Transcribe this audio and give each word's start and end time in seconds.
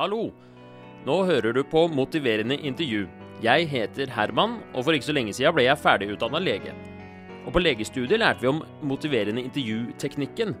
Hallo! 0.00 0.30
Nå 1.04 1.14
hører 1.28 1.52
du 1.52 1.58
på 1.68 1.82
Motiverende 1.92 2.56
intervju. 2.56 3.02
Jeg 3.44 3.66
heter 3.68 4.08
Herman, 4.08 4.54
og 4.72 4.86
for 4.86 4.96
ikke 4.96 5.10
så 5.10 5.12
lenge 5.12 5.34
siden 5.36 5.52
ble 5.52 5.66
jeg 5.66 5.76
ferdigutdanna 5.82 6.40
lege. 6.40 6.72
Og 7.44 7.50
på 7.52 7.60
legestudiet 7.60 8.22
lærte 8.22 8.40
vi 8.40 8.48
om 8.48 8.62
motiverende 8.80 9.44
intervjuteknikken. 9.44 10.54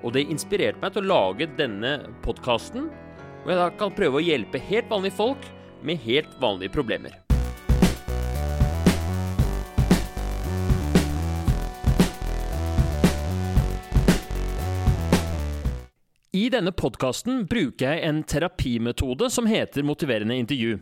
Og 0.00 0.16
det 0.16 0.24
inspirerte 0.32 0.80
meg 0.80 0.96
til 0.96 1.04
å 1.04 1.10
lage 1.12 1.50
denne 1.60 1.92
podkasten, 2.24 2.88
hvor 3.42 3.52
jeg 3.52 3.60
da 3.60 3.68
kan 3.76 3.92
prøve 4.00 4.22
å 4.22 4.24
hjelpe 4.24 4.64
helt 4.72 4.88
vanlige 4.88 5.18
folk 5.20 5.52
med 5.84 6.00
helt 6.08 6.32
vanlige 6.40 6.78
problemer. 6.80 7.25
I 16.36 16.48
denne 16.52 16.72
podkasten 16.74 17.46
bruker 17.48 17.94
jeg 17.94 18.02
en 18.04 18.18
terapimetode 18.28 19.30
som 19.32 19.46
heter 19.48 19.86
motiverende 19.86 20.36
intervju. 20.36 20.74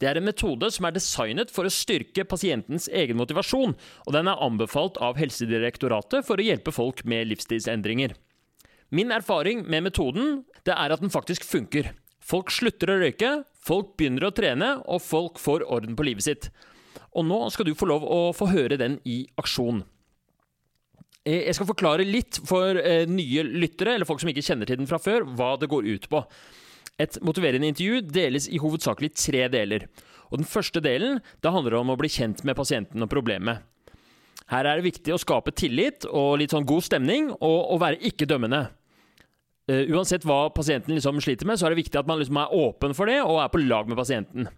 Det 0.00 0.06
er 0.08 0.16
en 0.16 0.24
metode 0.24 0.70
som 0.72 0.86
er 0.88 0.94
designet 0.94 1.50
for 1.52 1.68
å 1.68 1.72
styrke 1.72 2.24
pasientens 2.30 2.86
egen 2.88 3.18
motivasjon, 3.18 3.74
og 4.06 4.14
den 4.14 4.30
er 4.30 4.40
anbefalt 4.46 4.96
av 5.04 5.18
Helsedirektoratet 5.20 6.24
for 6.24 6.40
å 6.40 6.46
hjelpe 6.46 6.72
folk 6.72 7.02
med 7.04 7.28
livsstilsendringer. 7.28 8.14
Min 8.94 9.12
erfaring 9.12 9.66
med 9.68 9.90
metoden 9.90 10.38
det 10.64 10.72
er 10.72 10.94
at 10.94 11.04
den 11.04 11.12
faktisk 11.12 11.44
funker. 11.44 11.90
Folk 12.24 12.54
slutter 12.54 12.94
å 12.94 13.00
røyke, 13.02 13.34
folk 13.60 13.92
begynner 14.00 14.30
å 14.30 14.32
trene, 14.32 14.70
og 14.88 15.04
folk 15.04 15.42
får 15.42 15.66
orden 15.68 15.98
på 15.98 16.08
livet 16.08 16.30
sitt. 16.30 16.48
Og 17.12 17.28
nå 17.28 17.42
skal 17.52 17.68
du 17.68 17.76
få 17.76 17.90
lov 17.92 18.08
å 18.08 18.22
få 18.32 18.48
høre 18.54 18.80
den 18.80 19.02
i 19.04 19.26
aksjon. 19.36 19.82
Eh, 21.28 21.44
jeg 21.44 21.58
skal 21.58 21.68
forklare 21.68 22.06
litt 22.08 22.40
for 22.48 22.78
eh, 22.80 23.04
nye 23.10 23.44
lyttere, 23.44 23.96
eller 23.96 24.08
folk 24.08 24.22
som 24.22 24.30
ikke 24.32 24.46
kjenner 24.46 24.68
til 24.68 24.80
den 24.80 24.88
fra 24.88 25.00
før, 25.02 25.26
hva 25.36 25.54
det 25.60 25.68
går 25.70 25.88
ut 25.88 26.08
på. 26.12 26.22
Et 26.98 27.18
motiverende 27.22 27.68
intervju 27.68 28.02
deles 28.08 28.48
i 28.50 28.60
hovedsakelig 28.62 29.12
tre 29.18 29.44
deler. 29.52 29.86
Og 30.32 30.40
Den 30.40 30.48
første 30.48 30.80
delen 30.84 31.20
det 31.44 31.52
handler 31.52 31.78
om 31.78 31.92
å 31.92 31.98
bli 32.00 32.10
kjent 32.12 32.42
med 32.44 32.56
pasienten 32.58 33.04
og 33.04 33.12
problemet. 33.12 33.62
Her 34.48 34.64
er 34.64 34.78
det 34.78 34.88
viktig 34.88 35.12
å 35.12 35.20
skape 35.20 35.52
tillit 35.52 36.06
og 36.08 36.38
litt 36.40 36.54
sånn 36.54 36.66
god 36.68 36.84
stemning, 36.86 37.30
og 37.36 37.74
å 37.74 37.78
være 37.80 38.00
ikke 38.08 38.28
dømmende. 38.28 38.62
Uh, 39.68 39.84
uansett 39.92 40.24
hva 40.24 40.46
pasienten 40.56 40.94
liksom 40.96 41.20
sliter 41.20 41.48
med, 41.48 41.60
så 41.60 41.68
er 41.68 41.74
det 41.74 41.82
viktig 41.82 42.00
at 42.00 42.08
man 42.08 42.16
liksom 42.20 42.38
er 42.40 42.54
åpen 42.56 42.96
for 42.96 43.10
det, 43.10 43.18
og 43.20 43.42
er 43.42 43.50
på 43.52 43.60
lag 43.60 43.90
med 43.90 44.00
pasienten. 44.00 44.48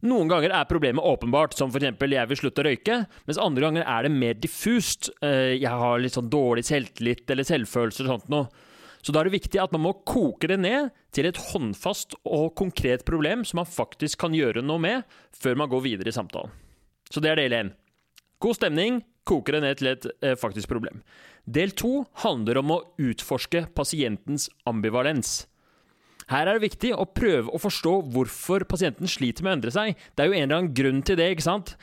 Noen 0.00 0.30
ganger 0.30 0.54
er 0.56 0.68
problemet 0.68 1.04
åpenbart, 1.04 1.52
som 1.56 1.68
f.eks. 1.68 1.92
jeg 2.00 2.30
vil 2.30 2.38
slutte 2.40 2.62
å 2.62 2.66
røyke, 2.70 2.96
mens 3.28 3.40
andre 3.40 3.66
ganger 3.66 3.84
er 3.84 4.06
det 4.06 4.12
mer 4.14 4.38
diffust. 4.40 5.10
Uh, 5.20 5.52
jeg 5.52 5.68
har 5.82 6.00
litt 6.00 6.16
sånn 6.16 6.30
dårlig 6.32 6.64
selvtillit 6.68 7.28
eller 7.30 7.48
selvfølelse 7.48 8.02
eller 8.02 8.14
sånt 8.14 8.32
noe. 8.32 8.48
Så 9.00 9.12
da 9.12 9.20
er 9.20 9.28
det 9.28 9.38
viktig 9.38 9.60
at 9.60 9.72
man 9.72 9.84
må 9.86 9.94
koke 10.08 10.48
det 10.50 10.58
ned 10.60 10.90
til 11.16 11.28
et 11.28 11.38
håndfast 11.50 12.18
og 12.28 12.52
konkret 12.58 13.04
problem 13.08 13.46
som 13.48 13.62
man 13.62 13.68
faktisk 13.68 14.20
kan 14.20 14.36
gjøre 14.36 14.64
noe 14.64 14.80
med, 14.82 15.06
før 15.36 15.56
man 15.60 15.70
går 15.72 15.86
videre 15.86 16.12
i 16.12 16.16
samtalen. 16.16 16.52
Så 17.10 17.22
det 17.24 17.32
er 17.32 17.40
del 17.40 17.56
én. 17.56 17.72
God 18.40 18.56
stemning, 18.56 19.00
koker 19.28 19.56
det 19.56 19.62
ned 19.64 19.80
til 19.80 19.90
et 19.92 20.06
eh, 20.24 20.36
faktisk 20.38 20.70
problem. 20.70 21.00
Del 21.48 21.72
to 21.76 22.04
handler 22.22 22.60
om 22.60 22.74
å 22.76 22.82
utforske 23.00 23.66
pasientens 23.76 24.48
ambivalens. 24.68 25.46
Her 26.30 26.46
er 26.46 26.58
det 26.58 26.68
viktig 26.68 26.92
å 26.94 27.08
prøve 27.10 27.50
å 27.50 27.58
forstå 27.58 27.96
hvorfor 28.14 28.62
pasienten 28.70 29.10
sliter 29.10 29.42
med 29.42 29.50
å 29.50 29.56
endre 29.58 29.74
seg. 29.74 29.98
Det 30.14 30.22
er 30.22 30.30
jo 30.30 30.36
en 30.38 30.46
eller 30.46 30.60
annen 30.60 30.76
grunn 30.76 31.02
til 31.06 31.18
det, 31.18 31.32
ikke 31.34 31.48
sant? 31.48 31.74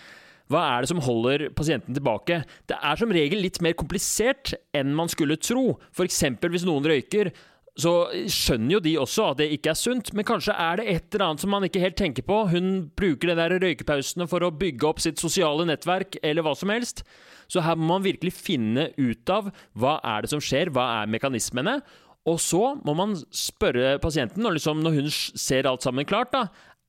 Hva 0.48 0.62
er 0.72 0.84
det 0.84 0.92
som 0.94 1.03
holder 1.03 1.50
pasienten 1.56 1.98
tilbake? 1.98 2.40
Det 2.72 2.78
er 2.80 3.00
som 3.00 3.12
regel 3.12 3.44
litt 3.44 3.59
mer 3.64 3.75
komplisert 3.75 4.53
enn 4.78 4.95
man 4.95 5.12
skulle 5.12 5.36
tro. 5.42 5.75
F.eks. 5.92 6.23
hvis 6.40 6.68
noen 6.68 6.88
røyker, 6.88 7.34
så 7.78 7.92
skjønner 8.31 8.78
jo 8.78 8.81
de 8.81 8.95
også 8.98 9.28
at 9.34 9.42
det 9.42 9.52
ikke 9.53 9.73
er 9.73 9.78
sunt, 9.78 10.09
men 10.18 10.25
kanskje 10.25 10.56
er 10.56 10.80
det 10.80 10.88
et 10.90 11.12
eller 11.12 11.28
annet 11.28 11.44
som 11.44 11.52
man 11.53 11.68
ikke 11.68 11.84
helt 11.84 12.00
tenker 12.00 12.25
på. 12.25 12.40
Hun 12.50 12.88
bruker 12.98 13.30
de 13.30 13.38
der 13.38 13.59
røykepausene 13.62 14.25
for 14.31 14.48
å 14.48 14.53
bygge 14.56 14.88
opp 14.88 15.03
sitt 15.03 15.22
sosiale 15.22 15.68
nettverk, 15.68 16.18
eller 16.25 16.48
hva 16.48 16.56
som 16.58 16.73
helst. 16.73 17.03
Så 17.52 17.62
her 17.63 17.78
må 17.80 17.91
man 17.91 18.07
virkelig 18.07 18.34
finne 18.40 18.90
ut 18.97 19.30
av 19.31 19.52
hva 19.78 20.00
er 20.16 20.24
det 20.24 20.31
som 20.31 20.41
skjer, 20.44 20.72
hva 20.74 20.88
er 21.02 21.12
mekanismene. 21.12 21.81
Og 22.27 22.41
så 22.43 22.75
må 22.83 22.95
man 22.97 23.15
spørre 23.31 23.95
pasienten, 24.03 24.43
og 24.45 24.57
liksom 24.57 24.81
når 24.83 24.97
hun 24.99 25.07
ser 25.13 25.69
alt 25.69 25.85
sammen 25.85 26.07
klart, 26.07 26.33
da, 26.35 26.47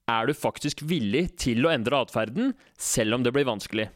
er 0.08 0.26
du 0.26 0.34
faktisk 0.34 0.82
villig 0.88 1.28
til 1.38 1.66
å 1.66 1.72
endre 1.72 2.00
atferden, 2.02 2.54
selv 2.74 3.18
om 3.18 3.24
det 3.24 3.34
blir 3.36 3.46
vanskelig. 3.46 3.88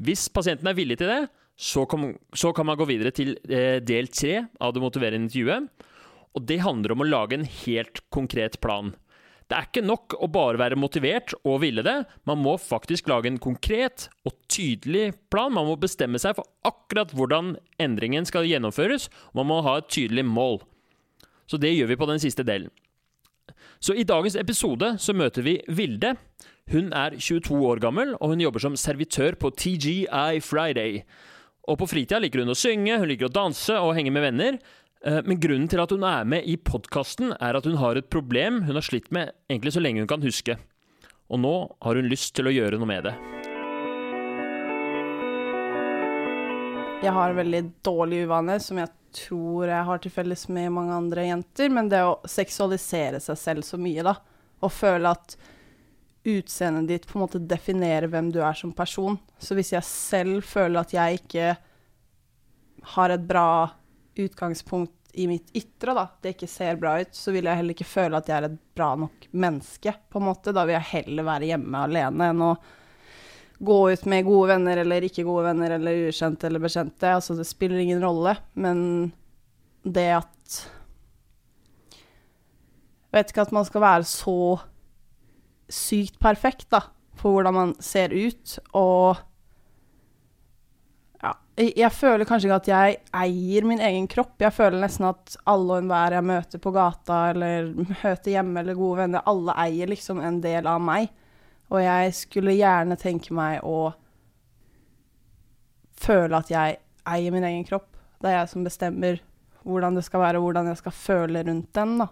Hvis 0.00 0.28
pasienten 0.32 0.68
er 0.70 0.76
villig 0.78 1.00
til 1.00 1.10
det, 1.10 1.20
så 1.60 1.84
kan, 1.88 2.14
så 2.32 2.54
kan 2.56 2.68
man 2.68 2.78
gå 2.80 2.86
videre 2.88 3.12
til 3.12 3.34
eh, 3.50 3.80
del 3.84 4.08
tre 4.12 4.46
av 4.62 4.72
det 4.72 4.80
motiverende 4.80 5.28
intervjuet. 5.28 5.86
Og 6.36 6.44
det 6.46 6.60
handler 6.62 6.94
om 6.94 7.02
å 7.04 7.08
lage 7.08 7.36
en 7.36 7.48
helt 7.64 8.00
konkret 8.14 8.60
plan. 8.62 8.94
Det 9.50 9.58
er 9.58 9.66
ikke 9.66 9.82
nok 9.82 10.14
å 10.22 10.28
bare 10.30 10.60
være 10.60 10.78
motivert 10.78 11.32
og 11.42 11.64
ville 11.64 11.82
det. 11.82 11.96
Man 12.28 12.38
må 12.38 12.52
faktisk 12.62 13.08
lage 13.10 13.26
en 13.26 13.40
konkret 13.42 14.06
og 14.22 14.36
tydelig 14.46 15.08
plan. 15.32 15.50
Man 15.50 15.66
må 15.66 15.74
bestemme 15.80 16.20
seg 16.22 16.36
for 16.38 16.46
akkurat 16.62 17.10
hvordan 17.10 17.56
endringen 17.82 18.28
skal 18.28 18.46
gjennomføres. 18.46 19.08
Og 19.32 19.40
man 19.40 19.48
må 19.50 19.58
ha 19.66 19.80
et 19.80 19.90
tydelig 19.90 20.22
mål. 20.28 20.60
Så 21.50 21.58
det 21.58 21.72
gjør 21.74 21.90
vi 21.90 21.98
på 21.98 22.06
den 22.12 22.22
siste 22.22 22.46
delen. 22.46 22.70
Så 23.82 23.96
i 23.98 24.06
dagens 24.06 24.38
episode 24.38 24.92
så 25.02 25.16
møter 25.18 25.42
vi 25.42 25.56
Vilde. 25.66 26.14
Hun 26.70 26.92
er 26.94 27.16
22 27.18 27.58
år 27.66 27.82
gammel, 27.82 28.14
og 28.20 28.30
hun 28.30 28.44
jobber 28.44 28.62
som 28.62 28.78
servitør 28.78 29.34
på 29.34 29.50
TGI 29.50 30.38
Friday. 30.46 31.02
Og 31.66 31.80
på 31.80 31.88
fritida 31.90 32.20
liker 32.22 32.44
hun 32.44 32.54
å 32.54 32.58
synge, 32.58 33.00
hun 33.00 33.10
liker 33.10 33.26
å 33.26 33.34
danse 33.34 33.74
og 33.82 33.96
henge 33.98 34.12
med 34.14 34.28
venner. 34.28 34.60
Eh, 35.06 35.20
men 35.24 35.40
grunnen 35.40 35.68
til 35.70 35.80
at 35.80 35.92
hun 35.94 36.04
er 36.04 36.26
med 36.28 36.44
i 36.44 36.58
podkasten, 36.60 37.32
er 37.40 37.56
at 37.56 37.64
hun 37.64 37.78
har 37.80 37.96
et 37.96 38.10
problem 38.12 38.64
hun 38.66 38.76
har 38.76 38.84
slitt 38.84 39.08
med 39.14 39.32
egentlig 39.48 39.72
så 39.72 39.82
lenge 39.82 40.02
hun 40.04 40.10
kan 40.10 40.24
huske. 40.24 40.58
Og 41.30 41.40
nå 41.40 41.54
har 41.80 41.96
hun 41.96 42.10
lyst 42.10 42.34
til 42.36 42.50
å 42.50 42.52
gjøre 42.52 42.80
noe 42.80 42.90
med 42.90 43.08
det. 43.08 43.14
Jeg 47.00 47.14
har 47.16 47.30
en 47.30 47.38
veldig 47.38 47.62
dårlig 47.86 48.26
uvane 48.28 48.58
som 48.60 48.76
jeg 48.76 48.92
tror 49.16 49.70
jeg 49.70 49.86
har 49.88 50.02
til 50.02 50.12
felles 50.12 50.42
med 50.52 50.68
mange 50.74 50.92
andre 50.92 51.24
jenter, 51.30 51.72
men 51.72 51.88
det 51.88 52.02
å 52.04 52.18
seksualisere 52.28 53.22
seg 53.24 53.40
selv 53.40 53.66
så 53.66 53.80
mye, 53.80 54.04
da, 54.04 54.18
og 54.60 54.74
føle 54.74 55.14
at 55.16 55.38
utseendet 56.28 56.90
ditt 56.90 57.08
på 57.08 57.16
en 57.16 57.24
måte 57.24 57.40
definerer 57.40 58.10
hvem 58.12 58.28
du 58.34 58.42
er 58.44 58.58
som 58.58 58.74
person. 58.76 59.16
Så 59.40 59.56
hvis 59.56 59.72
jeg 59.72 59.88
selv 59.88 60.44
føler 60.44 60.82
at 60.82 60.92
jeg 60.92 61.22
ikke 61.22 61.54
har 62.92 63.14
et 63.16 63.24
bra 63.24 63.48
utgangspunkt 64.18 64.96
i 65.12 65.26
mitt 65.26 65.50
ytre, 65.56 65.94
da, 65.94 66.06
det 66.22 66.34
ikke 66.34 66.48
ser 66.50 66.78
bra 66.78 66.96
ut, 67.02 67.14
så 67.16 67.32
vil 67.34 67.48
jeg 67.48 67.58
heller 67.58 67.74
ikke 67.74 67.88
føle 67.88 68.18
at 68.18 68.28
jeg 68.30 68.36
er 68.36 68.48
et 68.50 68.58
bra 68.78 68.92
nok 68.98 69.26
menneske, 69.30 69.94
på 70.10 70.20
en 70.20 70.28
måte. 70.28 70.54
Da 70.54 70.64
vil 70.66 70.76
jeg 70.76 70.90
heller 70.92 71.26
være 71.26 71.50
hjemme 71.50 71.86
alene 71.86 72.28
enn 72.30 72.44
å 72.46 72.52
gå 73.60 73.78
ut 73.92 74.06
med 74.08 74.24
gode 74.24 74.54
venner 74.54 74.80
eller 74.80 75.04
ikke 75.04 75.26
gode 75.26 75.44
venner 75.50 75.74
eller 75.76 76.06
ukjente 76.08 76.48
eller 76.48 76.62
bekjente. 76.62 77.10
Altså, 77.12 77.36
det 77.36 77.48
spiller 77.48 77.82
ingen 77.82 78.02
rolle, 78.04 78.36
men 78.54 79.10
det 79.82 80.10
at 80.20 80.36
Jeg 83.10 83.16
vet 83.16 83.32
ikke 83.32 83.42
at 83.42 83.52
man 83.56 83.64
skal 83.66 83.82
være 83.82 84.06
så 84.06 84.40
sykt 85.70 86.20
perfekt, 86.22 86.68
da, 86.70 86.84
på 87.18 87.32
hvordan 87.34 87.56
man 87.56 87.72
ser 87.82 88.14
ut, 88.14 88.52
og 88.78 89.18
jeg 91.60 91.92
føler 91.92 92.28
kanskje 92.28 92.48
ikke 92.48 92.58
at 92.60 92.68
jeg 92.70 92.98
eier 93.22 93.66
min 93.68 93.80
egen 93.84 94.06
kropp. 94.10 94.36
Jeg 94.40 94.54
føler 94.54 94.80
nesten 94.82 95.08
at 95.10 95.36
alle 95.50 95.76
og 95.76 95.82
enhver 95.82 96.16
jeg 96.16 96.26
møter 96.26 96.62
på 96.62 96.72
gata 96.74 97.22
eller 97.32 97.72
møter 98.02 98.34
hjemme 98.34 98.62
eller 98.62 98.78
gode 98.78 99.02
venner, 99.04 99.26
alle 99.30 99.56
eier 99.64 99.90
liksom 99.90 100.22
en 100.24 100.40
del 100.44 100.68
av 100.70 100.80
meg. 100.84 101.10
Og 101.70 101.82
jeg 101.84 102.14
skulle 102.18 102.56
gjerne 102.56 102.98
tenke 102.98 103.34
meg 103.36 103.64
å 103.66 103.90
føle 106.00 106.38
at 106.40 106.50
jeg 106.50 106.78
eier 107.10 107.34
min 107.34 107.46
egen 107.46 107.66
kropp. 107.68 107.90
Det 108.20 108.30
er 108.30 108.40
jeg 108.40 108.52
som 108.52 108.64
bestemmer 108.66 109.20
hvordan 109.66 109.98
det 109.98 110.06
skal 110.06 110.22
være, 110.24 110.40
og 110.40 110.48
hvordan 110.48 110.70
jeg 110.70 110.80
skal 110.80 110.96
føle 110.96 111.44
rundt 111.44 111.68
den, 111.76 111.98
da. 112.00 112.08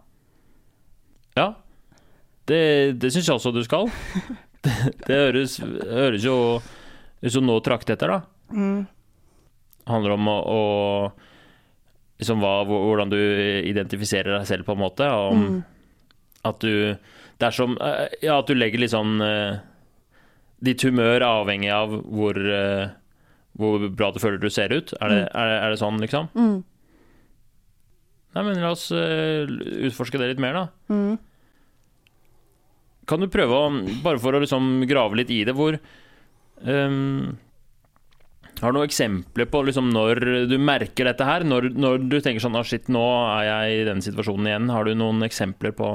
Ja. 1.39 1.49
Det, 2.49 2.61
det 3.01 3.11
syns 3.13 3.29
jeg 3.29 3.39
også 3.39 3.55
du 3.55 3.65
skal. 3.67 3.91
Det, 4.59 4.73
det 5.07 5.15
høres, 5.15 5.53
høres, 5.63 6.25
jo 6.27 6.33
ut 6.59 7.31
som 7.31 7.45
noe 7.47 7.63
trakter 7.63 7.95
etter, 7.95 8.11
da. 8.11 8.17
Mm. 8.51 8.81
Handler 9.89 10.15
om 10.15 10.29
å, 10.31 10.37
å 10.39 10.63
liksom 12.21 12.43
hva, 12.43 12.53
hvordan 12.69 13.13
du 13.13 13.19
identifiserer 13.69 14.39
deg 14.39 14.47
selv, 14.49 14.67
på 14.67 14.77
en 14.77 14.83
måte. 14.83 15.09
Om 15.09 15.43
mm. 15.45 15.59
at 16.51 16.63
du 16.65 16.73
dersom 17.39 17.77
eh, 17.83 18.07
Ja, 18.25 18.41
at 18.41 18.49
du 18.51 18.57
legger 18.59 18.83
litt 18.83 18.95
sånn 18.95 19.21
uh, 19.23 19.61
Ditt 20.65 20.83
humør 20.83 21.21
er 21.21 21.29
avhengig 21.29 21.71
av 21.71 21.93
hvor, 22.03 22.35
uh, 22.35 22.91
hvor 23.59 23.87
bra 23.95 24.11
du 24.11 24.19
føler 24.23 24.43
du 24.43 24.49
ser 24.51 24.75
ut. 24.75 24.91
Er 24.99 25.15
det, 25.15 25.23
mm. 25.23 25.31
er, 25.39 25.55
er 25.61 25.71
det 25.71 25.81
sånn, 25.83 26.03
liksom? 26.03 26.33
Mm. 26.35 26.59
Nei, 28.35 28.43
men 28.45 28.61
la 28.63 28.75
oss 28.75 28.89
utforske 28.93 30.19
det 30.21 30.33
litt 30.33 30.43
mer, 30.43 30.59
da. 30.59 30.65
Mm. 30.93 31.15
Kan 33.09 33.23
du 33.23 33.31
prøve 33.33 33.57
å, 33.57 33.71
bare 34.05 34.21
for 34.21 34.37
å 34.37 34.43
liksom 34.43 34.83
grave 34.91 35.17
litt 35.23 35.31
i 35.33 35.41
det, 35.49 35.55
hvor 35.57 35.79
um, 36.61 37.39
Har 38.59 38.73
du 38.73 38.79
noen 38.79 38.89
eksempler 38.89 39.47
på 39.51 39.61
liksom 39.69 39.91
når 39.95 40.21
du 40.51 40.57
merker 40.59 41.07
dette 41.07 41.27
her? 41.27 41.45
Når, 41.47 41.71
når 41.79 42.01
du 42.11 42.17
tenker 42.19 42.43
sånn 42.43 42.59
ah, 42.59 42.67
shit, 42.67 42.89
nå 42.91 43.05
er 43.37 43.45
jeg 43.47 43.77
i 43.77 43.85
den 43.87 44.03
situasjonen 44.03 44.49
igjen. 44.51 44.73
Har 44.75 44.89
du 44.89 44.97
noen 44.99 45.23
eksempler 45.27 45.75
på, 45.79 45.91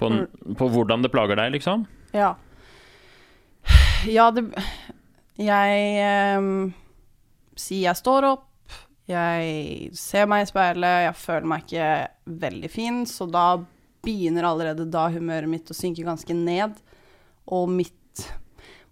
på, 0.00 0.10
på 0.58 0.68
hvordan 0.74 1.06
det 1.06 1.12
plager 1.14 1.38
deg, 1.38 1.54
liksom? 1.54 1.86
Ja. 2.16 2.34
Ja, 4.06 4.30
det 4.34 4.48
Jeg 5.36 5.86
eh, 6.02 6.50
sier 7.58 7.88
jeg 7.90 8.00
står 8.00 8.26
opp, 8.30 8.48
jeg 9.06 9.90
ser 9.94 10.26
meg 10.30 10.44
i 10.44 10.48
speilet, 10.50 11.04
jeg 11.06 11.18
føler 11.20 11.50
meg 11.50 11.66
ikke 11.66 11.90
veldig 12.42 12.70
fin, 12.72 13.04
så 13.06 13.28
da 13.30 13.46
begynner 14.06 14.48
allerede 14.48 14.86
da 14.90 15.06
humøret 15.14 15.50
mitt 15.50 15.70
å 15.70 15.76
synke 15.76 16.06
ganske 16.06 16.34
ned. 16.34 16.74
Og 17.46 17.70
mitt 17.70 18.24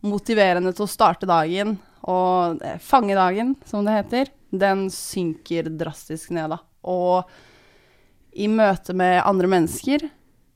motiverende 0.04 0.74
til 0.76 0.86
å 0.86 0.90
starte 0.90 1.26
dagen 1.26 1.78
og 2.10 2.62
fangedagen, 2.84 3.54
som 3.64 3.86
det 3.86 3.96
heter, 3.96 4.30
den 4.54 4.86
synker 4.92 5.70
drastisk 5.72 6.34
ned, 6.36 6.52
da. 6.52 6.60
Og 6.84 7.30
i 8.34 8.48
møte 8.50 8.94
med 8.96 9.22
andre 9.24 9.48
mennesker 9.50 10.08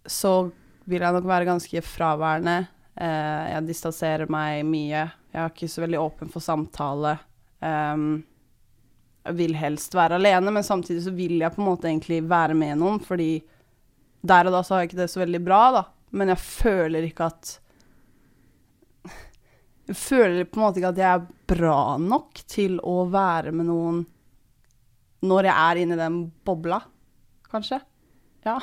så 0.08 0.50
vil 0.88 1.04
jeg 1.04 1.14
nok 1.14 1.28
være 1.28 1.48
ganske 1.48 1.82
fraværende. 1.84 2.58
Eh, 2.98 3.44
jeg 3.52 3.68
distanserer 3.68 4.30
meg 4.32 4.64
mye. 4.66 5.04
Jeg 5.32 5.42
er 5.42 5.52
ikke 5.52 5.70
så 5.70 5.84
veldig 5.84 6.00
åpen 6.00 6.32
for 6.32 6.44
samtale. 6.44 7.18
Um, 7.60 8.24
jeg 9.26 9.36
vil 9.36 9.56
helst 9.58 9.94
være 9.96 10.16
alene, 10.16 10.52
men 10.54 10.64
samtidig 10.64 11.02
så 11.04 11.12
vil 11.14 11.36
jeg 11.42 11.52
på 11.52 11.60
en 11.60 11.68
måte 11.68 11.88
egentlig 11.90 12.22
være 12.30 12.56
med 12.56 12.78
noen, 12.80 13.00
fordi 13.04 13.42
der 14.24 14.48
og 14.48 14.54
da 14.54 14.62
så 14.64 14.74
har 14.74 14.82
jeg 14.82 14.90
ikke 14.90 15.02
det 15.02 15.10
så 15.12 15.22
veldig 15.22 15.40
bra, 15.44 15.62
da. 15.74 15.82
Men 16.16 16.32
jeg 16.32 16.40
føler 16.40 17.06
ikke 17.06 17.28
at 17.28 17.58
Jeg 19.88 19.96
føler 19.96 20.44
på 20.44 20.60
en 20.60 20.64
måte 20.66 20.80
ikke 20.82 20.92
at 20.92 21.00
jeg 21.00 21.16
er 21.16 21.26
bra 21.48 21.80
nok 22.02 22.42
til 22.50 22.76
å 22.84 23.00
være 23.08 23.54
med 23.56 23.70
noen 23.70 24.02
når 25.24 25.48
jeg 25.48 25.56
er 25.64 25.80
inni 25.82 25.96
den 25.98 26.18
bobla, 26.46 26.78
kanskje. 27.50 27.80
Ja. 28.46 28.58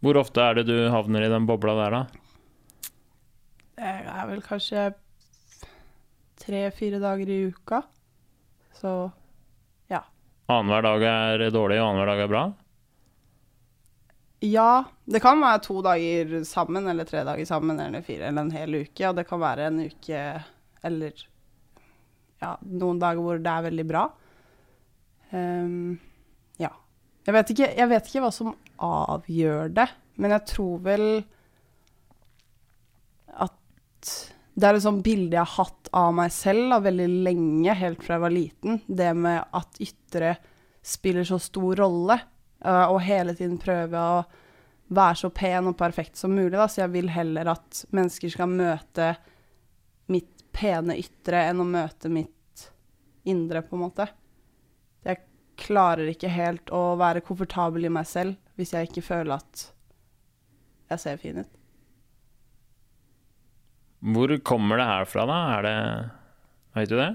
Hvor 0.00 0.16
ofte 0.22 0.40
er 0.40 0.56
det 0.56 0.68
du 0.70 0.76
havner 0.94 1.26
i 1.26 1.32
den 1.32 1.48
bobla 1.48 1.74
der, 1.76 1.96
da? 1.98 2.92
Det 3.80 3.94
er 4.14 4.28
vel 4.30 4.40
kanskje 4.44 4.86
tre-fire 6.40 7.02
dager 7.02 7.28
i 7.28 7.42
uka. 7.50 7.82
Så 8.80 8.94
Annenhver 10.50 10.82
dag 10.82 11.02
er 11.06 11.42
dårlig, 11.54 11.78
og 11.78 11.92
annenhver 11.92 12.10
dag 12.10 12.20
er 12.24 12.30
bra? 12.30 12.42
Ja, 14.42 14.70
det 15.04 15.20
kan 15.22 15.42
være 15.42 15.60
to 15.62 15.76
dager 15.84 16.32
sammen, 16.48 16.88
eller 16.90 17.06
tre 17.06 17.22
dager 17.28 17.46
sammen, 17.46 17.78
eller 17.78 18.02
fire, 18.02 18.30
eller 18.30 18.48
en 18.48 18.54
hel 18.54 18.80
uke. 18.80 19.04
Og 19.06 19.18
det 19.18 19.26
kan 19.28 19.42
være 19.42 19.68
en 19.68 19.78
uke 19.84 20.22
eller 20.86 21.26
ja, 22.40 22.54
noen 22.64 23.00
dager 23.00 23.24
hvor 23.24 23.40
det 23.42 23.52
er 23.52 23.66
veldig 23.68 23.86
bra. 23.88 24.06
Um, 25.30 25.98
ja. 26.60 26.72
Jeg 27.26 27.36
vet, 27.36 27.52
ikke, 27.54 27.70
jeg 27.76 27.90
vet 27.92 28.10
ikke 28.10 28.24
hva 28.24 28.32
som 28.34 28.54
avgjør 28.80 29.74
det, 29.76 29.86
men 30.20 30.34
jeg 30.34 30.46
tror 30.50 30.80
vel 30.86 31.06
at 33.40 34.12
det 34.60 34.66
er 34.66 34.76
et 34.76 34.84
sånt 34.84 35.04
bilde 35.04 35.36
jeg 35.36 35.44
har 35.44 35.66
hatt 35.66 35.90
av 35.96 36.10
meg 36.16 36.32
selv 36.34 36.72
da, 36.72 36.80
veldig 36.84 37.08
lenge, 37.28 37.76
helt 37.78 38.02
fra 38.04 38.16
jeg 38.16 38.24
var 38.24 38.34
liten. 38.34 38.80
Det 38.86 39.12
med 39.16 39.56
at 39.56 39.80
ytre 39.84 40.34
spiller 40.82 41.26
så 41.28 41.38
stor 41.40 41.84
rolle, 41.84 42.16
uh, 42.64 42.86
og 42.90 43.02
hele 43.04 43.36
tiden 43.36 43.60
prøve 43.60 44.00
å 44.00 44.22
være 44.90 45.20
så 45.20 45.30
pen 45.30 45.70
og 45.70 45.78
perfekt 45.78 46.18
som 46.18 46.34
mulig. 46.34 46.56
Da. 46.56 46.66
Så 46.66 46.82
jeg 46.82 46.94
vil 46.96 47.10
heller 47.14 47.52
at 47.52 47.84
mennesker 47.94 48.32
skal 48.32 48.50
møte 48.50 49.12
mitt 50.10 50.39
pene 50.52 50.96
ytre 51.00 51.44
enn 51.50 51.62
å 51.62 51.68
møte 51.68 52.10
mitt 52.12 52.66
indre, 53.28 53.62
på 53.62 53.76
en 53.76 53.84
måte. 53.84 54.06
Jeg 55.06 55.22
klarer 55.60 56.10
ikke 56.10 56.32
helt 56.32 56.72
å 56.72 56.96
være 57.00 57.24
komfortabel 57.24 57.86
i 57.86 57.92
meg 57.92 58.08
selv 58.08 58.38
hvis 58.58 58.74
jeg 58.76 58.90
ikke 58.90 59.04
føler 59.04 59.38
at 59.38 59.66
jeg 60.90 61.02
ser 61.02 61.20
fin 61.20 61.40
ut. 61.42 61.56
Hvor 64.00 64.32
kommer 64.44 64.80
det 64.80 64.88
her 64.88 65.08
fra, 65.08 65.26
da? 65.28 65.40
Er 65.58 65.66
det 65.66 65.76
Veit 66.70 66.88
du 66.88 66.96
det? 66.96 67.10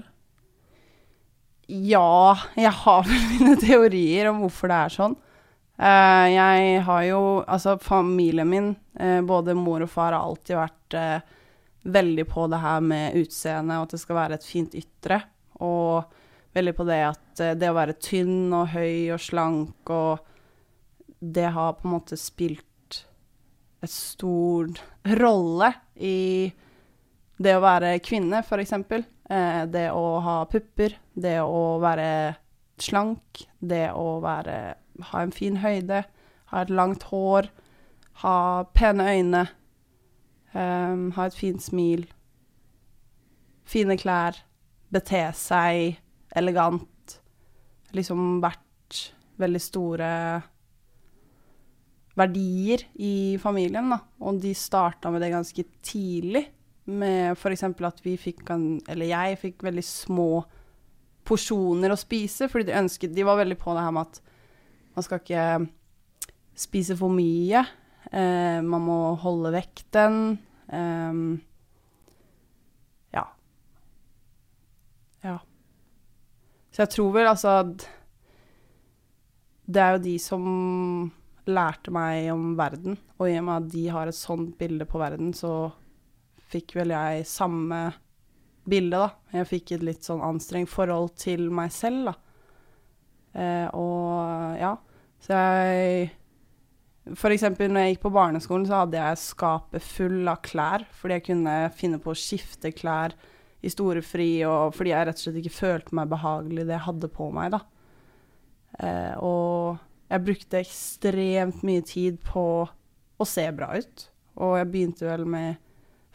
Ja, 1.66 2.36
jeg 2.54 2.70
har 2.82 3.06
vel 3.08 3.22
mine 3.32 3.56
teorier 3.58 4.30
om 4.30 4.44
hvorfor 4.44 4.70
det 4.70 4.80
er 4.84 4.94
sånn. 4.94 5.16
Uh, 5.76 6.26
jeg 6.32 6.78
har 6.86 7.02
jo 7.04 7.22
Altså, 7.44 7.74
familien 7.82 8.48
min, 8.48 8.68
uh, 9.00 9.20
både 9.26 9.56
mor 9.58 9.84
og 9.84 9.90
far, 9.92 10.14
har 10.14 10.22
alltid 10.22 10.56
vært 10.60 10.96
uh, 10.96 11.34
veldig 11.86 12.26
på 12.28 12.46
det 12.50 12.60
her 12.62 12.84
med 12.84 13.16
utseende, 13.20 13.78
og 13.78 13.86
at 13.86 13.96
det 13.96 14.02
skal 14.02 14.18
være 14.18 14.38
et 14.38 14.46
fint 14.46 14.76
ytre. 14.78 15.20
Og 15.64 16.04
veldig 16.56 16.74
på 16.76 16.86
det 16.88 17.00
at 17.06 17.42
det 17.60 17.70
å 17.70 17.76
være 17.76 17.98
tynn 18.02 18.54
og 18.56 18.72
høy 18.74 19.12
og 19.14 19.22
slank 19.22 19.92
og 19.92 20.32
Det 21.16 21.48
har 21.48 21.78
på 21.78 21.88
en 21.88 21.94
måte 21.94 22.16
spilt 22.20 22.98
et 23.82 23.90
stor 23.90 24.68
rolle 25.16 25.70
i 25.96 26.52
det 27.40 27.54
å 27.56 27.62
være 27.64 27.96
kvinne, 28.04 28.42
f.eks. 28.44 28.72
Eh, 28.76 29.62
det 29.72 29.86
å 29.92 30.18
ha 30.24 30.36
pupper, 30.50 30.96
det 31.14 31.38
å 31.40 31.78
være 31.82 32.08
slank, 32.80 33.46
det 33.58 33.90
å 33.96 34.18
være, 34.24 34.56
ha 35.10 35.22
en 35.24 35.34
fin 35.34 35.58
høyde, 35.60 36.04
ha 36.52 36.62
et 36.62 36.72
langt 36.72 37.08
hår, 37.10 37.48
ha 38.22 38.36
pene 38.76 39.08
øyne, 39.16 39.46
um, 40.56 41.10
ha 41.16 41.28
et 41.28 41.36
fint 41.36 41.62
smil, 41.62 42.06
fine 43.68 43.96
klær, 44.00 44.38
bete 44.92 45.22
seg 45.36 46.00
elegant. 46.36 47.16
Liksom 47.96 48.40
vært 48.42 49.00
veldig 49.40 49.62
store 49.62 50.10
verdier 52.16 52.86
i 53.04 53.36
familien, 53.40 53.92
da. 53.92 54.00
Og 54.24 54.40
de 54.40 54.54
starta 54.56 55.12
med 55.12 55.22
det 55.24 55.32
ganske 55.34 55.66
tidlig 55.84 56.46
med 56.86 57.34
f.eks. 57.34 57.64
at 57.66 58.04
vi 58.04 58.14
fikk 58.14 58.44
Eller 58.88 59.10
jeg 59.10 59.38
fikk 59.40 59.64
veldig 59.66 59.82
små 59.84 60.30
porsjoner 61.26 61.90
å 61.90 61.98
spise, 61.98 62.46
fordi 62.48 62.68
de 62.68 62.78
ønsket 62.78 63.14
De 63.14 63.24
var 63.26 63.40
veldig 63.40 63.58
på 63.58 63.74
det 63.74 63.82
her 63.82 63.94
med 63.96 64.06
at 64.06 64.20
man 64.96 65.04
skal 65.04 65.20
ikke 65.20 65.46
spise 66.56 66.94
for 66.96 67.12
mye. 67.12 67.60
Eh, 68.08 68.62
man 68.64 68.84
må 68.86 69.00
holde 69.20 69.50
vekten. 69.52 70.38
Eh, 70.68 71.20
ja. 73.14 73.26
Ja. 75.22 75.36
Så 76.74 76.82
jeg 76.84 76.92
tror 76.92 77.12
vel 77.14 77.28
altså 77.30 77.52
Det 79.66 79.80
er 79.82 79.94
jo 79.94 80.02
de 80.04 80.16
som 80.22 80.44
lærte 81.46 81.92
meg 81.94 82.26
om 82.32 82.56
verden, 82.58 82.96
og 83.18 83.30
i 83.30 83.36
og 83.38 83.44
med 83.46 83.56
at 83.56 83.70
de 83.70 83.84
har 83.94 84.10
et 84.10 84.18
sånt 84.18 84.56
bilde 84.58 84.86
på 84.88 84.98
verden, 84.98 85.30
så 85.34 85.70
fikk 86.50 86.74
vel 86.78 86.90
jeg 86.94 87.26
samme 87.30 87.80
bilde, 88.66 88.98
da. 88.98 89.38
Jeg 89.38 89.48
fikk 89.52 89.72
et 89.76 89.84
litt 89.86 90.06
sånn 90.06 90.24
anstrengt 90.26 90.72
forhold 90.72 91.14
til 91.22 91.46
meg 91.54 91.70
selv, 91.74 92.10
da. 92.10 92.16
Eh, 93.36 93.68
og 93.78 94.58
ja, 94.58 94.72
så 95.22 95.38
jeg 95.38 96.10
Eksempel 97.06 97.70
når 97.70 97.84
jeg 97.84 97.94
gikk 97.94 98.02
på 98.02 98.14
barneskolen, 98.16 98.66
så 98.66 98.82
hadde 98.82 98.98
jeg 98.98 99.22
skapet 99.22 99.84
full 99.84 100.26
av 100.26 100.40
klær, 100.42 100.84
fordi 100.98 101.18
jeg 101.18 101.26
kunne 101.28 101.56
finne 101.78 102.00
på 102.02 102.10
å 102.10 102.18
skifte 102.18 102.72
klær 102.74 103.14
i 103.62 103.70
store 103.70 104.02
fri, 104.02 104.30
og 104.46 104.74
fordi 104.74 104.92
jeg 104.92 105.06
rett 105.06 105.20
og 105.20 105.24
slett 105.26 105.38
ikke 105.40 105.54
følte 105.54 105.96
meg 105.98 106.10
behagelig 106.10 106.64
i 106.64 106.66
det 106.66 106.74
jeg 106.74 106.86
hadde 106.88 107.10
på 107.14 107.28
meg, 107.34 107.54
da. 107.54 107.60
Eh, 108.82 109.14
og 109.22 109.78
jeg 110.10 110.24
brukte 110.26 110.60
ekstremt 110.60 111.62
mye 111.66 111.84
tid 111.86 112.18
på 112.26 112.46
å 112.66 113.26
se 113.26 113.46
bra 113.54 113.72
ut, 113.78 114.08
og 114.42 114.58
jeg 114.58 114.70
begynte 114.72 115.06
vel 115.08 115.24
med 115.30 115.62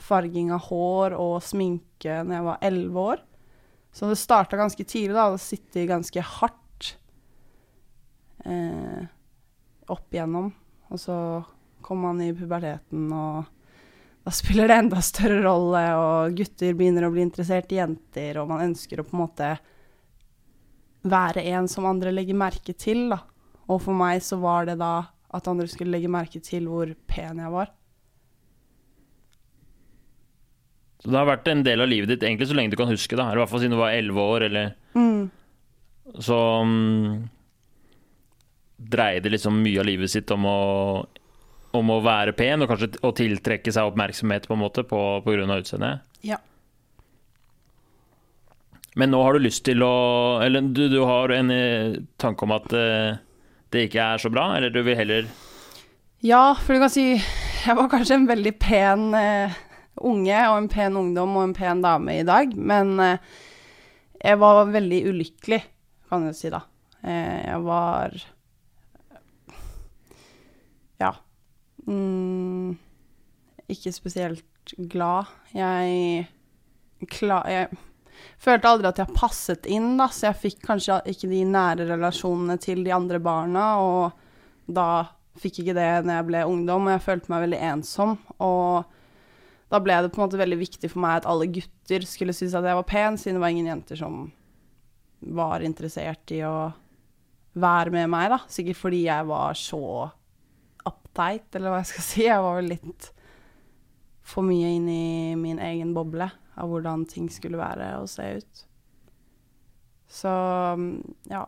farging 0.01 0.51
av 0.53 0.65
hår 0.67 1.15
og 1.17 1.39
sminke 1.45 2.21
når 2.25 2.35
jeg 2.35 2.47
var 2.47 2.65
elleve 2.67 3.05
år. 3.13 3.23
Så 3.91 4.07
det 4.07 4.19
starta 4.19 4.59
ganske 4.59 4.83
tidlig, 4.87 5.15
da. 5.15 5.29
Det 5.33 5.43
sitter 5.43 5.89
ganske 5.89 6.23
hardt 6.37 6.93
eh, 8.47 9.07
opp 9.91 10.15
igjennom. 10.15 10.51
Og 10.91 10.99
så 10.99 11.15
kommer 11.81 12.11
man 12.11 12.21
i 12.25 12.33
puberteten, 12.35 13.07
og 13.15 13.47
da 14.21 14.33
spiller 14.35 14.69
det 14.69 14.77
enda 14.83 15.01
større 15.03 15.39
rolle, 15.45 15.81
og 15.97 16.37
gutter 16.37 16.75
begynner 16.77 17.07
å 17.07 17.13
bli 17.13 17.23
interessert 17.25 17.71
i 17.73 17.79
jenter, 17.79 18.37
og 18.41 18.51
man 18.51 18.67
ønsker 18.67 19.01
å 19.01 19.07
på 19.07 19.15
en 19.15 19.23
måte 19.23 19.51
være 21.01 21.43
en 21.55 21.69
som 21.71 21.87
andre 21.89 22.13
legger 22.13 22.37
merke 22.37 22.75
til, 22.77 23.07
da. 23.13 23.23
Og 23.71 23.81
for 23.81 23.97
meg 23.97 24.21
så 24.25 24.37
var 24.41 24.67
det 24.69 24.77
da 24.81 24.93
at 25.31 25.47
andre 25.47 25.67
skulle 25.71 25.95
legge 25.95 26.11
merke 26.11 26.41
til 26.43 26.67
hvor 26.69 26.91
pen 27.09 27.39
jeg 27.39 27.53
var. 27.53 27.71
Så 31.01 31.09
det 31.09 31.17
har 31.17 31.29
vært 31.31 31.47
en 31.49 31.63
del 31.65 31.81
av 31.81 31.89
livet 31.89 32.11
ditt 32.11 32.25
egentlig 32.27 32.51
så 32.51 32.57
lenge 32.57 32.75
du 32.75 32.77
kan 32.77 32.91
huske. 32.91 33.15
Eller 33.15 33.39
i 33.39 33.41
hvert 33.41 33.49
fall 33.49 33.63
siden 33.63 33.73
du 33.73 33.81
var 33.81 33.95
elleve 33.95 34.25
år, 34.35 34.45
eller 34.51 34.73
mm. 34.93 35.21
Så 36.19 36.37
um, 36.61 37.23
dreide 38.81 39.31
liksom 39.31 39.61
mye 39.61 39.81
av 39.81 39.87
livet 39.87 40.11
sitt 40.11 40.31
om 40.33 40.45
å, 40.49 40.59
om 41.77 41.91
å 41.93 41.99
være 42.03 42.33
pen, 42.37 42.63
og 42.63 42.71
kanskje 42.71 42.93
å 43.05 43.13
tiltrekke 43.15 43.73
seg 43.73 43.91
oppmerksomhet 43.91 44.47
på 44.49 44.57
en 44.57 44.63
måte 44.63 44.85
på, 44.87 45.01
på 45.25 45.35
grunn 45.35 45.53
av 45.53 45.63
utseendet. 45.63 46.07
Ja. 46.25 46.39
Men 48.95 49.13
nå 49.13 49.21
har 49.23 49.35
du 49.35 49.45
lyst 49.45 49.63
til 49.67 49.83
å 49.85 49.93
Eller 50.43 50.65
du, 50.67 50.87
du 50.91 50.99
har 51.07 51.31
en 51.31 51.51
eh, 51.53 51.99
tanke 52.19 52.43
om 52.43 52.55
at 52.55 52.73
uh, 52.75 53.19
det 53.71 53.87
ikke 53.87 54.03
er 54.03 54.19
så 54.19 54.31
bra, 54.33 54.49
eller 54.57 54.73
du 54.73 54.81
vil 54.83 54.99
heller 54.99 55.29
Ja, 56.19 56.57
for 56.59 56.75
du 56.75 56.83
kan 56.83 56.91
si 56.91 57.05
Jeg 57.65 57.77
var 57.77 57.91
kanskje 57.91 58.17
en 58.19 58.27
veldig 58.29 58.55
pen 58.59 59.11
uh, 59.15 59.53
unge 60.01 60.41
og 60.49 60.57
en 60.57 60.69
pen 60.71 60.97
ungdom 60.97 61.37
og 61.37 61.45
en 61.45 61.55
pen 61.55 61.83
dame 61.83 62.17
i 62.19 62.25
dag, 62.27 62.55
men 62.57 62.95
uh, 62.97 63.39
jeg 64.21 64.37
var 64.41 64.63
veldig 64.69 64.99
ulykkelig, 65.09 65.59
kan 66.09 66.25
du 66.27 66.33
si 66.37 66.49
da. 66.53 66.59
Jeg 67.01 67.57
var 67.65 68.13
Ja. 71.01 71.09
Mm, 71.87 72.75
ikke 73.71 73.93
spesielt 73.95 74.75
glad. 74.91 75.31
Jeg 75.55 76.27
klar, 77.09 77.47
Jeg 77.49 77.69
følte 78.37 78.69
aldri 78.69 78.89
at 78.91 78.99
jeg 79.01 79.15
passet 79.17 79.65
inn, 79.65 79.95
da, 79.97 80.09
så 80.13 80.29
jeg 80.29 80.41
fikk 80.43 80.65
kanskje 80.67 80.99
ikke 81.09 81.29
de 81.31 81.41
nære 81.47 81.87
relasjonene 81.89 82.57
til 82.61 82.83
de 82.85 82.93
andre 82.93 83.19
barna, 83.23 83.65
og 83.81 84.11
da 84.69 85.07
fikk 85.41 85.61
ikke 85.63 85.77
det 85.77 85.89
når 86.05 86.19
jeg 86.19 86.27
ble 86.27 86.43
ungdom, 86.45 86.87
og 86.87 86.95
jeg 86.95 87.05
følte 87.07 87.31
meg 87.33 87.45
veldig 87.47 87.61
ensom. 87.71 88.17
Og 88.43 88.83
da 89.71 89.79
ble 89.79 90.01
det 90.03 90.11
på 90.11 90.19
en 90.19 90.27
måte 90.27 90.41
veldig 90.41 90.59
viktig 90.59 90.91
for 90.91 91.01
meg 91.01 91.21
at 91.21 91.29
alle 91.31 91.49
gutter 91.49 92.05
skulle 92.05 92.35
synes 92.35 92.57
at 92.59 92.67
jeg 92.67 92.77
var 92.77 92.87
pen, 92.89 93.17
siden 93.17 93.39
det 93.39 93.45
var 93.45 93.55
ingen 93.55 93.71
jenter 93.71 93.99
som 93.99 94.23
var 95.21 95.63
interessert 95.65 96.33
i 96.35 96.41
å 96.45 96.71
være 97.61 97.93
med 97.93 98.09
meg, 98.11 98.31
da. 98.33 98.41
Sikkert 98.51 98.79
fordi 98.79 99.05
jeg 99.05 99.27
var 99.29 99.57
så 99.59 100.11
uptight, 101.11 101.55
eller 101.55 101.71
hva 101.71 101.81
jeg 101.81 101.91
skal 101.93 102.07
si. 102.09 102.25
Jeg 102.25 102.41
var 102.41 102.59
vel 102.59 102.71
litt 102.75 103.11
for 104.21 104.45
mye 104.47 104.75
inn 104.77 104.87
i 104.89 105.35
min 105.35 105.59
egen 105.59 105.93
boble 105.93 106.29
av 106.55 106.69
hvordan 106.69 107.05
ting 107.09 107.29
skulle 107.31 107.59
være 107.59 107.97
og 107.99 108.09
se 108.09 108.27
ut. 108.39 108.67
Så 110.11 110.31
ja. 111.31 111.47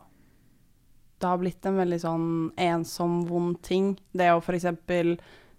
Det 1.20 1.30
har 1.30 1.40
blitt 1.40 1.66
en 1.66 1.78
veldig 1.80 2.00
sånn 2.02 2.28
ensom, 2.60 3.22
vond 3.28 3.56
ting. 3.64 3.94
Det 4.12 4.28
å 4.34 4.42
f.eks. 4.44 4.66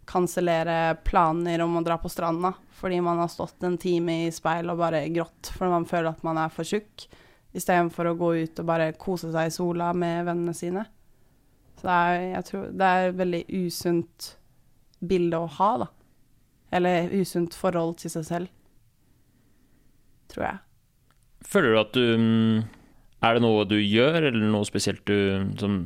kansellere 0.04 0.96
planer 1.04 1.62
om 1.64 1.78
å 1.78 1.84
dra 1.84 1.96
på 1.96 2.10
stranda 2.12 2.52
fordi 2.74 2.98
man 3.00 3.22
har 3.22 3.30
stått 3.32 3.64
en 3.64 3.78
time 3.80 4.26
i 4.26 4.32
speil 4.34 4.68
og 4.68 4.82
bare 4.82 5.06
grått 5.08 5.48
fordi 5.54 5.70
man 5.72 5.86
føler 5.88 6.10
at 6.10 6.26
man 6.26 6.36
er 6.42 6.50
for 6.52 6.68
tjukk, 6.68 7.06
istedenfor 7.56 8.10
å 8.10 8.16
gå 8.18 8.28
ut 8.42 8.60
og 8.60 8.68
bare 8.68 8.90
kose 9.00 9.30
seg 9.32 9.48
i 9.48 9.54
sola 9.54 9.92
med 9.96 10.26
vennene 10.26 10.52
sine. 10.56 10.84
Så 11.84 11.90
det 11.90 12.00
er, 12.34 12.44
tror, 12.48 12.68
det 12.72 12.88
er 12.88 13.10
et 13.10 13.18
veldig 13.18 13.44
usunt 13.66 14.28
bilde 15.04 15.36
å 15.36 15.48
ha, 15.58 15.70
da. 15.84 15.88
Eller 16.74 17.12
usunt 17.12 17.54
forhold 17.54 17.98
til 18.00 18.10
seg 18.14 18.24
selv 18.24 18.52
tror 20.34 20.46
jeg. 20.48 20.60
Føler 21.44 21.74
du 21.74 21.80
at 21.80 21.94
du 21.94 22.04
mm, 22.18 22.62
Er 23.24 23.36
det 23.36 23.44
noe 23.44 23.66
du 23.68 23.76
gjør, 23.78 24.20
eller 24.30 24.50
noe 24.52 24.66
spesielt 24.68 25.04
du 25.08 25.52
som, 25.60 25.82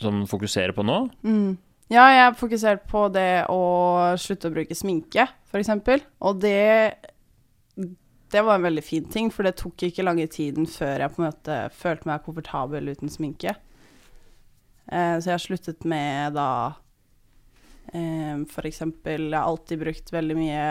som 0.00 0.24
fokuserer 0.30 0.74
på 0.76 0.84
nå? 0.86 1.04
Mm. 1.26 1.56
Ja, 1.92 2.06
jeg 2.08 2.36
fokusert 2.40 2.86
på 2.88 3.06
det 3.12 3.44
å 3.52 3.62
slutte 4.20 4.48
å 4.48 4.54
bruke 4.54 4.76
sminke, 4.76 5.26
f.eks. 5.50 5.72
Og 6.24 6.38
det 6.42 6.60
det 8.32 8.40
var 8.40 8.56
en 8.56 8.64
veldig 8.64 8.80
fin 8.80 9.04
ting, 9.12 9.26
for 9.28 9.44
det 9.44 9.58
tok 9.60 9.82
ikke 9.84 10.06
lange 10.06 10.24
tiden 10.32 10.64
før 10.64 11.02
jeg 11.02 11.12
på 11.12 11.20
en 11.20 11.26
måte 11.26 11.56
følte 11.76 12.08
meg 12.08 12.22
komfortabel 12.24 12.88
uten 12.88 13.12
sminke. 13.12 13.52
Eh, 14.90 15.16
så 15.18 15.30
jeg 15.30 15.36
har 15.36 15.44
sluttet 15.44 15.84
med 15.88 16.34
da 16.34 16.48
eh, 17.94 18.40
For 18.50 18.66
eksempel 18.66 19.28
Jeg 19.28 19.38
har 19.38 19.46
alltid 19.46 19.78
brukt 19.84 20.10
veldig 20.12 20.36
mye 20.38 20.64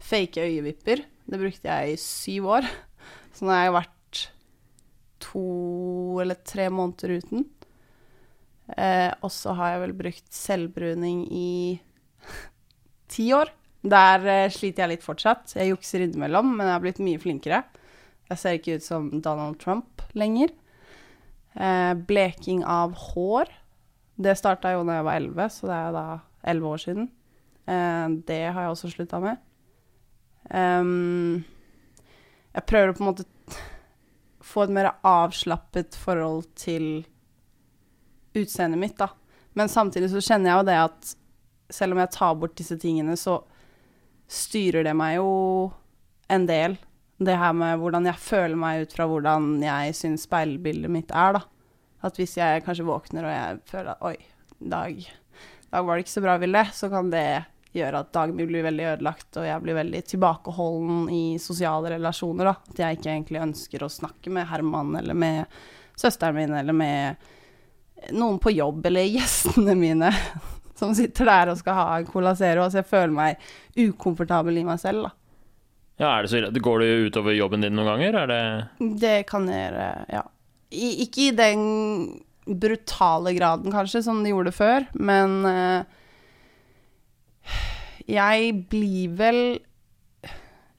fake 0.00 0.46
øyevipper. 0.46 1.04
Det 1.28 1.40
brukte 1.40 1.68
jeg 1.68 1.94
i 1.94 2.00
syv 2.00 2.48
år. 2.56 2.68
Så 3.34 3.44
nå 3.44 3.52
har 3.52 3.66
jeg 3.66 3.76
vært 3.76 4.22
to 5.20 5.44
eller 6.22 6.38
tre 6.48 6.70
måneder 6.72 7.18
uten. 7.20 7.44
Eh, 8.76 9.10
og 9.20 9.32
så 9.34 9.54
har 9.58 9.74
jeg 9.74 9.82
vel 9.84 9.94
brukt 9.98 10.28
selvbruning 10.34 11.24
i 11.34 11.50
ti 13.12 13.30
år. 13.36 13.52
Der 13.80 14.26
eh, 14.28 14.52
sliter 14.52 14.84
jeg 14.84 14.96
litt 14.96 15.06
fortsatt. 15.06 15.54
Jeg 15.56 15.72
jukser 15.72 16.04
innimellom, 16.04 16.54
men 16.56 16.66
jeg 16.66 16.76
har 16.76 16.84
blitt 16.84 17.02
mye 17.04 17.20
flinkere. 17.22 17.62
Jeg 18.30 18.38
ser 18.40 18.58
ikke 18.58 18.78
ut 18.78 18.86
som 18.86 19.08
Donald 19.24 19.58
Trump 19.62 20.04
lenger. 20.14 20.52
Eh, 21.54 21.94
bleking 21.94 22.64
av 22.64 22.94
hår. 22.94 23.50
Det 24.20 24.36
starta 24.38 24.74
jo 24.74 24.84
da 24.86 24.98
jeg 24.98 25.06
var 25.06 25.18
elleve, 25.18 25.46
så 25.50 25.70
det 25.70 25.78
er 25.78 25.94
da 25.96 26.04
elleve 26.52 26.74
år 26.74 26.82
siden. 26.84 27.08
Eh, 27.66 28.08
det 28.28 28.42
har 28.52 28.66
jeg 28.66 28.74
også 28.74 28.92
slutta 28.94 29.20
med. 29.22 29.46
Jeg 32.50 32.66
prøver 32.66 32.90
å 32.90 32.96
på 32.96 33.04
en 33.04 33.10
måte 33.12 33.26
få 34.42 34.64
et 34.64 34.74
mer 34.74 34.88
avslappet 35.06 35.94
forhold 36.00 36.48
til 36.58 37.04
utseendet 38.34 38.80
mitt, 38.80 38.96
da. 38.98 39.10
Men 39.54 39.70
samtidig 39.70 40.10
så 40.10 40.22
kjenner 40.22 40.50
jeg 40.50 40.58
jo 40.58 40.68
det 40.70 40.78
at 40.80 41.14
selv 41.70 41.94
om 41.94 42.02
jeg 42.02 42.14
tar 42.16 42.34
bort 42.38 42.56
disse 42.58 42.76
tingene, 42.80 43.16
så 43.18 43.40
styrer 44.30 44.86
det 44.86 44.94
meg 44.98 45.18
jo 45.18 45.30
en 46.30 46.46
del. 46.46 46.76
Det 47.20 47.36
her 47.36 47.52
med 47.52 47.80
hvordan 47.82 48.08
jeg 48.08 48.22
føler 48.22 48.56
meg 48.56 48.86
ut 48.86 48.94
fra 48.96 49.06
hvordan 49.10 49.50
jeg 49.60 49.96
syns 49.98 50.24
speilbildet 50.24 50.92
mitt 50.92 51.10
er, 51.12 51.36
da. 51.36 51.42
At 52.06 52.16
hvis 52.16 52.38
jeg 52.38 52.64
kanskje 52.64 52.86
våkner 52.88 53.26
og 53.28 53.34
jeg 53.34 53.58
føler 53.68 53.90
at 53.92 54.04
oi, 54.08 54.14
dag, 54.56 55.02
dag 55.68 55.84
var 55.84 55.98
det 55.98 56.06
ikke 56.06 56.14
så 56.14 56.22
bra, 56.24 56.36
Vilde, 56.40 56.62
så 56.72 56.88
kan 56.92 57.10
det 57.12 57.26
gjøre 57.76 58.00
at 58.02 58.14
dagen 58.14 58.38
min 58.38 58.48
blir 58.50 58.64
veldig 58.66 58.86
ødelagt, 58.94 59.28
og 59.38 59.46
jeg 59.46 59.62
blir 59.62 59.76
veldig 59.78 60.00
tilbakeholden 60.10 61.04
i 61.14 61.24
sosiale 61.42 61.92
relasjoner. 61.92 62.50
Da. 62.50 62.72
At 62.72 62.82
jeg 62.82 62.98
ikke 62.98 63.12
egentlig 63.12 63.44
ønsker 63.44 63.84
å 63.84 63.92
snakke 63.92 64.32
med 64.34 64.48
Herman 64.50 64.96
eller 65.02 65.18
med 65.18 65.60
søsteren 66.00 66.38
min 66.38 66.56
eller 66.56 66.74
med 66.74 68.10
noen 68.16 68.40
på 68.40 68.54
jobb 68.54 68.86
eller 68.88 69.10
gjestene 69.12 69.76
mine 69.76 70.08
som 70.80 70.94
sitter 70.96 71.28
der 71.28 71.52
og 71.52 71.60
skal 71.60 71.76
ha 71.76 71.88
en 71.98 72.08
Cola 72.08 72.32
Zero. 72.38 72.64
Altså 72.64 72.80
jeg 72.80 72.90
føler 72.90 73.12
meg 73.14 73.50
ukomfortabel 73.76 74.62
i 74.62 74.66
meg 74.66 74.80
selv, 74.82 75.04
da. 75.06 75.16
Ja, 76.00 76.14
er 76.16 76.24
det 76.24 76.30
så 76.32 76.38
ille? 76.40 76.62
Går 76.64 76.80
det 76.80 76.88
utover 77.10 77.34
jobben 77.36 77.64
din 77.64 77.74
noen 77.76 77.90
ganger? 77.92 78.16
Er 78.22 78.30
det 78.30 78.42
Det 79.02 79.16
kan 79.28 79.44
gjøre, 79.48 79.88
ja. 80.08 80.24
I, 80.70 81.02
ikke 81.04 81.26
i 81.26 81.36
den 81.36 81.62
brutale 82.46 83.34
graden, 83.36 83.72
kanskje, 83.74 84.02
som 84.06 84.22
det 84.24 84.32
gjorde 84.32 84.52
før, 84.54 84.86
men 84.96 85.44
uh, 85.44 85.82
jeg 88.08 88.54
blir 88.70 89.08
vel 89.18 89.40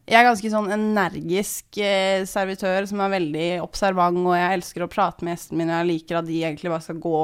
Jeg 0.10 0.18
er 0.18 0.25
ganske 0.25 0.50
sånn 0.51 0.72
energisk 0.74 1.78
eh, 1.80 2.25
servitør 2.28 2.88
som 2.90 3.00
er 3.06 3.13
veldig 3.13 3.50
observant, 3.63 4.18
og 4.25 4.34
jeg 4.36 4.58
elsker 4.58 4.84
å 4.84 4.90
prate 4.92 5.24
med 5.24 5.38
gjestene 5.38 5.60
mine, 5.62 5.75
og 5.75 5.80
jeg 5.84 5.92
liker 5.92 6.20
at 6.20 6.28
de 6.28 6.42
egentlig 6.42 6.74
bare 6.74 6.88
skal 6.88 7.00
gå 7.04 7.22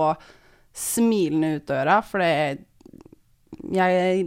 smilende 0.77 1.55
ut 1.57 1.65
døra, 1.67 1.97
for 2.05 2.21
jeg 2.21 2.61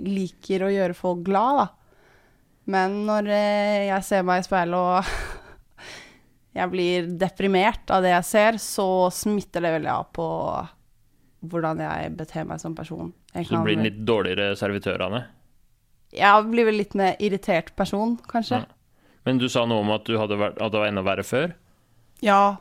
liker 0.02 0.66
å 0.66 0.74
gjøre 0.74 0.98
folk 0.98 1.22
glad, 1.30 1.62
da. 1.62 1.66
Men 2.70 3.00
når 3.08 3.30
eh, 3.34 3.86
jeg 3.88 4.06
ser 4.06 4.26
meg 4.26 4.42
i 4.42 4.46
speilet 4.46 4.78
og 4.78 5.08
jeg 6.58 6.72
blir 6.72 7.08
deprimert 7.20 7.90
av 7.94 8.04
det 8.04 8.14
jeg 8.14 8.28
ser, 8.28 8.60
så 8.62 8.86
smitter 9.14 9.64
det 9.64 9.74
veldig 9.78 9.92
av 9.94 10.10
på 10.14 10.28
hvordan 11.50 11.80
jeg 11.82 12.14
beter 12.18 12.46
meg 12.48 12.60
som 12.62 12.74
person. 12.76 13.12
Jeg 13.34 13.48
så 13.48 13.60
du 13.60 13.66
blir 13.68 13.78
en 13.78 13.86
litt 13.88 14.00
dårligere 14.06 14.56
servitør 14.58 15.06
av 15.06 15.16
det? 15.16 15.22
Jeg 16.20 16.46
blir 16.50 16.66
vel 16.66 16.80
litt 16.80 16.96
mer 16.98 17.16
irritert 17.22 17.72
person, 17.78 18.16
kanskje. 18.28 18.64
Ja. 18.64 18.76
Men 19.28 19.38
du 19.38 19.46
sa 19.52 19.62
noe 19.68 19.84
om 19.84 19.92
at, 19.94 20.08
vært, 20.10 20.58
at, 20.58 20.72
det 20.72 20.80
var 20.80 20.88
enda 20.88 21.04
verre 21.06 21.24
før? 21.26 21.54
Ja. 22.24 22.58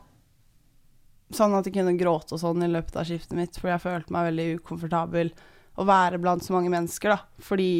Sånn 1.34 1.54
at 1.58 1.66
jeg 1.66 1.74
kunne 1.76 1.98
gråte 1.98 2.36
og 2.36 2.42
sånn 2.42 2.62
i 2.64 2.70
løpet 2.70 2.98
av 3.00 3.08
skiftet 3.08 3.36
mitt, 3.38 3.58
for 3.58 3.72
jeg 3.72 3.82
følte 3.82 4.14
meg 4.14 4.30
veldig 4.30 4.46
ukomfortabel 4.60 5.32
å 5.80 5.86
være 5.88 6.20
blant 6.22 6.44
så 6.44 6.54
mange 6.54 6.72
mennesker, 6.72 7.14
da. 7.14 7.42
Fordi 7.42 7.70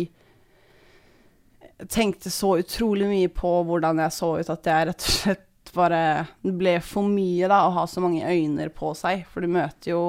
tenkte 1.88 2.30
så 2.30 2.56
utrolig 2.60 3.08
mye 3.08 3.30
på 3.32 3.52
hvordan 3.68 4.02
jeg 4.04 4.16
så 4.16 4.34
ut, 4.40 4.52
at 4.52 4.68
jeg 4.68 4.90
rett 4.90 5.06
og 5.06 5.16
slett 5.16 5.46
bare 5.74 6.26
Det 6.42 6.52
ble 6.58 6.72
for 6.82 7.06
mye, 7.06 7.46
da, 7.46 7.60
å 7.66 7.74
ha 7.76 7.84
så 7.86 8.02
mange 8.02 8.26
øyne 8.26 8.64
på 8.74 8.90
seg, 8.98 9.22
for 9.30 9.44
du 9.44 9.52
møter 9.54 9.92
jo 9.92 10.00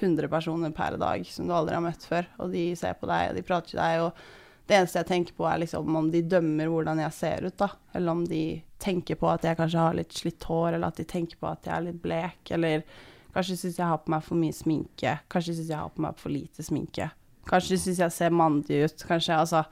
100 0.00 0.26
personer 0.32 0.72
per 0.74 0.96
dag 0.98 1.22
som 1.30 1.46
du 1.46 1.54
aldri 1.54 1.76
har 1.76 1.84
møtt 1.84 2.06
før, 2.08 2.26
og 2.42 2.50
de 2.50 2.72
ser 2.78 2.96
på 2.98 3.06
deg, 3.06 3.30
og 3.30 3.38
de 3.38 3.44
prater 3.46 3.74
til 3.74 3.78
deg, 3.78 4.02
og 4.02 4.66
det 4.66 4.78
eneste 4.78 5.02
jeg 5.02 5.10
tenker 5.10 5.36
på, 5.36 5.46
er 5.46 5.60
liksom 5.60 5.96
om 6.00 6.10
de 6.10 6.24
dømmer 6.26 6.70
hvordan 6.72 7.02
jeg 7.04 7.14
ser 7.14 7.44
ut, 7.44 7.56
da. 7.60 7.68
Eller 7.94 8.16
om 8.16 8.22
de 8.26 8.44
tenker 8.80 9.18
på 9.20 9.28
at 9.28 9.44
jeg 9.44 9.58
kanskje 9.58 9.82
har 9.82 9.98
litt 9.98 10.16
slitt 10.16 10.46
hår, 10.48 10.72
eller 10.72 10.88
at 10.88 11.00
de 11.00 11.04
tenker 11.08 11.38
på 11.40 11.50
at 11.50 11.68
jeg 11.68 11.74
er 11.76 11.84
litt 11.84 12.00
blek, 12.02 12.40
eller 12.56 12.86
kanskje 13.34 13.58
syns 13.60 13.78
jeg 13.78 13.90
har 13.90 14.00
på 14.00 14.14
meg 14.14 14.24
for 14.24 14.40
mye 14.40 14.56
sminke. 14.56 15.18
Kanskje 15.30 15.58
syns 15.58 15.70
jeg 15.70 15.82
har 15.82 15.92
på 15.92 16.04
meg 16.06 16.16
for 16.18 16.32
lite 16.32 16.64
sminke. 16.64 17.10
Kanskje 17.46 17.78
syns 17.82 18.00
jeg 18.00 18.16
ser 18.16 18.32
mandig 18.32 18.86
ut. 18.86 19.04
Kanskje 19.04 19.36
altså 19.36 19.66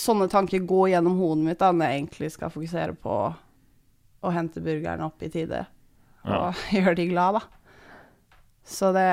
Sånne 0.00 0.28
tanker 0.32 0.64
går 0.68 0.90
gjennom 0.94 1.18
hodet 1.20 1.44
mitt 1.46 1.60
da, 1.62 1.72
når 1.72 1.90
jeg 1.90 2.00
egentlig 2.00 2.30
skal 2.34 2.52
fokusere 2.52 2.96
på 3.00 3.16
å 4.26 4.32
hente 4.34 4.62
burgerne 4.64 5.06
opp 5.06 5.22
i 5.22 5.30
tide. 5.32 5.64
Og 6.26 6.32
ja. 6.32 6.52
gjøre 6.80 6.96
de 6.98 7.08
glad, 7.12 7.38
da. 7.38 7.42
Så 8.66 8.90
det 8.96 9.08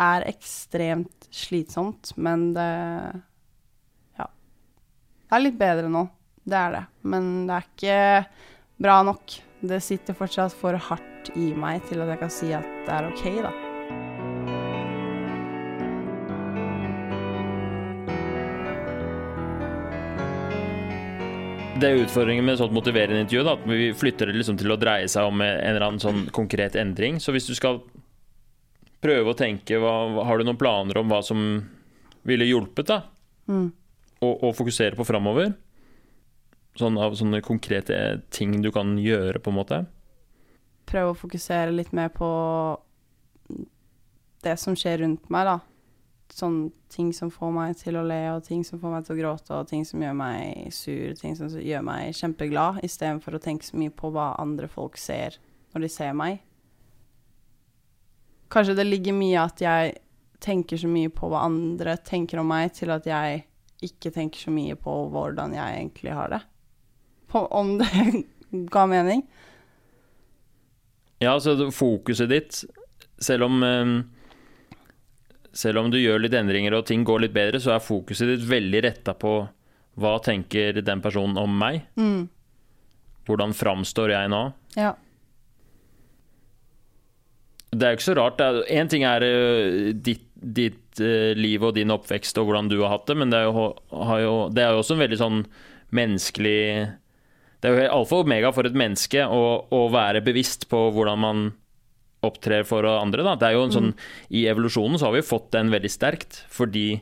er 0.00 0.28
ekstremt 0.30 1.28
slitsomt, 1.34 2.14
men 2.16 2.52
det 2.56 2.70
Ja. 4.18 4.26
det 4.26 5.36
er 5.36 5.44
litt 5.44 5.58
bedre 5.60 5.90
nå, 5.92 6.06
det 6.48 6.56
er 6.58 6.76
det. 6.78 6.84
Men 7.02 7.30
det 7.46 7.56
er 7.58 7.68
ikke 7.68 7.98
bra 8.80 9.02
nok. 9.06 9.38
Det 9.60 9.82
sitter 9.84 10.16
fortsatt 10.16 10.56
for 10.56 10.78
hardt 10.88 11.34
i 11.36 11.50
meg 11.52 11.84
til 11.90 12.00
at 12.00 12.14
jeg 12.14 12.22
kan 12.22 12.32
si 12.32 12.54
at 12.56 12.64
det 12.86 12.94
er 12.96 13.10
OK, 13.10 13.26
da. 13.44 13.69
Det 21.78 21.86
er 21.86 22.00
utfordringen 22.02 22.44
med 22.44 22.56
et 22.56 22.60
sånt 22.60 22.74
motiverende 22.74 23.22
intervju, 23.22 23.44
da, 23.46 23.54
at 23.54 23.66
vi 23.70 23.92
flytter 23.96 24.28
det 24.28 24.40
liksom 24.40 24.56
til 24.58 24.74
å 24.74 24.78
dreie 24.80 25.06
seg 25.08 25.28
om 25.30 25.40
en 25.44 25.60
eller 25.62 25.84
annen 25.86 26.02
sånn 26.02 26.24
konkret 26.34 26.74
endring. 26.76 27.20
Så 27.22 27.32
hvis 27.32 27.46
du 27.46 27.54
skal 27.56 27.78
prøve 29.00 29.32
å 29.32 29.38
tenke 29.38 29.78
hva, 29.80 30.24
Har 30.26 30.38
du 30.38 30.44
noen 30.44 30.58
planer 30.60 30.98
om 31.00 31.08
hva 31.08 31.22
som 31.24 31.62
ville 32.26 32.48
hjulpet, 32.48 32.90
da? 32.90 32.98
Mm. 33.48 33.70
Og, 34.20 34.34
og 34.34 34.52
fokusere 34.58 34.98
på 34.98 35.06
framover? 35.08 35.54
Sånn 36.76 36.98
av 37.00 37.14
sånne 37.18 37.40
konkrete 37.44 38.20
ting 38.34 38.58
du 38.60 38.70
kan 38.74 38.98
gjøre, 39.00 39.40
på 39.40 39.54
en 39.54 39.58
måte? 39.62 39.80
Prøve 40.90 41.14
å 41.14 41.18
fokusere 41.18 41.72
litt 41.72 41.94
mer 41.96 42.10
på 42.12 42.28
det 44.44 44.56
som 44.60 44.76
skjer 44.76 45.04
rundt 45.04 45.30
meg, 45.32 45.48
da. 45.48 45.58
Sånn 46.30 46.68
ting 46.92 47.10
som 47.16 47.30
får 47.32 47.50
meg 47.54 47.78
til 47.80 47.98
å 47.98 48.04
le, 48.06 48.20
og 48.36 48.44
ting 48.46 48.62
som 48.66 48.78
får 48.78 48.92
meg 48.92 49.06
til 49.06 49.16
å 49.16 49.18
gråte, 49.18 49.56
og 49.56 49.70
ting 49.70 49.82
som 49.86 50.02
gjør 50.02 50.14
meg 50.18 50.70
sur, 50.74 51.14
ting 51.18 51.34
som 51.38 51.50
gjør 51.50 51.82
meg 51.86 52.14
kjempeglad, 52.16 52.78
istedenfor 52.86 53.36
å 53.36 53.42
tenke 53.42 53.66
så 53.66 53.80
mye 53.80 53.94
på 53.94 54.12
hva 54.14 54.32
andre 54.38 54.70
folk 54.70 54.98
ser 55.00 55.40
når 55.74 55.86
de 55.86 55.90
ser 55.90 56.14
meg. 56.18 56.40
Kanskje 58.50 58.76
det 58.78 58.86
ligger 58.86 59.14
mye 59.14 59.42
at 59.42 59.62
jeg 59.62 59.98
tenker 60.42 60.80
så 60.80 60.88
mye 60.90 61.10
på 61.12 61.28
hva 61.30 61.44
andre 61.46 61.96
tenker 62.06 62.40
om 62.42 62.48
meg, 62.50 62.72
til 62.74 62.90
at 62.94 63.06
jeg 63.06 63.44
ikke 63.84 64.12
tenker 64.14 64.42
så 64.42 64.52
mye 64.52 64.76
på 64.78 64.94
hvordan 65.12 65.54
jeg 65.56 65.76
egentlig 65.78 66.14
har 66.16 66.32
det. 66.34 66.40
På, 67.30 67.44
om 67.46 67.76
det 67.80 67.90
ga 68.74 68.86
mening? 68.90 69.22
Ja, 71.20 71.34
så 71.40 71.54
fokuset 71.74 72.30
ditt, 72.32 72.62
selv 73.20 73.50
om 73.50 73.62
eh, 73.62 73.94
selv 75.56 75.82
om 75.82 75.90
du 75.90 75.98
gjør 75.98 76.22
litt 76.22 76.34
endringer 76.36 76.76
og 76.76 76.86
ting 76.88 77.04
går 77.06 77.24
litt 77.24 77.34
bedre, 77.34 77.60
så 77.62 77.74
er 77.74 77.84
fokuset 77.84 78.28
ditt 78.30 78.46
veldig 78.48 78.84
retta 78.86 79.14
på 79.18 79.34
hva 80.00 80.16
tenker 80.22 80.80
den 80.84 81.02
personen 81.02 81.38
om 81.40 81.56
meg? 81.60 81.82
Mm. 81.98 82.28
Hvordan 83.28 83.54
framstår 83.56 84.14
jeg 84.14 84.30
nå? 84.32 84.42
Ja. 84.78 84.94
Det 87.70 87.86
er 87.86 87.92
jo 87.92 88.00
ikke 88.00 88.08
så 88.08 88.16
rart. 88.18 88.40
Én 88.70 88.90
ting 88.90 89.04
er 89.06 89.22
uh, 89.26 89.90
ditt, 89.94 90.26
ditt 90.34 91.02
uh, 91.02 91.32
liv 91.38 91.62
og 91.66 91.76
din 91.76 91.92
oppvekst 91.94 92.38
og 92.40 92.48
hvordan 92.48 92.70
du 92.70 92.80
har 92.80 92.96
hatt 92.96 93.10
det, 93.10 93.18
men 93.18 93.34
det 93.34 93.42
er 93.42 93.50
jo, 93.50 93.68
jo, 94.22 94.34
det 94.54 94.64
er 94.64 94.74
jo 94.74 94.82
også 94.82 94.96
en 94.96 95.04
veldig 95.04 95.20
sånn 95.20 95.44
menneskelig 95.94 96.60
Det 97.60 97.66
er 97.66 97.74
jo 97.74 97.86
alfa 97.98 98.20
og 98.20 98.28
omega 98.28 98.52
for 98.54 98.66
et 98.66 98.76
menneske 98.78 99.24
å, 99.26 99.40
å 99.74 99.80
være 99.90 100.22
bevisst 100.22 100.68
på 100.70 100.84
hvordan 100.94 101.18
man 101.20 101.48
opptrer 102.26 102.66
for 102.68 102.84
andre. 102.84 103.24
Da. 103.24 103.36
Det 103.38 103.48
er 103.48 103.56
jo 103.56 103.64
en 103.66 103.74
sånn, 103.74 103.92
I 104.28 104.44
evolusjonen 104.50 105.00
så 105.00 105.08
har 105.08 105.16
vi 105.16 105.26
fått 105.26 105.50
den 105.56 105.72
veldig 105.72 105.90
sterkt, 105.92 106.42
fordi 106.52 107.00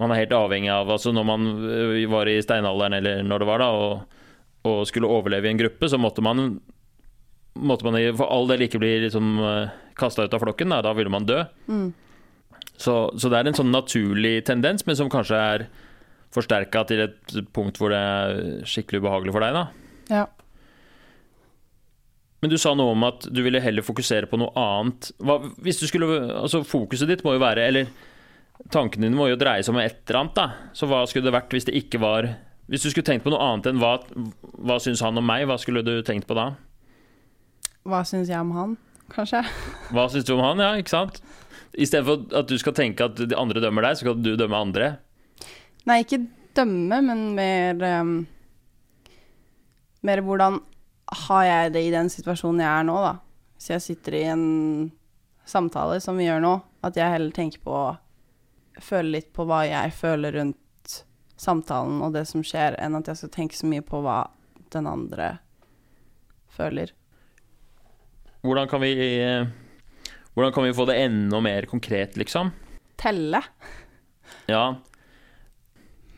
man 0.00 0.12
er 0.12 0.22
helt 0.22 0.34
avhengig 0.36 0.70
av 0.72 0.88
altså 0.94 1.10
Når 1.12 1.24
man 1.26 1.46
øh, 1.66 1.96
var 2.10 2.28
i 2.30 2.38
steinalderen, 2.42 2.96
eller 3.00 3.24
når 3.26 3.42
det 3.42 3.48
var, 3.48 3.62
da, 3.62 3.70
og, 3.70 4.20
og 4.70 4.84
skulle 4.88 5.10
overleve 5.10 5.48
i 5.48 5.54
en 5.54 5.60
gruppe, 5.60 5.90
så 5.90 5.98
måtte 6.00 6.24
man, 6.24 6.60
måtte 7.58 7.86
man 7.86 7.98
for 8.18 8.30
all 8.30 8.50
del 8.50 8.66
ikke 8.66 8.80
bli 8.82 8.94
liksom, 9.06 9.34
øh, 9.42 9.74
kasta 9.98 10.26
ut 10.26 10.36
av 10.36 10.42
flokken. 10.42 10.72
Da, 10.72 10.80
da 10.86 10.94
ville 10.96 11.12
man 11.12 11.28
dø. 11.28 11.42
Mm. 11.68 11.90
Så, 12.80 12.94
så, 13.20 13.28
det 13.28 13.38
er 13.38 13.50
en 13.50 13.58
sånn 13.58 13.74
naturlig 13.74 14.40
tendens, 14.48 14.86
men 14.88 14.96
som 14.96 15.10
kanskje 15.12 15.36
er 15.36 15.66
forsterka 16.32 16.86
til 16.88 17.04
et 17.04 17.40
punkt 17.52 17.76
hvor 17.76 17.92
det 17.92 17.98
er 18.00 18.66
skikkelig 18.68 19.02
ubehagelig 19.02 19.34
for 19.34 19.44
deg. 19.44 19.58
da. 19.58 19.64
Ja. 20.10 20.26
Men 22.40 22.52
du 22.52 22.56
sa 22.60 22.72
noe 22.76 22.94
om 22.94 23.02
at 23.04 23.26
du 23.28 23.42
ville 23.44 23.60
heller 23.60 23.84
fokusere 23.84 24.28
på 24.30 24.38
noe 24.40 24.52
annet. 24.56 25.10
Hva, 25.20 25.38
hvis 25.60 25.80
du 25.80 25.86
skulle, 25.90 26.08
altså 26.40 26.62
Fokuset 26.64 27.10
ditt 27.10 27.24
må 27.26 27.34
jo 27.36 27.42
være 27.42 27.66
Eller 27.68 27.90
tankene 28.72 29.08
dine 29.08 29.18
må 29.18 29.28
jo 29.28 29.38
dreie 29.40 29.64
seg 29.64 29.74
om 29.74 29.80
et 29.82 29.98
eller 30.06 30.20
annet. 30.22 30.38
da. 30.38 30.70
Så 30.76 30.88
hva 30.88 31.02
skulle 31.08 31.28
det 31.28 31.36
vært 31.36 31.52
hvis 31.56 31.68
det 31.68 31.76
ikke 31.76 32.00
var 32.00 32.30
Hvis 32.70 32.86
du 32.86 32.90
skulle 32.92 33.08
tenkt 33.08 33.26
på 33.26 33.32
noe 33.34 33.44
annet 33.44 33.68
enn 33.70 33.82
hva, 33.82 33.98
hva 34.56 34.78
syns 34.80 35.04
han 35.04 35.20
om 35.20 35.26
meg, 35.26 35.44
hva 35.50 35.58
skulle 35.60 35.84
du 35.84 35.98
tenkt 36.06 36.28
på 36.30 36.38
da? 36.38 36.52
Hva 37.88 38.02
syns 38.08 38.30
jeg 38.30 38.40
om 38.40 38.52
han, 38.54 38.74
kanskje? 39.12 39.40
Hva 39.94 40.04
syns 40.12 40.28
du 40.28 40.34
om 40.36 40.42
han, 40.44 40.60
ja, 40.62 40.74
ikke 40.78 40.92
sant? 40.92 41.22
Istedenfor 41.74 42.28
at 42.36 42.50
du 42.50 42.56
skal 42.60 42.76
tenke 42.76 43.08
at 43.08 43.18
de 43.18 43.36
andre 43.38 43.62
dømmer 43.62 43.86
deg, 43.86 43.96
så 43.96 44.04
skal 44.04 44.20
du 44.20 44.34
dømme 44.38 44.58
andre. 44.58 44.90
Nei, 45.88 46.02
ikke 46.04 46.20
dømme, 46.56 47.00
men 47.08 47.24
mer 47.34 47.84
um, 48.02 48.14
Mer 50.06 50.22
hvordan 50.24 50.60
har 51.10 51.44
jeg 51.44 51.72
det 51.74 51.82
i 51.86 51.92
den 51.92 52.10
situasjonen 52.12 52.62
jeg 52.62 52.70
er 52.70 52.86
nå, 52.86 52.96
da? 53.02 53.14
Hvis 53.58 53.70
jeg 53.74 53.84
sitter 53.84 54.16
i 54.16 54.24
en 54.30 54.44
samtale 55.48 55.98
som 56.02 56.18
vi 56.20 56.28
gjør 56.28 56.42
nå, 56.44 56.54
at 56.86 56.96
jeg 56.96 57.16
heller 57.16 57.34
tenker 57.36 57.62
på 57.64 57.82
Føler 58.80 59.18
litt 59.18 59.26
på 59.36 59.44
hva 59.44 59.58
jeg 59.66 59.90
føler 59.92 60.32
rundt 60.38 60.92
samtalen 61.36 61.98
og 62.00 62.14
det 62.14 62.22
som 62.30 62.40
skjer, 62.46 62.78
enn 62.80 62.94
at 62.96 63.10
jeg 63.10 63.18
skal 63.18 63.32
tenke 63.34 63.58
så 63.58 63.68
mye 63.68 63.84
på 63.84 63.98
hva 64.00 64.22
den 64.72 64.86
andre 64.88 65.26
føler. 66.54 66.94
Hvordan 68.40 68.70
kan 68.70 68.80
vi 68.80 68.94
Hvordan 70.32 70.54
kan 70.54 70.64
vi 70.64 70.72
få 70.72 70.86
det 70.88 70.96
enda 71.02 71.42
mer 71.44 71.66
konkret, 71.68 72.16
liksom? 72.16 72.54
Telle. 72.96 73.42
Ja. 74.48 74.78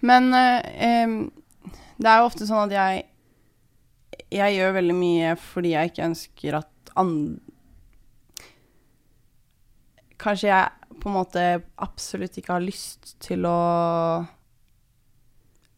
Men 0.06 0.30
eh, 0.34 1.16
det 1.96 2.10
er 2.10 2.20
jo 2.20 2.28
ofte 2.28 2.46
sånn 2.46 2.68
at 2.68 2.76
jeg 2.76 3.06
jeg 4.32 4.56
gjør 4.56 4.76
veldig 4.78 4.96
mye 4.96 5.32
fordi 5.40 5.74
jeg 5.74 5.92
ikke 5.92 6.06
ønsker 6.10 6.60
at 6.62 6.94
andre 7.00 7.40
Kanskje 10.22 10.52
jeg 10.52 10.98
på 11.02 11.08
en 11.10 11.16
måte 11.16 11.42
absolutt 11.82 12.36
ikke 12.38 12.54
har 12.54 12.62
lyst 12.62 13.16
til 13.24 13.42
å 13.48 14.22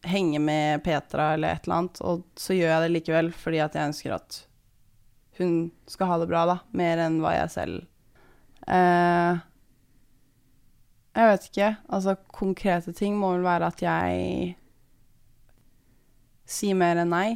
henge 0.05 0.41
med 0.43 0.83
Petra 0.85 1.31
eller 1.33 1.55
et 1.55 1.65
eller 1.65 1.79
annet, 1.79 2.01
og 2.05 2.27
så 2.37 2.53
gjør 2.53 2.75
jeg 2.75 2.83
det 2.83 2.91
likevel 2.93 3.31
fordi 3.33 3.63
at 3.65 3.79
jeg 3.79 3.89
ønsker 3.89 4.17
at 4.19 4.43
hun 5.39 5.55
skal 5.89 6.11
ha 6.11 6.19
det 6.21 6.29
bra, 6.29 6.45
da, 6.47 6.59
mer 6.77 7.01
enn 7.07 7.17
hva 7.23 7.33
jeg 7.35 7.55
selv 7.55 7.81
eh, 8.71 9.41
Jeg 11.17 11.31
vet 11.31 11.49
ikke. 11.49 11.71
Altså, 11.89 12.15
konkrete 12.29 12.95
ting 12.95 13.17
må 13.19 13.33
vel 13.33 13.47
være 13.47 13.73
at 13.73 13.83
jeg 13.83 14.55
sier 16.45 16.77
mer 16.79 17.01
enn 17.01 17.15
nei 17.15 17.29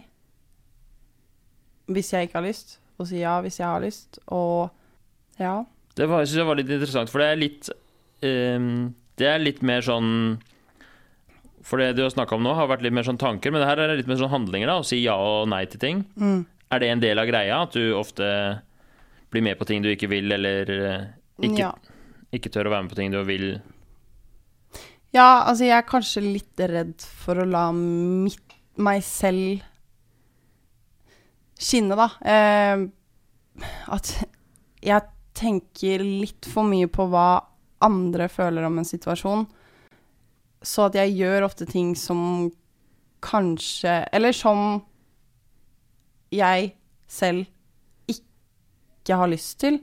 hvis 1.89 2.13
jeg 2.13 2.29
ikke 2.29 2.39
har 2.41 2.47
lyst, 2.49 2.79
og 2.99 3.09
si 3.11 3.21
ja 3.23 3.37
hvis 3.45 3.59
jeg 3.61 3.67
har 3.69 3.83
lyst, 3.85 4.19
og 4.35 4.71
ja. 5.41 5.61
Det 5.99 6.07
var, 6.11 6.21
jeg 6.23 6.31
synes 6.31 6.41
jeg 6.43 6.49
var 6.51 6.59
litt 6.61 6.71
interessant, 6.75 7.11
for 7.11 7.23
det 7.23 7.29
er 7.33 7.39
litt 7.41 7.69
um, 8.23 8.95
Det 9.19 9.27
er 9.27 9.41
litt 9.43 9.61
mer 9.67 9.83
sånn 9.83 10.09
For 11.67 11.79
det 11.83 11.93
du 11.99 12.03
har 12.05 12.11
snakka 12.15 12.37
om 12.37 12.43
nå, 12.47 12.53
har 12.55 12.69
vært 12.71 12.83
litt 12.87 12.95
mer 12.95 13.07
sånn 13.07 13.19
tanker, 13.19 13.51
men 13.55 13.63
det 13.63 13.69
her 13.71 13.83
er 13.83 13.97
litt 13.99 14.07
mer 14.11 14.19
sånn 14.21 14.31
handlinger, 14.33 14.71
da. 14.71 14.79
Å 14.81 14.87
si 14.87 15.01
ja 15.03 15.17
og 15.19 15.49
nei 15.51 15.65
til 15.71 15.83
ting. 15.83 16.05
Mm. 16.19 16.45
Er 16.75 16.83
det 16.83 16.89
en 16.93 17.03
del 17.03 17.19
av 17.23 17.27
greia? 17.31 17.59
At 17.67 17.75
du 17.77 17.93
ofte 17.99 18.27
blir 19.33 19.45
med 19.45 19.59
på 19.61 19.67
ting 19.69 19.83
du 19.85 19.91
ikke 19.93 20.09
vil, 20.11 20.31
eller 20.33 20.71
eh, 20.75 21.03
ikke, 21.45 21.67
Ja. 21.67 21.73
ikke 22.33 22.51
tør 22.55 22.71
å 22.71 22.73
være 22.75 22.87
med 22.87 22.93
på 22.95 22.99
ting 23.01 23.13
du 23.13 23.19
vil? 23.29 23.51
ja, 25.15 25.45
altså 25.49 25.65
jeg 25.65 25.77
er 25.79 25.87
kanskje 25.89 26.21
litt 26.25 26.61
redd 26.69 27.01
for 27.25 27.41
å 27.41 27.47
la 27.49 27.67
mitt, 27.73 28.41
meg 28.79 29.01
selv 29.03 29.63
skinne, 31.59 31.99
da. 31.99 32.09
Eh, 32.23 32.87
at 33.91 34.13
jeg 34.85 35.09
tenker 35.39 36.03
litt 36.03 36.49
for 36.51 36.67
mye 36.67 36.89
på 36.91 37.09
hva 37.11 37.29
andre 37.85 38.29
føler 38.31 38.67
om 38.67 38.81
en 38.81 38.89
situasjon. 38.89 39.47
Så 40.63 40.89
at 40.89 40.99
jeg 40.99 41.15
gjør 41.19 41.47
ofte 41.47 41.69
ting 41.71 41.93
som 41.95 42.51
kanskje 43.23 43.93
Eller 44.15 44.35
som 44.35 44.81
jeg 46.31 46.73
selv 47.11 47.47
ikke 48.11 49.17
har 49.17 49.31
lyst 49.31 49.57
til, 49.63 49.81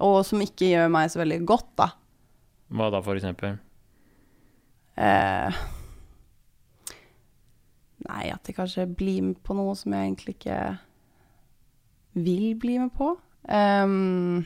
og 0.00 0.22
som 0.24 0.40
ikke 0.40 0.70
gjør 0.70 0.92
meg 0.92 1.10
så 1.12 1.20
veldig 1.20 1.40
godt, 1.48 1.72
da. 1.76 1.88
Hva 2.70 2.86
da, 2.94 3.00
for 3.02 3.18
eksempel? 3.18 3.58
Eh, 5.00 5.58
nei, 8.06 8.22
at 8.30 8.46
jeg 8.46 8.56
kanskje 8.56 8.86
blir 8.86 9.24
med 9.26 9.40
på 9.44 9.56
noe 9.58 9.74
som 9.76 9.96
jeg 9.96 10.06
egentlig 10.06 10.36
ikke 10.38 10.60
vil 12.14 12.54
bli 12.58 12.78
med 12.78 12.90
på. 12.96 13.12
Um, 13.50 14.44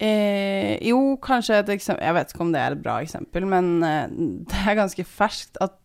eh, 0.00 0.76
jo, 0.86 1.16
kanskje 1.20 1.58
et 1.58 1.72
eksempel 1.74 2.06
Jeg 2.06 2.14
vet 2.14 2.30
ikke 2.32 2.44
om 2.44 2.52
det 2.54 2.60
er 2.62 2.76
et 2.76 2.82
bra 2.82 3.00
eksempel, 3.02 3.46
men 3.50 3.82
eh, 3.84 4.08
det 4.50 4.62
er 4.62 4.78
ganske 4.78 5.04
ferskt 5.04 5.58
at 5.64 5.76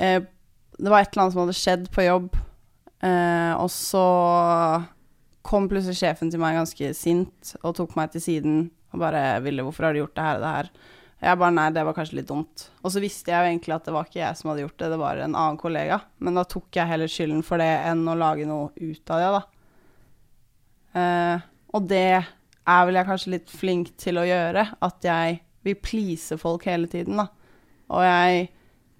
eh, 0.00 0.22
det 0.78 0.92
var 0.92 1.02
et 1.02 1.10
eller 1.12 1.24
annet 1.24 1.34
som 1.34 1.42
hadde 1.42 1.58
skjedd 1.58 1.88
på 1.94 2.06
jobb, 2.06 2.36
eh, 3.02 3.52
og 3.58 3.70
så 3.74 4.06
kom 5.48 5.66
plutselig 5.70 5.98
sjefen 5.98 6.30
til 6.30 6.40
meg 6.42 6.58
ganske 6.58 6.92
sint 6.94 7.54
og 7.62 7.74
tok 7.78 7.96
meg 7.98 8.12
til 8.12 8.22
siden 8.22 8.58
og 8.92 9.00
bare 9.00 9.42
ville 9.42 9.62
'Hvorfor 9.62 9.84
har 9.84 9.92
du 9.92 10.00
gjort 10.00 10.16
det 10.16 10.24
her 10.24 10.34
og 10.36 10.40
det 10.40 10.54
her?' 10.56 10.70
Jeg 11.18 11.38
bare 11.40 11.50
nei, 11.50 11.66
det 11.74 11.82
var 11.82 11.96
kanskje 11.96 12.20
litt 12.20 12.28
dumt. 12.28 12.68
Og 12.86 12.92
så 12.94 13.00
visste 13.02 13.32
jeg 13.32 13.42
jo 13.42 13.50
egentlig 13.50 13.74
at 13.74 13.88
det 13.88 13.94
var 13.94 14.06
ikke 14.06 14.20
jeg 14.20 14.38
som 14.38 14.52
hadde 14.52 14.62
gjort 14.62 14.76
det, 14.78 14.90
det 14.92 14.98
var 15.00 15.18
en 15.18 15.34
annen 15.34 15.58
kollega. 15.58 15.98
Men 16.22 16.38
da 16.38 16.44
tok 16.46 16.78
jeg 16.78 16.90
heller 16.90 17.10
skylden 17.10 17.42
for 17.46 17.58
det 17.58 17.70
enn 17.88 18.04
å 18.06 18.14
lage 18.18 18.46
noe 18.46 18.70
ut 18.78 19.14
av 19.14 19.22
det, 19.24 19.30
da. 19.34 19.40
Eh, 20.98 21.48
og 21.74 21.88
det 21.90 22.04
er 22.68 22.86
vel 22.86 23.00
jeg 23.00 23.08
kanskje 23.08 23.34
litt 23.34 23.50
flink 23.50 23.90
til 23.98 24.20
å 24.20 24.28
gjøre, 24.28 24.64
at 24.84 25.08
jeg 25.10 25.40
vil 25.66 25.82
please 25.82 26.38
folk 26.38 26.68
hele 26.70 26.86
tiden, 26.90 27.18
da. 27.18 27.26
Og 27.90 28.04
jeg 28.04 28.48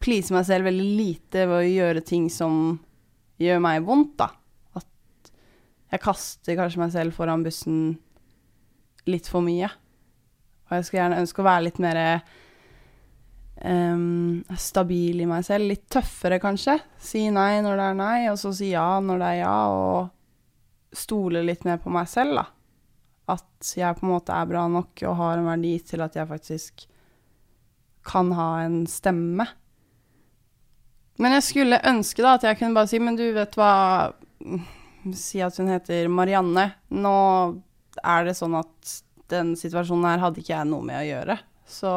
pleaser 0.03 0.35
meg 0.35 0.47
selv 0.49 0.69
veldig 0.69 0.91
lite 0.99 1.47
ved 1.47 1.57
å 1.61 1.71
gjøre 1.71 2.07
ting 2.07 2.29
som 2.33 2.79
gjør 3.39 3.63
meg 3.63 3.87
vondt, 3.87 4.17
da. 4.19 4.33
At 4.79 5.31
jeg 5.95 6.03
kaster 6.03 6.59
kanskje 6.59 6.83
meg 6.83 6.95
selv 6.95 7.15
foran 7.15 7.47
bussen 7.47 7.99
litt 9.09 9.31
for 9.31 9.45
mye. 9.45 9.71
Og 10.69 10.77
jeg 10.77 10.85
skulle 10.87 11.03
gjerne 11.03 11.23
ønske 11.23 11.43
å 11.43 11.49
være 11.49 11.65
litt 11.65 11.81
mer 11.81 12.01
um, 13.65 14.45
stabil 14.61 15.23
i 15.25 15.29
meg 15.29 15.47
selv. 15.47 15.71
Litt 15.71 15.87
tøffere, 15.93 16.41
kanskje. 16.43 16.77
Si 17.01 17.25
nei 17.33 17.63
når 17.65 17.81
det 17.81 17.89
er 17.89 17.99
nei, 18.03 18.19
og 18.33 18.39
så 18.41 18.53
si 18.57 18.73
ja 18.75 18.91
når 19.01 19.23
det 19.23 19.33
er 19.33 19.41
ja, 19.41 19.57
og 19.73 20.97
stole 20.99 21.45
litt 21.45 21.65
mer 21.69 21.81
på 21.83 21.93
meg 21.93 22.09
selv, 22.11 22.41
da. 22.41 22.47
At 23.35 23.73
jeg 23.77 23.97
på 23.99 24.07
en 24.07 24.15
måte 24.15 24.33
er 24.33 24.49
bra 24.49 24.65
nok 24.73 25.03
og 25.05 25.19
har 25.19 25.37
en 25.37 25.51
verdi 25.51 25.75
til 25.85 26.01
at 26.05 26.15
jeg 26.17 26.31
faktisk 26.31 26.87
kan 28.09 28.31
ha 28.33 28.51
en 28.65 28.83
stemme. 28.89 29.45
Men 31.19 31.35
jeg 31.37 31.49
skulle 31.49 31.83
ønske 31.91 32.25
da 32.25 32.37
at 32.39 32.47
jeg 32.47 32.61
kunne 32.61 32.77
bare 32.77 32.89
si 32.89 33.01
Men 33.03 33.19
du, 33.19 33.25
vet 33.35 33.57
hva 33.59 34.13
Si 35.19 35.41
at 35.43 35.57
hun 35.59 35.71
heter 35.73 36.07
Marianne. 36.13 36.65
Nå 36.95 37.17
er 37.99 38.29
det 38.29 38.37
sånn 38.39 38.55
at 38.59 38.93
den 39.33 39.55
situasjonen 39.59 40.09
her 40.09 40.23
hadde 40.23 40.43
ikke 40.43 40.55
jeg 40.55 40.69
noe 40.71 40.87
med 40.87 41.01
å 41.01 41.09
gjøre. 41.09 41.39
Så 41.69 41.91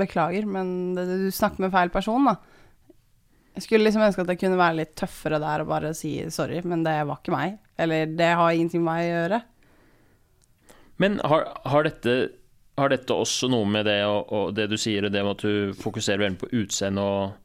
beklager, 0.00 0.46
men 0.48 0.94
du 0.96 1.28
snakker 1.34 1.66
med 1.66 1.74
feil 1.74 1.92
person, 1.92 2.30
da. 2.30 2.38
Jeg 3.56 3.66
skulle 3.66 3.84
liksom 3.84 4.04
ønske 4.06 4.22
at 4.22 4.30
jeg 4.32 4.40
kunne 4.44 4.60
være 4.60 4.78
litt 4.78 4.92
tøffere 4.96 5.40
der 5.42 5.64
og 5.64 5.70
bare 5.72 5.90
si 5.96 6.14
sorry, 6.32 6.60
men 6.64 6.84
det 6.86 6.94
var 7.08 7.18
ikke 7.18 7.34
meg. 7.34 7.58
Eller 7.80 8.12
det 8.16 8.30
har 8.38 8.52
ingenting 8.54 8.84
med 8.84 8.92
meg 8.92 9.02
å 9.08 9.16
gjøre. 9.16 9.40
Men 11.02 11.18
har, 11.24 11.46
har, 11.72 11.84
dette, 11.88 12.16
har 12.78 12.92
dette, 12.92 13.16
også 13.16 13.50
noe 13.52 13.68
med 13.68 13.86
det, 13.88 13.98
og, 14.06 14.32
og 14.36 14.50
det 14.56 14.68
du 14.70 14.76
sier, 14.80 15.06
og 15.06 15.12
det 15.12 15.24
med 15.24 15.34
at 15.34 15.44
du 15.44 15.78
fokuserer 15.80 16.22
veldig 16.24 16.42
på 16.42 16.50
utseende 16.62 17.04
og 17.04 17.38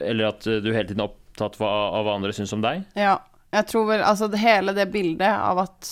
Eller 0.00 0.28
at 0.28 0.44
du 0.46 0.68
hele 0.70 0.86
tiden 0.86 1.02
er 1.02 1.10
opptatt 1.10 1.56
av 1.58 2.04
hva 2.06 2.14
andre 2.14 2.34
syns 2.34 2.52
om 2.54 2.62
deg? 2.62 2.84
Ja. 2.98 3.16
Jeg 3.54 3.66
tror 3.70 3.86
vel 3.86 4.02
Altså, 4.02 4.28
hele 4.38 4.74
det 4.74 4.88
bildet 4.90 5.30
av 5.30 5.60
at 5.62 5.90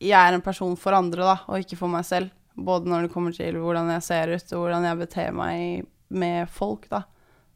jeg 0.00 0.16
er 0.16 0.34
en 0.34 0.44
person 0.44 0.76
for 0.80 0.96
andre, 0.96 1.24
da, 1.28 1.36
og 1.50 1.60
ikke 1.60 1.78
for 1.78 1.92
meg 1.92 2.06
selv. 2.08 2.32
Både 2.60 2.88
når 2.88 3.06
det 3.06 3.12
kommer 3.12 3.34
til 3.36 3.56
hvordan 3.60 3.90
jeg 3.94 4.04
ser 4.04 4.32
ut, 4.34 4.52
og 4.56 4.64
hvordan 4.64 4.86
jeg 4.88 5.00
beter 5.00 5.32
meg 5.36 5.86
med 6.10 6.50
folk, 6.52 6.88
da. 6.90 7.04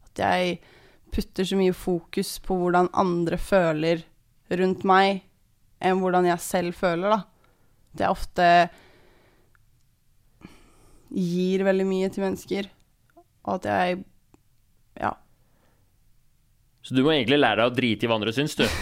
At 0.05 0.21
jeg 0.21 0.59
putter 1.13 1.47
så 1.47 1.57
mye 1.57 1.75
fokus 1.75 2.37
på 2.43 2.57
hvordan 2.59 2.91
andre 2.93 3.39
føler 3.41 4.05
rundt 4.53 4.85
meg, 4.87 5.23
enn 5.81 6.01
hvordan 6.01 6.29
jeg 6.29 6.43
selv 6.43 6.77
føler, 6.77 7.17
da. 7.17 7.21
At 7.95 8.05
jeg 8.05 8.13
ofte 8.13 8.49
gir 11.15 11.63
veldig 11.65 11.85
mye 11.87 12.09
til 12.11 12.25
mennesker, 12.25 12.67
og 13.45 13.59
at 13.59 13.69
jeg 13.71 14.01
ja. 14.99 15.13
Så 16.85 16.93
du 16.93 17.01
må 17.05 17.13
egentlig 17.15 17.39
lære 17.39 17.63
deg 17.63 17.71
å 17.71 17.75
drite 17.75 18.05
i 18.05 18.09
hva 18.09 18.19
andre 18.19 18.35
syns, 18.35 18.57
du. 18.59 18.67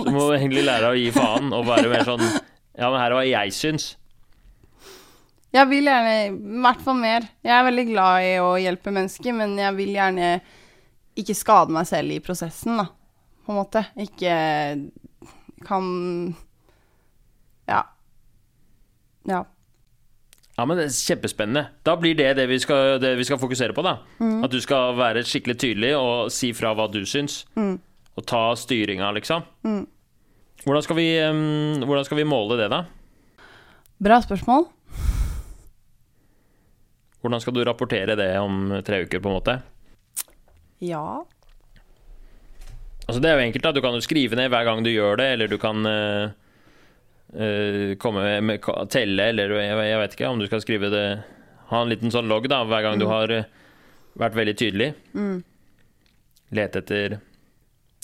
Du 0.00 0.14
må 0.14 0.30
egentlig 0.32 0.62
lære 0.64 0.86
deg 0.86 0.94
å 0.94 0.96
gi 0.96 1.10
faen 1.12 1.50
og 1.52 1.66
være 1.68 1.90
mer 1.92 2.06
sånn 2.08 2.22
ja, 2.80 2.88
men 2.88 2.98
her 2.98 3.12
er 3.12 3.18
hva 3.18 3.26
jeg 3.28 3.52
syns. 3.54 3.90
Jeg 5.50 5.66
vil 5.66 5.88
gjerne 5.90 6.14
I 6.30 6.62
hvert 6.62 6.82
fall 6.84 6.98
mer. 7.00 7.26
Jeg 7.42 7.52
er 7.56 7.66
veldig 7.66 7.86
glad 7.90 8.26
i 8.26 8.34
å 8.42 8.50
hjelpe 8.60 8.92
mennesker, 8.94 9.34
men 9.36 9.56
jeg 9.58 9.76
vil 9.78 9.94
gjerne 9.96 10.28
ikke 11.18 11.34
skade 11.36 11.74
meg 11.74 11.88
selv 11.90 12.14
i 12.14 12.20
prosessen, 12.22 12.78
da. 12.78 12.86
På 13.44 13.52
en 13.54 13.58
måte. 13.62 13.84
Ikke 13.98 14.34
kan 15.66 15.88
Ja. 17.68 17.82
Ja. 19.28 19.44
Ja, 20.56 20.64
men 20.66 20.76
det 20.76 20.86
er 20.90 20.92
Kjempespennende. 20.92 21.68
Da 21.84 21.94
blir 21.96 22.14
det 22.14 22.34
det 22.36 22.46
vi 22.50 22.58
skal, 22.60 22.98
det 23.00 23.14
vi 23.16 23.24
skal 23.24 23.38
fokusere 23.40 23.72
på. 23.72 23.82
da. 23.82 23.98
Mm. 24.20 24.44
At 24.44 24.52
du 24.52 24.60
skal 24.60 24.96
være 24.98 25.24
skikkelig 25.24 25.56
tydelig 25.58 25.94
og 25.96 26.30
si 26.32 26.52
fra 26.52 26.74
hva 26.76 26.86
du 26.92 27.00
syns. 27.08 27.44
Mm. 27.56 27.78
Og 28.16 28.26
ta 28.26 28.42
styringa, 28.54 29.10
liksom. 29.16 29.42
Mm. 29.64 29.86
Hvordan 30.64 30.84
skal, 30.84 30.96
vi, 30.98 31.08
um, 31.24 31.80
hvordan 31.88 32.04
skal 32.04 32.20
vi 32.20 32.28
måle 32.28 32.58
det, 32.60 32.68
da? 32.72 32.84
Bra 34.00 34.20
spørsmål. 34.24 34.66
Hvordan 37.20 37.40
skal 37.40 37.56
du 37.56 37.64
rapportere 37.64 38.16
det 38.16 38.30
om 38.40 38.80
tre 38.84 39.02
uker, 39.04 39.20
på 39.20 39.28
en 39.28 39.36
måte? 39.36 39.58
Ja 40.80 41.22
Altså, 43.10 43.18
det 43.20 43.30
er 43.30 43.40
jo 43.40 43.46
enkelt, 43.48 43.64
da. 43.64 43.72
Du 43.74 43.82
kan 43.82 43.96
jo 43.96 44.04
skrive 44.04 44.36
ned 44.38 44.52
hver 44.52 44.68
gang 44.68 44.84
du 44.86 44.90
gjør 44.92 45.16
det, 45.18 45.26
eller 45.34 45.50
du 45.50 45.56
kan 45.58 45.82
uh, 45.82 46.30
uh, 47.34 47.96
komme 47.98 48.22
med, 48.46 48.68
telle, 48.92 49.24
eller 49.32 49.56
jeg, 49.58 49.78
jeg, 49.88 49.96
vet 49.98 50.14
ikke 50.14 50.28
om 50.30 50.38
du 50.38 50.46
skal 50.46 50.62
skrive 50.62 50.92
det 50.92 51.06
Ha 51.72 51.80
en 51.82 51.90
liten 51.90 52.14
sånn 52.14 52.30
logg, 52.30 52.46
da, 52.50 52.60
hver 52.68 52.84
gang 52.86 53.00
mm. 53.00 53.02
du 53.02 53.08
har 53.10 53.34
uh, 53.34 53.48
vært 54.20 54.38
veldig 54.38 54.54
tydelig. 54.60 54.92
Mm. 55.18 55.40
Lete 56.54 56.84
etter 56.84 57.18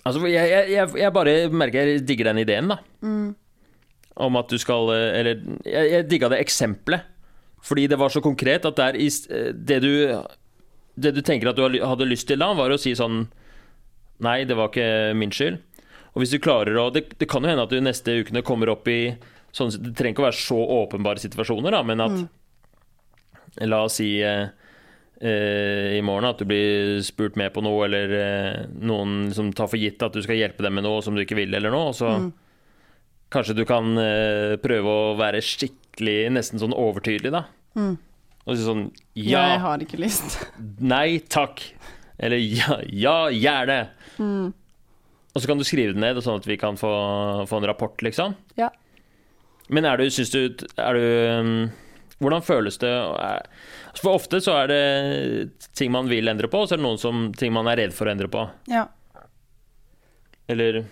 Altså, 0.07 0.23
jeg, 0.31 0.71
jeg, 0.71 0.87
jeg, 1.01 1.13
bare 1.15 1.35
merker 1.51 1.83
jeg 1.83 2.07
digger 2.07 2.31
den 2.31 2.45
ideen, 2.45 2.71
da. 2.71 2.79
Mm. 3.03 3.35
Om 4.27 4.39
at 4.41 4.53
du 4.53 4.57
skal 4.61 4.93
eh, 4.95 5.19
Eller 5.21 5.41
jeg, 5.67 5.91
jeg 5.93 6.09
digga 6.09 6.31
det 6.33 6.41
eksempelet. 6.45 7.09
Fordi 7.67 7.89
det 7.91 7.99
var 7.99 8.13
så 8.15 8.23
konkret 8.23 8.69
at 8.69 8.79
der, 8.79 8.97
eh, 9.01 9.51
det, 9.53 9.81
du, 9.83 9.93
det 10.95 11.15
du 11.17 11.23
tenker 11.27 11.51
at 11.51 11.59
du 11.59 11.67
hadde 11.67 12.09
lyst 12.09 12.29
til 12.31 12.41
da, 12.41 12.53
var 12.57 12.73
å 12.73 12.81
si 12.81 12.95
sånn 12.97 13.27
Nei, 14.25 14.47
det 14.49 14.57
var 14.57 14.71
ikke 14.71 15.13
min 15.13 15.35
skyld. 15.35 15.59
Og 16.15 16.23
hvis 16.23 16.31
du 16.33 16.41
klarer 16.41 16.79
å 16.81 16.89
Det, 16.89 17.03
det 17.21 17.29
kan 17.29 17.45
jo 17.45 17.51
hende 17.51 17.67
at 17.67 17.73
du 17.73 17.83
neste 17.85 18.15
ukene 18.23 18.41
kommer 18.47 18.71
opp 18.73 18.89
i 18.89 19.13
sånn, 19.53 19.75
Det 19.75 19.93
trenger 19.93 20.15
ikke 20.15 20.25
å 20.25 20.29
være 20.31 20.41
så 20.41 20.61
åpenbare 20.79 21.21
situasjoner, 21.21 21.75
da, 21.75 21.83
men 21.85 22.05
at 22.05 22.17
mm. 22.17 22.27
La 23.69 23.83
oss 23.87 23.99
si 24.01 24.09
eh, 24.21 24.47
eh, 24.47 24.66
i 25.25 26.01
morgen 26.05 26.29
at 26.29 26.41
du 26.41 26.45
blir 26.49 26.99
spurt 27.05 27.39
med 27.41 27.53
på 27.55 27.63
noe, 27.65 27.87
eller 27.87 28.13
eh, 28.19 28.59
noen 28.85 29.31
som 29.33 29.49
tar 29.57 29.71
for 29.73 29.81
gitt 29.81 30.03
at 30.05 30.13
du 30.13 30.21
skal 30.25 30.37
hjelpe 30.37 30.65
dem 30.67 30.77
med 30.77 30.85
noe 30.85 31.01
som 31.05 31.17
du 31.17 31.23
ikke 31.23 31.39
vil, 31.39 31.55
eller 31.57 31.73
noe. 31.73 31.95
Så 31.97 32.11
mm. 32.11 32.27
kanskje 33.33 33.57
du 33.57 33.65
kan 33.69 33.97
eh, 34.03 34.57
prøve 34.61 34.93
å 34.93 35.15
være 35.17 35.41
skikkelig, 35.45 36.19
nesten 36.37 36.61
sånn 36.61 36.77
overtydelig, 36.77 37.33
da. 37.33 37.47
Mm. 37.77 37.95
Og 38.47 38.55
si 38.55 38.67
sånn 38.67 38.87
Ja. 39.19 39.47
Jeg 39.53 39.63
har 39.65 39.83
ikke 39.87 40.01
lyst. 40.01 40.39
Nei 40.95 41.19
takk. 41.33 41.65
Eller 42.17 42.41
ja, 42.41 42.81
ja 42.89 43.19
gjerne. 43.33 43.81
Mm. 44.21 44.53
Og 45.37 45.43
så 45.43 45.49
kan 45.51 45.61
du 45.61 45.67
skrive 45.69 45.93
det 45.97 46.01
ned, 46.01 46.21
sånn 46.25 46.41
at 46.41 46.49
vi 46.49 46.57
kan 46.61 46.79
få, 46.81 46.93
få 47.49 47.61
en 47.61 47.69
rapport, 47.69 47.97
liksom. 48.05 48.37
Ja. 48.57 48.71
Men 49.69 49.89
er 49.89 49.99
du, 49.99 50.07
syns 50.15 50.31
du 50.31 50.45
Er 50.79 50.95
du 50.95 51.07
um, 51.43 51.51
Hvordan 52.23 52.45
føles 52.45 52.79
det? 52.81 52.93
For 54.01 54.17
ofte 54.17 54.41
så 54.41 54.55
er 54.63 54.71
det 54.73 55.67
ting 55.77 55.93
man 55.93 56.09
vil 56.09 56.29
endre 56.33 56.49
på, 56.49 56.63
og 56.63 56.69
så 56.69 56.77
er 56.77 56.81
det 56.81 56.87
noen 56.87 57.01
som, 57.01 57.27
ting 57.37 57.53
man 57.53 57.69
er 57.69 57.83
redd 57.83 57.97
for 57.97 58.09
å 58.09 58.15
endre 58.15 58.31
på. 58.33 58.47
Ja. 58.73 58.87
Eller 60.49 60.85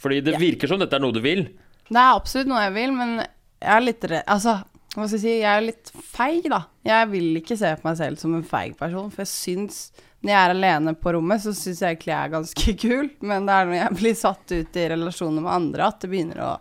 Fordi 0.00 0.20
det 0.24 0.34
ja. 0.34 0.40
virker 0.40 0.70
som 0.70 0.80
dette 0.80 0.96
er 0.96 1.04
noe 1.04 1.14
du 1.14 1.20
vil. 1.24 1.46
Det 1.86 2.00
er 2.00 2.16
absolutt 2.16 2.50
noe 2.50 2.64
jeg 2.64 2.74
vil, 2.74 2.94
men 2.96 3.18
jeg 3.20 3.70
er 3.76 3.84
litt 3.84 4.06
redd 4.08 4.32
Altså, 4.32 4.56
hva 4.94 5.06
skal 5.06 5.18
jeg 5.18 5.22
si, 5.22 5.36
jeg 5.42 5.50
er 5.50 5.64
litt 5.68 5.92
feig, 5.94 6.48
da. 6.50 6.64
Jeg 6.86 7.10
vil 7.12 7.38
ikke 7.40 7.58
se 7.60 7.70
på 7.78 7.88
meg 7.88 8.00
selv 8.00 8.20
som 8.20 8.34
en 8.36 8.46
feig 8.46 8.74
person, 8.80 9.12
for 9.12 9.24
jeg 9.24 9.32
syns 9.32 9.78
når 10.24 10.32
jeg 10.32 10.40
er 10.40 10.52
alene 10.54 10.94
på 10.96 11.12
rommet, 11.12 11.42
så 11.44 11.52
syns 11.52 11.82
jeg 11.82 11.94
egentlig 11.94 12.12
jeg 12.14 12.18
er 12.18 12.32
ganske 12.32 12.74
kul, 12.84 13.08
men 13.28 13.46
det 13.46 13.54
er 13.54 13.66
når 13.68 13.78
jeg 13.78 13.96
blir 14.00 14.14
satt 14.16 14.54
ut 14.54 14.78
i 14.80 14.86
relasjoner 14.94 15.44
med 15.44 15.52
andre, 15.52 15.88
at 15.90 16.00
det 16.00 16.10
begynner 16.10 16.40
å 16.40 16.52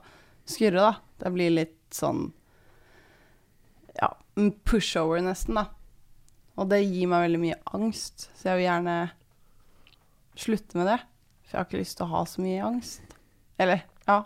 skurre, 0.43 0.91
da. 0.91 0.93
Det 1.23 1.31
blir 1.31 1.53
litt 1.55 1.79
sånn 1.95 2.25
pushover, 4.65 5.21
nesten, 5.23 5.57
da. 5.59 5.67
Og 6.59 6.69
det 6.69 6.83
gir 6.85 7.09
meg 7.09 7.25
veldig 7.27 7.41
mye 7.41 7.59
angst, 7.73 8.27
så 8.37 8.51
jeg 8.51 8.61
vil 8.61 8.67
gjerne 8.67 8.97
slutte 10.37 10.77
med 10.79 10.89
det. 10.91 10.99
For 11.45 11.55
jeg 11.55 11.59
har 11.59 11.67
ikke 11.69 11.81
lyst 11.81 11.97
til 11.99 12.05
å 12.05 12.13
ha 12.13 12.23
så 12.29 12.43
mye 12.43 12.67
angst. 12.67 13.17
Eller, 13.61 13.83
ja. 14.07 14.19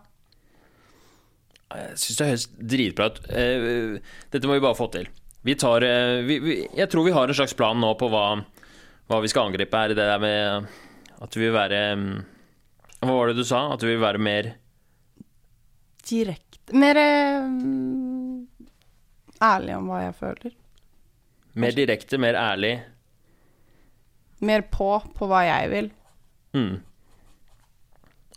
Jeg 1.68 2.00
syns 2.00 2.20
det 2.20 2.28
høres 2.30 2.46
dritbra 2.74 3.10
ut. 3.12 3.22
Uh, 3.28 4.20
dette 4.32 4.48
må 4.48 4.58
vi 4.58 4.64
bare 4.64 4.80
få 4.80 4.90
til. 4.94 5.10
Vi 5.48 5.56
tar 5.60 5.84
uh, 5.84 6.24
vi, 6.28 6.40
vi, 6.44 6.56
Jeg 6.76 6.92
tror 6.92 7.08
vi 7.08 7.16
har 7.16 7.28
en 7.28 7.38
slags 7.38 7.56
plan 7.56 7.80
nå 7.80 7.94
på 8.00 8.08
hva, 8.12 8.26
hva 9.08 9.20
vi 9.24 9.32
skal 9.32 9.50
angripe 9.50 9.80
her. 9.80 9.96
Det 9.96 10.08
der 10.08 10.24
med 10.24 10.70
at 11.18 11.34
du 11.34 11.42
vil 11.42 11.56
være 11.56 11.82
um, 11.98 12.08
Hva 13.02 13.14
var 13.14 13.32
det 13.32 13.40
du 13.40 13.46
sa? 13.48 13.68
At 13.74 13.82
du 13.82 13.88
vil 13.90 14.02
være 14.04 14.22
mer 14.22 14.52
Direkte 16.08 16.76
Mer 16.78 17.00
um, 17.44 18.17
ærlig 19.44 19.76
om 19.78 19.92
hva 19.92 20.04
jeg 20.06 20.16
føler. 20.18 20.56
Mer 21.58 21.78
direkte, 21.78 22.20
mer 22.22 22.38
ærlig? 22.38 22.74
Mer 24.46 24.66
på 24.72 24.92
på 25.18 25.30
hva 25.30 25.42
jeg 25.48 25.72
vil. 25.72 25.90
Mm. 26.58 26.76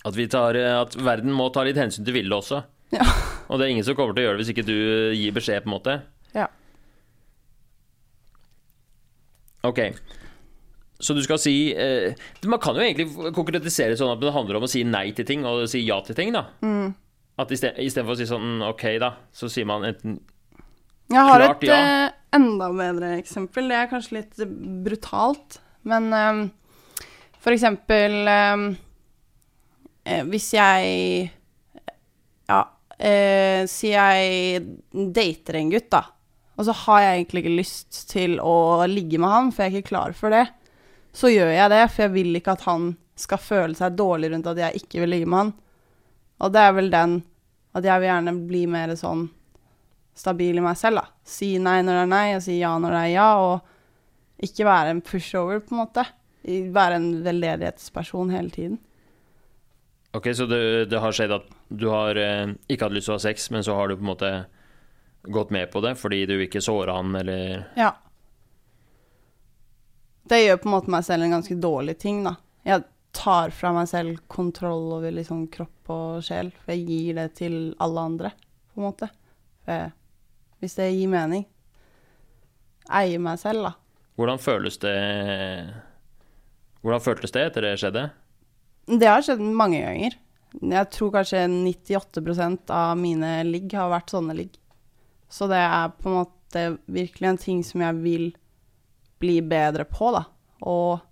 At, 0.05 0.17
tar, 0.33 0.57
at, 0.57 0.97
verden 0.97 1.35
må 1.37 1.51
ta 1.53 1.65
litt 1.67 1.77
hensyn 1.81 2.07
til 2.07 2.17
Ville 2.17 2.37
også. 2.37 2.63
Ja. 2.95 3.05
Og 3.51 3.59
det 3.59 3.67
er 3.67 3.75
ingen 3.75 3.85
som 3.87 3.97
kommer 3.99 4.17
til 4.17 4.25
å 4.25 4.29
gjøre 4.29 4.39
det 4.39 4.45
hvis 4.45 4.55
ikke 4.55 4.67
du 4.67 4.79
gir 5.17 5.37
beskjed, 5.37 5.65
på 5.65 5.69
en 5.69 5.75
måte. 5.75 5.99
Ja. 6.33 6.47
Ok. 9.69 9.83
Så 11.01 11.17
du 11.17 11.23
skal 11.25 11.41
si 11.41 11.73
eh, 11.73 12.13
Man 12.49 12.61
kan 12.61 12.77
jo 12.77 12.85
egentlig 12.85 13.33
konkretisere 13.37 13.97
sånn 13.97 14.13
at 14.13 14.21
det 14.21 14.33
handler 14.35 14.59
om 14.59 14.67
å 14.67 14.71
si 14.71 14.83
nei 14.85 15.11
til 15.17 15.27
ting 15.29 15.47
og 15.49 15.65
si 15.71 15.83
ja 15.85 16.01
til 16.05 16.17
ting, 16.17 16.33
da. 16.37 16.47
Mm. 16.65 16.93
At 17.41 17.53
Istedenfor 17.53 18.15
å 18.15 18.19
si 18.21 18.29
sånn 18.29 18.61
OK, 18.67 18.85
da, 19.01 19.15
så 19.33 19.49
sier 19.53 19.69
man 19.69 19.87
enten 19.89 20.19
Jeg 21.11 21.27
har 21.27 21.43
Klart 21.43 21.65
et 21.65 21.71
ja. 21.73 21.81
uh, 22.07 22.13
enda 22.39 22.69
bedre 22.75 23.15
eksempel. 23.19 23.67
Det 23.71 23.79
er 23.81 23.91
kanskje 23.91 24.21
litt 24.21 24.45
brutalt, 24.85 25.59
men 25.91 26.07
eh, 26.15 26.41
for 27.41 27.57
eksempel 27.57 28.29
eh, 28.29 30.21
Hvis 30.29 30.51
jeg 30.53 31.31
Ja, 32.51 32.61
uh, 32.69 33.63
si 33.71 33.91
jeg 33.91 34.63
dater 34.93 35.59
en 35.59 35.73
gutt, 35.75 35.91
da. 35.91 36.05
Og 36.61 36.69
så 36.69 36.77
har 36.85 37.03
jeg 37.03 37.19
egentlig 37.19 37.43
ikke 37.43 37.59
lyst 37.59 38.01
til 38.11 38.37
å 38.45 38.85
ligge 38.87 39.19
med 39.19 39.33
han, 39.33 39.51
for 39.51 39.65
jeg 39.65 39.73
er 39.73 39.81
ikke 39.81 39.95
klar 39.95 40.15
for 40.15 40.35
det. 40.35 40.45
Så 41.17 41.33
gjør 41.33 41.51
jeg 41.57 41.73
det, 41.73 41.83
for 41.91 42.05
jeg 42.05 42.15
vil 42.15 42.39
ikke 42.39 42.55
at 42.55 42.67
han 42.69 42.93
skal 43.19 43.43
føle 43.43 43.75
seg 43.77 43.97
dårlig 43.99 44.31
rundt 44.31 44.49
at 44.53 44.61
jeg 44.61 44.85
ikke 44.85 45.03
vil 45.03 45.15
ligge 45.17 45.29
med 45.31 45.43
han. 45.43 45.53
Og 46.45 46.55
det 46.55 46.63
er 46.63 46.77
vel 46.77 46.93
den 46.93 47.19
at 47.75 47.87
jeg 47.87 48.03
vil 48.03 48.11
gjerne 48.13 48.37
bli 48.47 48.63
mer 48.71 48.95
sånn 48.99 49.27
stabil 50.21 50.61
i 50.61 50.65
meg 50.65 50.77
selv, 50.79 51.01
da. 51.01 51.25
Si 51.27 51.55
nei 51.63 51.81
når 51.83 51.97
det 51.97 52.05
er 52.05 52.13
nei, 52.13 52.27
og 52.37 52.45
si 52.45 52.59
ja 52.61 52.75
når 52.79 52.97
det 52.97 53.03
er 53.07 53.13
ja, 53.15 53.29
og 53.41 54.47
ikke 54.47 54.69
være 54.69 54.95
en 54.95 55.03
pushover, 55.05 55.61
på 55.65 55.75
en 55.75 55.83
måte. 55.83 56.07
Være 56.45 57.01
en 57.01 57.11
veldedighetsperson 57.25 58.33
hele 58.33 58.53
tiden. 58.55 58.79
Ok, 60.17 60.31
så 60.35 60.47
det, 60.51 60.91
det 60.91 61.01
har 61.01 61.15
skjedd 61.15 61.37
at 61.37 61.51
du 61.69 61.87
har 61.93 62.19
eh, 62.19 62.55
ikke 62.67 62.89
hatt 62.89 62.97
lyst 62.97 63.07
til 63.07 63.15
å 63.15 63.19
ha 63.19 63.23
sex, 63.23 63.51
men 63.55 63.63
så 63.67 63.77
har 63.79 63.91
du 63.91 63.99
på 63.99 64.03
en 64.03 64.11
måte 64.11 64.31
gått 65.23 65.53
med 65.55 65.69
på 65.71 65.83
det 65.85 65.93
fordi 66.01 66.25
du 66.27 66.39
ikke 66.41 66.63
såra 66.65 66.97
han, 66.99 67.15
eller 67.21 67.67
Ja. 67.79 67.93
Det 70.31 70.39
gjør 70.45 70.59
på 70.63 70.69
en 70.69 70.75
måte 70.77 70.93
meg 70.95 71.05
selv 71.07 71.27
en 71.27 71.37
ganske 71.37 71.57
dårlig 71.59 71.97
ting, 71.99 72.23
da. 72.27 72.37
Jeg 72.67 72.85
tar 73.17 73.51
fra 73.55 73.73
meg 73.75 73.89
selv 73.91 74.21
kontroll 74.31 74.93
over 74.97 75.15
liksom 75.15 75.47
kropp 75.51 75.91
og 75.91 76.21
sjel, 76.27 76.53
for 76.63 76.75
jeg 76.75 76.85
gir 76.87 77.17
det 77.19 77.29
til 77.41 77.57
alle 77.83 78.05
andre, 78.13 78.31
på 78.71 78.81
en 78.81 78.87
måte. 78.87 79.09
For 79.65 79.75
jeg, 79.75 79.91
hvis 80.61 80.77
det 80.79 80.91
gir 80.95 81.11
mening. 81.13 81.47
Eie 82.91 83.21
meg 83.23 83.39
selv, 83.41 83.69
da. 83.69 83.75
Hvordan 84.21 84.41
føles 84.43 84.77
det 84.83 84.97
Hvordan 86.81 87.05
føltes 87.05 87.33
det 87.33 87.45
etter 87.47 87.65
det 87.65 87.77
skjedde? 87.81 88.03
Det 88.91 89.09
har 89.09 89.23
skjedd 89.25 89.41
mange 89.41 89.81
ganger. 89.85 90.17
Jeg 90.59 90.89
tror 90.91 91.13
kanskje 91.15 91.45
98% 91.47 92.73
av 92.75 92.97
mine 92.99 93.35
ligg 93.47 93.73
har 93.77 93.93
vært 93.93 94.11
sånne 94.13 94.35
ligg. 94.35 94.57
Så 95.31 95.47
det 95.51 95.61
er 95.61 95.93
på 96.01 96.09
en 96.11 96.17
måte 96.23 96.65
virkelig 96.91 97.29
en 97.29 97.39
ting 97.39 97.61
som 97.67 97.85
jeg 97.85 98.01
vil 98.03 98.25
bli 99.23 99.37
bedre 99.47 99.85
på, 99.87 100.09
da. 100.17 100.25
Og 100.67 101.05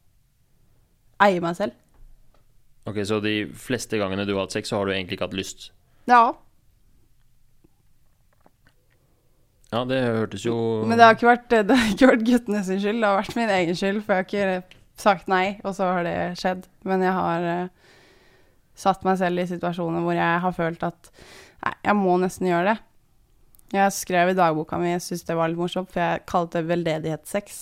eie 1.23 1.43
meg 1.45 1.55
selv. 1.61 1.77
Ok, 2.89 3.03
Så 3.05 3.21
de 3.21 3.37
fleste 3.53 4.01
gangene 4.01 4.25
du 4.27 4.33
har 4.35 4.47
hatt 4.47 4.57
sex, 4.57 4.71
så 4.73 4.81
har 4.81 4.89
du 4.89 4.95
egentlig 4.97 5.19
ikke 5.19 5.29
hatt 5.29 5.37
lyst? 5.39 5.71
Ja, 6.09 6.33
Ja, 9.69 9.83
det 9.85 9.99
hørtes 10.01 10.47
jo 10.47 10.55
men 10.89 10.97
det 10.97 11.05
har 11.05 11.17
ikke 11.17 11.29
vært, 11.29 11.53
har 11.53 11.91
ikke 11.93 12.09
vært 12.09 12.25
guttene 12.25 12.63
sin 12.65 12.79
skyld, 12.81 13.03
det 13.03 13.09
har 13.09 13.19
vært 13.19 13.37
min 13.37 13.51
egen 13.53 13.77
skyld, 13.77 14.01
for 14.07 14.17
jeg 14.17 14.25
har 14.25 14.29
ikke 14.63 14.77
sagt 14.99 15.29
nei, 15.29 15.61
og 15.63 15.75
så 15.77 15.85
har 15.93 16.03
det 16.07 16.15
skjedd. 16.41 16.65
Men 16.89 17.05
jeg 17.05 17.13
har 17.15 17.45
uh, 17.45 17.69
satt 18.79 19.05
meg 19.07 19.19
selv 19.21 19.43
i 19.43 19.51
situasjoner 19.51 20.01
hvor 20.05 20.17
jeg 20.17 20.43
har 20.45 20.55
følt 20.57 20.83
at 20.89 21.11
nei, 21.65 21.75
jeg 21.85 21.97
må 22.01 22.17
nesten 22.23 22.49
gjøre 22.49 22.73
det. 22.73 22.79
Jeg 23.77 23.93
skrev 23.93 24.27
i 24.33 24.39
dagboka 24.39 24.79
mi, 24.81 24.95
jeg 24.95 25.05
syntes 25.05 25.27
det 25.29 25.37
var 25.37 25.49
litt 25.53 25.61
morsomt, 25.61 25.93
for 25.93 26.01
jeg 26.01 26.25
kalte 26.31 26.63
det 26.63 26.71
veldedighetssex, 26.71 27.61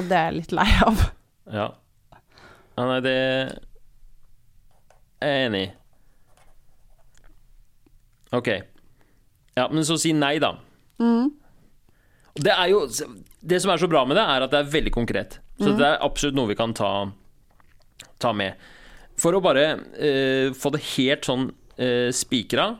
og 0.00 0.08
det 0.08 0.16
er 0.16 0.24
jeg 0.30 0.38
litt 0.40 0.56
lei 0.56 0.70
av. 0.86 0.96
Ja. 1.52 1.66
ja 2.78 2.84
nei, 2.86 3.00
det 3.02 3.12
er 3.18 3.48
jeg 5.26 5.46
enig 5.48 5.62
i. 5.66 5.70
Ok. 8.38 8.48
Ja, 9.58 9.66
men 9.66 9.82
så 9.84 9.98
si 10.00 10.14
nei, 10.16 10.36
da. 10.40 10.54
Det 12.34 12.52
jo 12.70 12.86
Det 13.40 13.58
som 13.60 13.72
er 13.72 13.80
så 13.80 13.88
bra 13.90 14.04
med 14.08 14.16
det, 14.16 14.24
er 14.24 14.44
at 14.44 14.52
det 14.52 14.60
er 14.62 14.70
veldig 14.72 14.92
konkret. 14.94 15.40
Så 15.60 15.74
det 15.78 15.86
er 15.86 16.00
absolutt 16.02 16.36
noe 16.38 16.50
vi 16.50 16.58
kan 16.58 16.72
ta, 16.74 17.10
ta 18.22 18.32
med. 18.34 18.56
For 19.20 19.36
å 19.36 19.42
bare 19.44 19.66
uh, 19.76 20.54
få 20.56 20.72
det 20.74 20.82
helt 20.94 21.28
sånn 21.28 21.50
uh, 21.52 22.08
spikra 22.16 22.72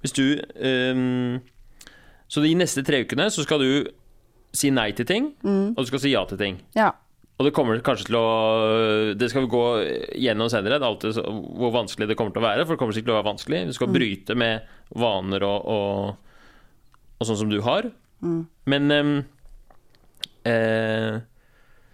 Hvis 0.00 0.14
du 0.16 0.24
um, 0.40 1.36
Så 2.30 2.42
de 2.42 2.54
neste 2.56 2.82
tre 2.86 3.02
ukene 3.04 3.28
så 3.30 3.44
skal 3.44 3.62
du 3.62 3.70
si 4.56 4.70
nei 4.72 4.88
til 4.96 5.04
ting, 5.06 5.26
og 5.44 5.76
du 5.76 5.88
skal 5.90 6.00
si 6.00 6.10
ja 6.14 6.22
til 6.26 6.38
ting. 6.40 6.54
Ja. 6.74 6.88
Og 7.38 7.46
det 7.46 7.52
kommer 7.54 7.78
kanskje 7.84 8.08
til 8.08 8.16
å 8.18 8.28
Det 9.18 9.28
skal 9.30 9.44
vi 9.44 9.50
gå 9.52 9.64
gjennom 10.24 10.48
senere, 10.50 10.80
det 10.80 10.86
er 10.86 10.88
alltid 10.88 11.14
så, 11.18 11.24
hvor 11.28 11.74
vanskelig 11.76 12.08
det 12.10 12.16
kommer 12.18 12.34
til 12.34 12.42
å 12.42 12.46
være. 12.48 12.64
For 12.64 12.74
det 12.74 12.80
kommer 12.80 12.96
sikkert 12.96 13.10
til 13.10 13.14
å 13.14 13.18
være 13.20 13.28
vanskelig. 13.28 13.60
Du 13.68 13.76
skal 13.76 13.92
bryte 13.94 14.38
med 14.40 14.72
vaner 15.04 15.44
og, 15.46 15.68
og, 15.68 16.48
og 17.20 17.28
sånn 17.28 17.40
som 17.44 17.52
du 17.52 17.60
har. 17.68 17.90
Men 18.68 18.90
ehm, 18.90 19.12
eh, 20.44 21.18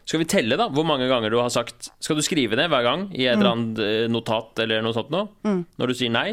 Skal 0.05 0.21
vi 0.21 0.27
telle, 0.29 0.57
da, 0.57 0.69
hvor 0.73 0.85
mange 0.89 1.09
ganger 1.09 1.31
du 1.33 1.39
har 1.41 1.51
sagt 1.53 1.91
Skal 2.01 2.17
du 2.17 2.23
skrive 2.25 2.57
ned 2.57 2.69
hver 2.73 2.83
gang 2.87 3.07
i 3.13 3.27
et 3.27 3.37
eller 3.37 3.51
annet 3.53 3.79
eh, 3.85 4.07
notat 4.13 4.59
eller 4.65 4.83
noe 4.85 4.97
sånt 4.97 5.13
nå? 5.13 5.23
Når 5.77 5.93
du 5.93 5.95
sier 5.99 6.13
nei? 6.15 6.31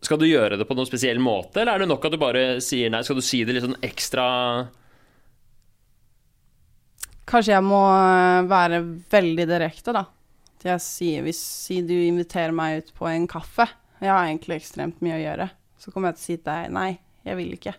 Skal 0.00 0.16
du 0.20 0.24
gjøre 0.24 0.56
det 0.56 0.64
på 0.68 0.74
noen 0.76 0.88
spesiell 0.88 1.18
måte, 1.20 1.60
eller 1.60 1.74
er 1.76 1.82
det 1.84 1.90
nok 1.90 2.04
at 2.08 2.14
du 2.14 2.20
bare 2.20 2.44
sier 2.64 2.88
nei? 2.92 3.02
Skal 3.04 3.18
du 3.20 3.24
si 3.24 3.42
det 3.44 3.52
litt 3.56 3.66
sånn 3.66 3.80
ekstra 3.84 4.26
Kanskje 7.30 7.52
jeg 7.54 7.62
må 7.62 7.78
øh, 7.86 8.48
være 8.50 8.80
veldig 9.12 9.44
direkte, 9.46 9.92
da. 9.94 10.00
At 10.58 10.64
Jeg 10.66 10.82
sier, 10.82 11.22
hvis 11.22 11.38
si 11.38 11.78
du 11.86 11.94
inviterer 11.94 12.50
meg 12.52 12.80
ut 12.80 12.88
på 12.96 13.06
en 13.06 13.28
kaffe, 13.30 13.68
jeg 14.00 14.10
har 14.10 14.24
egentlig 14.26 14.56
ekstremt 14.58 14.98
mye 15.04 15.18
å 15.18 15.22
gjøre, 15.22 15.46
så 15.80 15.92
kommer 15.92 16.10
jeg 16.12 16.18
til 16.18 16.22
å 16.22 16.28
si 16.28 16.36
til 16.36 16.46
deg 16.50 16.72
nei, 16.76 16.90
jeg 17.26 17.38
vil 17.38 17.54
ikke. 17.56 17.74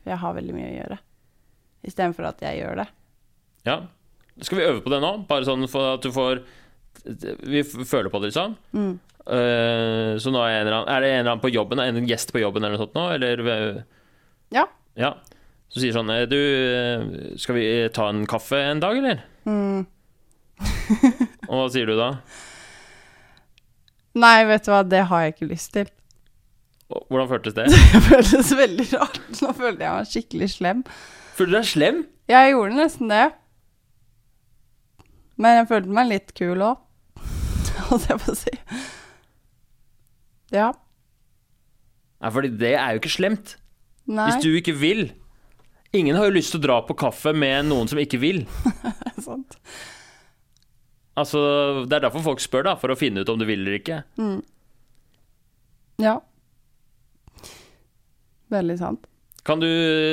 For 0.00 0.12
jeg 0.12 0.20
har 0.22 0.36
veldig 0.36 0.56
mye 0.56 0.68
å 0.70 0.74
gjøre. 0.76 0.98
Istedenfor 1.88 2.28
at 2.28 2.42
jeg 2.44 2.60
gjør 2.60 2.82
det. 2.82 2.88
Ja. 3.68 3.76
Skal 4.40 4.60
vi 4.60 4.66
øve 4.68 4.82
på 4.84 4.92
det 4.92 5.00
nå? 5.04 5.12
Bare 5.28 5.46
sånn 5.48 5.66
for 5.68 5.94
at 5.96 6.04
du 6.04 6.12
får 6.14 6.42
Vi 7.44 7.62
føler 7.64 8.10
på 8.12 8.20
det, 8.20 8.30
liksom. 8.32 8.54
Eh, 9.30 10.12
så 10.20 10.32
nå 10.32 10.40
er, 10.42 10.62
en 10.64 10.72
annen, 10.72 10.88
er 10.90 11.04
det 11.04 11.10
en 11.10 11.18
eller 11.20 11.32
annen 11.34 11.42
på 11.44 11.52
jobben, 11.52 11.80
en 11.80 12.08
gjest 12.08 12.32
på 12.34 12.40
jobben 12.42 12.64
eller 12.64 12.76
noe 12.76 12.82
sånt 12.84 12.96
nå? 12.96 13.04
Eller 13.14 13.84
Ja. 14.52 14.66
Ja. 14.98 15.14
Så 15.70 15.78
sier 15.84 15.94
sånn 15.94 16.10
eh, 16.10 16.24
Du, 16.28 16.36
eh, 16.36 17.36
skal 17.38 17.56
vi 17.56 17.64
ta 17.94 18.08
en 18.10 18.24
kaffe 18.28 18.58
en 18.58 18.82
dag, 18.82 18.98
eller? 18.98 19.22
Og 21.48 21.54
hva 21.56 21.66
sier 21.72 21.88
du 21.88 21.96
da? 21.96 22.10
Nei, 24.20 24.44
vet 24.48 24.66
du 24.66 24.72
hva, 24.72 24.82
det 24.82 25.04
har 25.08 25.22
jeg 25.24 25.36
ikke 25.36 25.50
lyst 25.52 25.72
til. 25.76 25.90
Hvordan 26.90 27.28
føltes 27.30 27.54
det? 27.56 27.66
Det 27.94 28.00
føltes 28.08 28.52
veldig 28.58 28.86
rart. 28.96 29.20
Nå 29.40 29.52
følte 29.56 29.84
jeg 29.86 29.94
meg 29.96 30.08
skikkelig 30.10 30.48
slem. 30.56 30.80
Følte 31.38 31.52
du 31.52 31.56
deg 31.58 31.68
slem? 31.70 32.00
Jeg 32.30 32.52
gjorde 32.54 32.78
nesten 32.78 33.12
det. 33.12 33.26
Men 35.40 35.56
jeg 35.60 35.68
følte 35.70 35.94
meg 35.96 36.10
litt 36.10 36.34
kul 36.36 36.64
òg, 36.66 36.80
holdt 37.88 38.10
jeg 38.10 38.20
på 38.20 38.32
å 38.34 38.36
si. 38.36 38.52
Ja. 40.52 40.66
Nei, 42.20 42.32
fordi 42.34 42.50
det 42.60 42.74
er 42.76 42.92
jo 42.96 43.00
ikke 43.00 43.12
slemt. 43.14 43.54
Nei. 44.10 44.26
Hvis 44.28 44.42
du 44.44 44.50
ikke 44.58 44.74
vil. 44.76 45.06
Ingen 45.96 46.18
har 46.18 46.28
jo 46.28 46.34
lyst 46.36 46.52
til 46.54 46.60
å 46.60 46.64
dra 46.66 46.76
på 46.86 46.94
kaffe 46.98 47.32
med 47.34 47.70
noen 47.70 47.88
som 47.90 47.98
ikke 48.02 48.20
vil. 48.22 48.42
Sant. 49.26 49.56
Altså, 51.18 51.40
Det 51.88 51.96
er 51.96 52.04
derfor 52.06 52.22
folk 52.26 52.42
spør, 52.42 52.66
da, 52.68 52.74
for 52.78 52.92
å 52.92 52.98
finne 52.98 53.22
ut 53.24 53.30
om 53.32 53.38
du 53.40 53.46
vil 53.48 53.62
eller 53.64 53.78
ikke. 53.80 54.02
Ja. 56.00 56.18
Veldig 58.50 58.76
sant. 58.80 59.06
Kan 59.46 59.62
du 59.62 59.68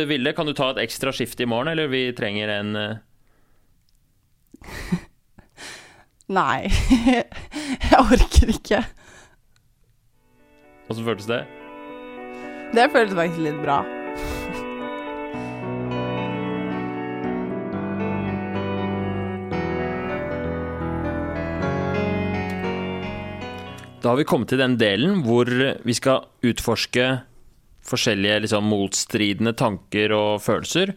ville, 0.08 0.34
kan 0.34 0.47
du 0.47 0.54
ta 0.56 0.69
et 0.71 0.84
ekstra 0.86 1.12
skift 1.15 1.41
i 1.43 1.47
morgen, 1.50 1.73
eller 1.73 1.89
vi 1.91 2.06
trenger 2.15 2.54
en 2.60 2.76
eh, 2.80 2.97
Nei, 6.38 6.67
jeg 7.89 8.00
orker 8.00 8.52
ikke. 8.52 8.82
Åssen 10.88 11.06
føltes 11.08 11.28
det? 11.28 11.43
Det 12.76 12.89
føltes 12.91 13.15
faktisk 13.15 13.43
litt 13.45 13.62
bra. 13.63 13.78
Da 24.04 24.12
har 24.13 24.19
vi 24.19 24.28
kommet 24.28 24.52
til 24.52 24.60
den 24.62 24.76
delen 24.80 25.23
hvor 25.26 25.47
vi 25.47 25.95
skal 25.95 26.28
utforske 26.47 27.08
forskjellige 27.88 28.41
liksom, 28.45 28.67
motstridende 28.67 29.54
tanker 29.58 30.13
og 30.15 30.41
følelser 30.43 30.93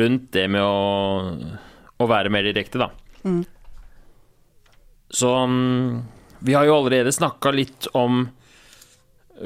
rundt 0.00 0.30
det 0.34 0.46
med 0.50 0.62
å, 0.62 1.58
å 2.02 2.08
være 2.10 2.32
mer 2.34 2.48
direkte, 2.48 2.82
da. 2.82 2.90
Så 5.10 5.30
mm, 5.46 6.02
vi 6.46 6.56
har 6.56 6.66
jo 6.66 6.80
allerede 6.80 7.14
snakka 7.14 7.52
litt 7.54 7.88
om 7.94 8.26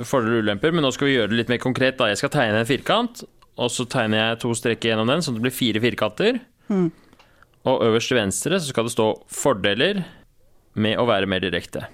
fordeler 0.07 0.39
og 0.39 0.47
ulemper, 0.47 0.73
men 0.75 0.85
nå 0.87 0.93
skal 0.95 1.09
vi 1.11 1.17
gjøre 1.17 1.33
det 1.33 1.41
litt 1.43 1.53
mer 1.53 1.63
konkret. 1.63 1.99
da 1.99 2.11
Jeg 2.11 2.21
skal 2.23 2.33
tegne 2.35 2.63
en 2.63 2.69
firkant, 2.69 3.25
og 3.61 3.71
så 3.73 3.87
tegner 3.91 4.23
jeg 4.23 4.41
to 4.45 4.55
streker 4.57 4.93
gjennom 4.93 5.11
den, 5.11 5.23
sånn 5.25 5.37
at 5.37 5.41
det 5.41 5.49
blir 5.49 5.57
fire 5.57 5.83
firkanter. 5.83 6.41
Mm. 6.71 6.89
Og 7.69 7.85
øverst 7.85 8.13
til 8.13 8.21
venstre 8.21 8.61
så 8.61 8.73
skal 8.73 8.87
det 8.87 8.95
stå 8.95 9.09
'fordeler 9.29 10.05
med 10.75 10.99
å 10.99 11.07
være 11.07 11.29
mer 11.29 11.43
direkte'. 11.45 11.89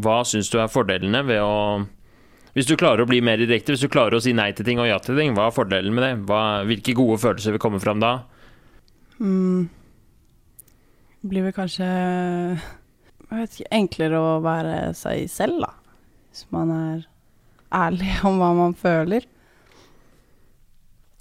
Hva 0.00 0.20
syns 0.24 0.50
du 0.50 0.58
er 0.60 0.68
fordelene 0.68 1.22
ved 1.26 1.40
å 1.40 1.86
Hvis 2.56 2.66
du 2.66 2.74
klarer 2.78 3.04
å 3.04 3.08
bli 3.08 3.20
mer 3.22 3.38
direkte, 3.38 3.74
hvis 3.74 3.84
du 3.84 3.90
klarer 3.92 4.18
å 4.18 4.22
si 4.24 4.32
nei 4.34 4.50
til 4.56 4.66
ting 4.66 4.80
og 4.82 4.88
ja 4.88 4.98
til 5.02 5.18
ting, 5.18 5.36
hva 5.36 5.48
er 5.48 5.54
fordelen 5.54 5.94
med 5.94 6.06
det? 6.06 6.12
Hva, 6.26 6.40
hvilke 6.66 6.96
gode 6.98 7.20
følelser 7.22 7.54
vil 7.54 7.62
komme 7.62 7.78
fram 7.82 8.02
da? 8.02 8.16
Mm. 9.20 9.68
Blir 11.30 11.46
vel 11.46 11.54
kanskje 11.54 11.86
jeg 13.30 13.38
vet 13.38 13.52
ikke, 13.54 13.70
enklere 13.76 14.18
å 14.18 14.30
være 14.42 14.74
seg 14.98 15.28
selv, 15.30 15.60
da. 15.62 15.70
Hvis 16.30 16.48
man 16.50 16.72
er 16.74 17.04
ærlig 17.70 18.16
om 18.26 18.40
hva 18.42 18.50
man 18.58 18.74
føler. 18.78 19.26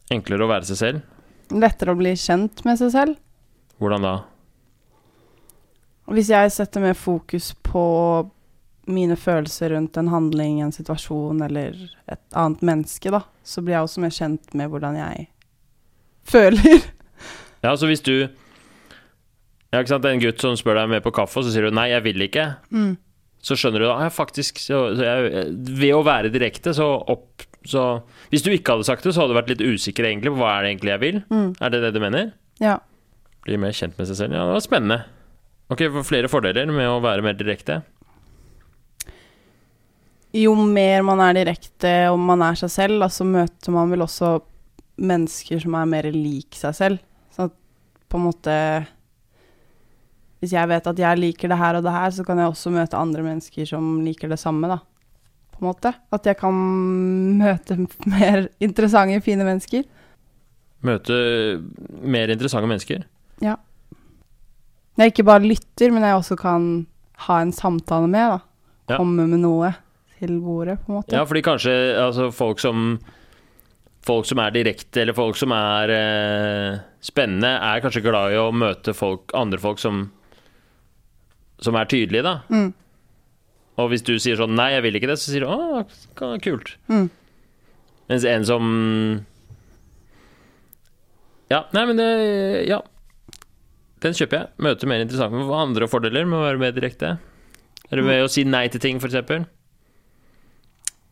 Enklere 0.09 0.47
å 0.47 0.49
være 0.49 0.65
seg 0.71 0.79
selv? 0.79 1.05
Lettere 1.53 1.93
å 1.93 1.99
bli 1.99 2.15
kjent 2.17 2.63
med 2.65 2.81
seg 2.81 2.93
selv. 2.95 3.19
Hvordan 3.77 4.05
da? 4.05 4.15
Hvis 6.09 6.31
jeg 6.33 6.49
setter 6.55 6.81
mer 6.81 6.97
fokus 6.97 7.51
på 7.61 7.83
mine 8.91 9.15
følelser 9.19 9.73
rundt 9.75 9.97
en 9.97 10.07
handling, 10.11 10.59
en 10.61 10.71
situasjon 10.75 11.41
eller 11.45 11.75
et 12.09 12.21
annet 12.37 12.61
menneske, 12.65 13.11
da, 13.13 13.21
så 13.45 13.61
blir 13.61 13.75
jeg 13.77 13.87
også 13.87 14.01
mer 14.03 14.13
kjent 14.15 14.53
med 14.57 14.69
hvordan 14.73 14.97
jeg 14.99 15.27
føler. 16.29 16.79
Ja, 17.59 17.73
så 17.75 17.89
hvis 17.89 17.99
du 18.05 18.13
Ja, 19.73 19.81
ikke 19.81 19.89
sant, 19.91 20.01
det 20.05 20.09
er 20.09 20.15
en 20.15 20.21
gutt 20.23 20.39
som 20.41 20.53
spør 20.55 20.77
deg 20.79 20.87
med 20.93 21.03
på 21.03 21.11
kaffe, 21.13 21.41
og 21.41 21.43
så 21.45 21.51
sier 21.51 21.67
du 21.67 21.75
'nei, 21.75 21.89
jeg 21.91 22.03
vil 22.05 22.21
ikke', 22.23 22.55
Mm. 22.71 22.93
så 23.43 23.53
skjønner 23.59 23.79
du 23.83 23.85
da 23.85 23.97
ja, 24.05 24.09
faktisk 24.09 24.57
så, 24.63 24.95
så 24.95 25.03
jeg, 25.03 25.43
Ved 25.77 25.91
å 25.93 26.03
være 26.07 26.31
direkte, 26.31 26.71
så 26.73 26.87
opp 27.07 27.43
så 27.67 28.01
Hvis 28.31 28.41
du 28.43 28.49
ikke 28.51 28.71
hadde 28.71 28.85
sagt 28.87 29.03
det, 29.03 29.13
så 29.13 29.21
hadde 29.21 29.33
du 29.35 29.39
vært 29.41 29.49
litt 29.51 29.61
usikker 29.75 30.05
egentlig 30.07 30.31
på 30.31 30.39
hva 30.39 30.53
er 30.57 30.63
det 30.63 30.69
egentlig 30.71 30.91
jeg 30.95 30.99
vil. 31.03 31.23
Mm. 31.29 31.55
Er 31.59 31.69
det 31.69 31.81
det 31.83 31.93
du 31.93 31.99
mener? 31.99 32.31
Ja. 32.61 32.77
Bli 33.43 33.57
mer 33.57 33.71
kjent 33.75 33.97
med 33.99 34.07
seg 34.07 34.15
selv. 34.15 34.33
Ja, 34.33 34.45
det 34.47 34.55
var 34.55 34.63
spennende. 34.63 35.03
Ok, 35.69 35.83
flere 36.07 36.29
fordeler 36.31 36.65
med 36.71 36.87
å 36.87 37.01
være 37.03 37.21
mer 37.21 37.33
direkte. 37.35 37.81
Jo 40.35 40.53
mer 40.53 41.01
man 41.05 41.21
er 41.25 41.39
direkte 41.39 41.91
og 42.11 42.19
man 42.21 42.43
er 42.45 42.57
seg 42.59 42.69
selv, 42.69 43.01
så 43.07 43.23
så 43.23 43.25
møter 43.25 43.73
man 43.73 43.89
vel 43.89 44.05
også 44.05 44.37
mennesker 44.99 45.61
som 45.63 45.77
er 45.79 45.89
mer 45.89 46.09
lik 46.13 46.57
seg 46.57 46.75
selv. 46.77 46.99
Sånn 47.33 47.49
at 47.49 47.55
på 48.09 48.19
en 48.19 48.25
måte 48.27 48.55
Hvis 50.39 50.53
jeg 50.55 50.69
vet 50.71 50.85
at 50.87 50.99
jeg 50.99 51.19
liker 51.19 51.51
det 51.51 51.57
her 51.59 51.75
og 51.75 51.83
det 51.83 51.91
her, 51.91 52.11
så 52.15 52.23
kan 52.23 52.39
jeg 52.39 52.47
også 52.47 52.71
møte 52.71 52.95
andre 52.95 53.25
mennesker 53.25 53.65
som 53.67 53.97
liker 54.05 54.29
det 54.31 54.37
samme, 54.39 54.69
da. 54.71 54.77
På 55.51 55.59
en 55.59 55.67
måte. 55.67 55.91
At 56.15 56.29
jeg 56.29 56.37
kan 56.39 56.55
møte 57.41 57.75
mer 58.13 58.47
interessante, 58.63 59.19
fine 59.25 59.43
mennesker. 59.43 59.83
Møte 60.87 61.17
mer 62.07 62.31
interessante 62.31 62.69
mennesker. 62.71 63.03
Ja. 63.43 63.57
Jeg 64.95 65.11
ikke 65.11 65.27
bare 65.27 65.43
lytter, 65.43 65.91
men 65.91 66.07
jeg 66.07 66.15
også 66.21 66.39
kan 66.39 66.69
ha 67.25 67.41
en 67.43 67.51
samtale 67.51 68.07
med, 68.07 68.37
da. 68.37 68.39
Ja. 68.93 68.95
Komme 68.95 69.27
med 69.27 69.43
noe 69.43 69.73
til 70.19 70.35
bordet, 70.43 70.77
på 70.83 70.91
en 70.91 70.99
måte. 70.99 71.15
Ja, 71.15 71.23
fordi 71.27 71.41
kanskje 71.45 71.73
altså, 71.99 72.31
folk 72.35 72.61
som 72.63 72.99
Folk 74.07 74.23
som 74.25 74.39
er 74.39 74.53
direkte, 74.55 75.01
eller 75.01 75.13
folk 75.13 75.35
som 75.35 75.51
er 75.51 75.91
eh, 75.91 76.77
spennende, 77.03 77.49
er 77.51 77.81
kanskje 77.83 78.01
glad 78.05 78.31
i 78.31 78.37
å 78.39 78.45
møte 78.55 78.93
folk, 78.95 79.33
andre 79.35 79.59
folk 79.59 79.81
som 79.81 80.05
Som 81.59 81.75
er 81.75 81.89
tydelige, 81.91 82.23
da. 82.23 82.37
Mm. 82.47 82.71
Og 83.79 83.89
hvis 83.91 84.03
du 84.07 84.13
sier 84.19 84.39
sånn 84.39 84.55
'nei, 84.55 84.71
jeg 84.71 84.83
vil 84.83 84.95
ikke 84.99 85.09
det', 85.11 85.19
så 85.19 85.31
sier 85.31 85.43
du 85.43 85.51
'å, 85.51 85.83
kult'. 86.39 86.75
Mm. 86.87 87.09
Mens 88.09 88.25
en 88.25 88.45
som 88.45 88.63
Ja, 91.51 91.65
nei, 91.73 91.85
men 91.85 91.97
det 91.97 92.67
Ja. 92.67 92.81
Den 93.99 94.13
kjøper 94.13 94.37
jeg. 94.37 94.47
Møter 94.57 94.87
mer 94.87 95.01
interessant. 95.03 95.33
Hva 95.33 95.65
andre 95.65 95.87
fordeler 95.87 96.25
med 96.25 96.39
å 96.39 96.45
være 96.47 96.59
mer 96.59 96.71
direkte? 96.71 97.19
Er 97.91 97.95
det 97.97 98.05
ved 98.05 98.23
å 98.23 98.29
si 98.29 98.45
nei 98.45 98.67
til 98.69 98.79
ting, 98.79 98.99
f.eks.? 99.01 99.45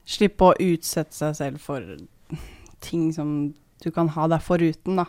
Slippe 0.08 0.48
å 0.48 0.56
utsette 0.64 1.16
seg 1.16 1.36
selv 1.36 1.64
for 1.64 1.84
ting 2.84 3.10
som 3.14 3.54
du 3.84 3.90
kan 3.94 4.10
ha 4.16 4.28
deg 4.32 4.44
foruten, 4.44 5.00
da. 5.02 5.08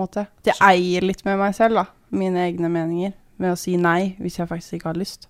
Måte. 0.00 0.26
At 0.40 0.52
jeg 0.52 0.58
eier 0.64 1.04
litt 1.04 1.24
med 1.26 1.38
meg 1.40 1.54
selv, 1.56 1.82
da. 1.82 1.84
Mine 2.16 2.46
egne 2.46 2.70
meninger. 2.72 3.12
Ved 3.40 3.54
å 3.54 3.58
si 3.58 3.76
nei 3.80 4.14
hvis 4.22 4.38
jeg 4.40 4.48
faktisk 4.50 4.78
ikke 4.78 4.92
har 4.92 5.00
lyst. 5.00 5.28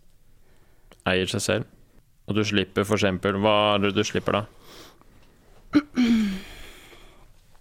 Eier 1.09 1.29
seg 1.31 1.43
selv. 1.43 1.69
Og 2.31 2.39
du 2.39 2.45
slipper 2.47 2.87
f.eks. 2.87 3.09
Hva 3.43 3.57
er 3.75 3.83
det 3.83 3.93
du 3.97 4.03
slipper 4.07 4.39
da? 4.39 4.45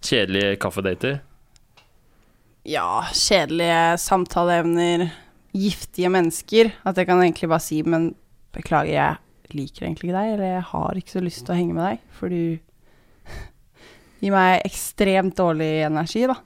Kjedelige 0.06 0.56
kaffedater. 0.62 1.20
Ja, 2.68 3.02
kjedelige 3.10 3.98
samtaleevner. 3.98 5.08
Giftige 5.52 6.10
mennesker. 6.12 6.70
At 6.86 6.98
jeg 6.98 7.08
kan 7.10 7.22
egentlig 7.22 7.50
bare 7.50 7.64
si 7.64 7.82
Men 7.82 8.12
beklager, 8.54 8.92
jeg 8.92 9.16
liker 9.56 9.86
egentlig 9.86 10.10
ikke 10.10 10.18
deg. 10.18 10.34
Eller 10.36 10.54
jeg 10.56 10.68
har 10.70 11.00
ikke 11.00 11.16
så 11.16 11.24
lyst 11.24 11.44
til 11.46 11.54
å 11.54 11.58
henge 11.58 11.76
med 11.76 11.84
deg. 11.86 12.06
For 12.18 12.32
du 12.32 12.58
gir 14.22 14.34
meg 14.34 14.62
ekstremt 14.66 15.36
dårlig 15.38 15.72
energi, 15.88 16.26
da. 16.30 16.38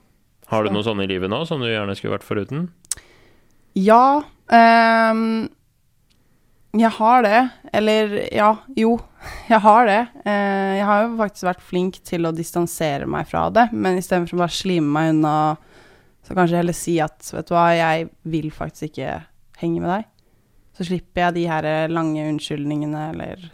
Har 0.47 0.63
du 0.63 0.71
noe 0.71 0.85
sånn 0.85 1.03
i 1.03 1.09
livet 1.09 1.31
nå 1.31 1.41
som 1.47 1.59
du 1.59 1.67
gjerne 1.67 1.95
skulle 1.97 2.15
vært 2.15 2.27
foruten? 2.27 2.69
Ja. 3.77 4.23
Um, 4.47 5.49
jeg 6.77 6.91
har 6.97 7.23
det. 7.25 7.41
Eller 7.75 8.17
ja, 8.33 8.53
jo. 8.79 8.97
Jeg 9.51 9.59
har 9.63 9.87
det. 9.89 10.01
Uh, 10.23 10.73
jeg 10.77 10.85
har 10.87 11.01
jo 11.03 11.15
faktisk 11.19 11.45
vært 11.47 11.63
flink 11.65 11.97
til 12.05 12.27
å 12.27 12.31
distansere 12.35 13.07
meg 13.09 13.27
fra 13.27 13.47
det, 13.51 13.65
men 13.73 13.97
istedenfor 13.99 14.37
å 14.37 14.43
bare 14.43 14.55
slime 14.55 14.91
meg 14.93 15.09
unna, 15.15 15.33
så 16.23 16.37
kanskje 16.37 16.59
heller 16.61 16.75
si 16.77 16.93
at 17.03 17.27
vet 17.33 17.49
du 17.49 17.55
hva, 17.55 17.65
jeg 17.75 18.05
vil 18.29 18.47
faktisk 18.55 18.91
ikke 18.91 19.17
henge 19.59 19.81
med 19.81 19.91
deg. 19.91 20.07
Så 20.77 20.85
slipper 20.85 21.23
jeg 21.25 21.35
de 21.39 21.47
her 21.49 21.89
lange 21.89 22.21
unnskyldningene, 22.29 23.07
eller 23.15 23.47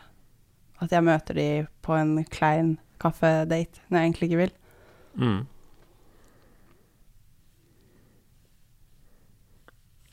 at 0.83 0.91
jeg 0.91 1.05
møter 1.07 1.38
de 1.38 1.47
på 1.86 1.95
en 1.95 2.17
klein 2.27 2.75
kaffedate 2.99 3.79
når 3.88 3.99
jeg 3.99 4.09
egentlig 4.09 4.29
ikke 4.29 4.41
vil. 4.41 4.53
Mm. 5.15 5.41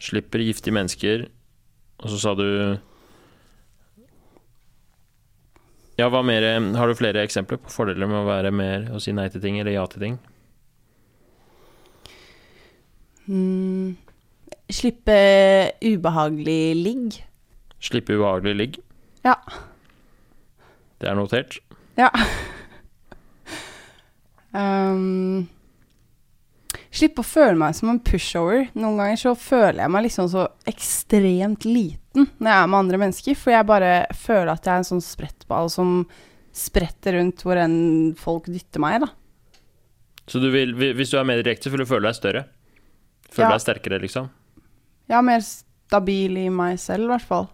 Slipper 0.00 0.44
giftige 0.46 0.76
mennesker. 0.76 1.26
Og 2.00 2.12
så 2.12 2.20
sa 2.20 2.34
du 2.38 2.46
Ja, 5.98 6.08
mer 6.08 6.76
Har 6.76 6.88
du 6.88 6.94
flere 6.94 7.22
eksempler 7.22 7.58
på 7.60 7.70
fordeler 7.70 8.08
med 8.08 8.22
å 8.22 8.28
være 8.28 8.50
mer 8.50 8.86
og 8.94 9.02
si 9.04 9.12
nei 9.12 9.28
til 9.28 9.42
ting 9.42 9.58
eller 9.60 9.74
ja 9.74 9.82
til 9.90 10.00
ting? 10.00 10.20
Mm. 13.26 13.98
Slippe 14.70 15.16
ubehagelig 15.82 16.60
ligg. 16.78 17.16
Slippe 17.82 18.14
ubehagelig 18.16 18.54
ligg? 18.60 18.78
Ja. 19.26 19.34
Det 21.00 21.08
er 21.10 21.16
notert. 21.18 21.58
Ja. 21.98 22.10
um, 24.54 25.46
slippe 26.90 27.22
å 27.22 27.26
føle 27.26 27.56
meg 27.60 27.76
som 27.78 27.90
en 27.92 28.00
pushover. 28.04 28.68
Noen 28.78 28.98
ganger 29.00 29.20
så 29.20 29.34
føler 29.38 29.82
jeg 29.84 29.94
meg 29.94 30.06
liksom 30.08 30.28
så 30.32 30.46
ekstremt 30.70 31.66
liten 31.68 32.26
når 32.40 32.50
jeg 32.50 32.58
er 32.64 32.70
med 32.72 32.80
andre 32.80 32.98
mennesker, 33.04 33.36
for 33.38 33.54
jeg 33.54 33.68
bare 33.68 33.90
føler 34.18 34.50
at 34.54 34.66
jeg 34.66 34.72
er 34.74 34.82
en 34.82 34.88
sånn 34.88 35.04
sprettball 35.04 35.70
som 35.70 36.00
spretter 36.56 37.14
rundt 37.14 37.44
hvor 37.46 37.58
enn 37.62 37.76
folk 38.18 38.48
dytter 38.50 38.82
meg, 38.82 39.04
da. 39.04 39.10
Så 40.30 40.40
du 40.42 40.48
vil, 40.54 40.72
hvis 40.74 41.10
du 41.12 41.16
er 41.18 41.26
mer 41.26 41.38
direkte, 41.42 41.68
så 41.68 41.74
vil 41.74 41.84
du 41.84 41.90
føle 41.90 42.06
deg 42.10 42.18
større? 42.18 42.42
Føle 43.30 43.46
Ja. 43.46 43.54
deg 43.54 43.62
sterkere, 43.62 44.00
liksom? 44.02 44.26
Jeg 45.10 45.18
er 45.18 45.26
mer 45.26 45.42
stabil 45.42 46.36
i 46.38 46.48
meg 46.54 46.78
selv, 46.78 47.08
i 47.08 47.10
hvert 47.10 47.26
fall. 47.26 47.48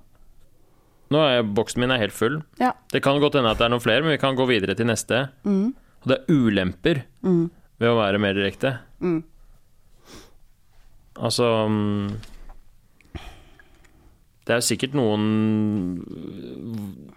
Nå 1.14 1.20
er 1.22 1.42
boksen 1.56 1.80
min 1.80 1.92
er 1.94 2.02
helt 2.02 2.12
full. 2.16 2.40
Ja. 2.60 2.72
Det 2.92 3.00
kan 3.04 3.20
godt 3.22 3.38
hende 3.38 3.52
at 3.54 3.60
det 3.60 3.64
er 3.68 3.72
noen 3.72 3.82
flere, 3.84 4.02
men 4.04 4.12
vi 4.16 4.20
kan 4.20 4.36
gå 4.36 4.44
videre 4.50 4.74
til 4.76 4.88
neste. 4.90 5.28
Mm. 5.46 5.70
Og 6.02 6.10
det 6.10 6.18
er 6.18 6.34
ulemper 6.34 7.04
Mm. 7.24 7.46
ved 7.80 7.88
å 7.88 7.96
være 7.98 8.18
mer 8.20 8.34
direkte. 8.34 8.78
Mm. 9.00 9.22
Altså 11.16 11.46
mm, 11.70 12.10
Det 14.46 14.52
er 14.54 14.60
jo 14.60 14.66
sikkert 14.68 14.92
noen 14.94 15.24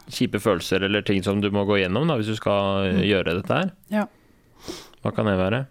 kjipe 0.10 0.40
følelser 0.42 0.86
eller 0.88 1.04
ting 1.06 1.22
som 1.26 1.42
du 1.44 1.50
må 1.54 1.66
gå 1.68 1.78
gjennom 1.82 2.08
da, 2.10 2.16
hvis 2.18 2.32
du 2.32 2.36
skal 2.40 2.88
eh, 2.88 2.96
Mm. 2.96 3.04
gjøre 3.10 3.36
dette 3.42 3.54
her. 3.60 3.72
Ja. 3.94 4.06
Hva 5.04 5.12
kan 5.16 5.26
det 5.30 5.36
være? 5.38 5.66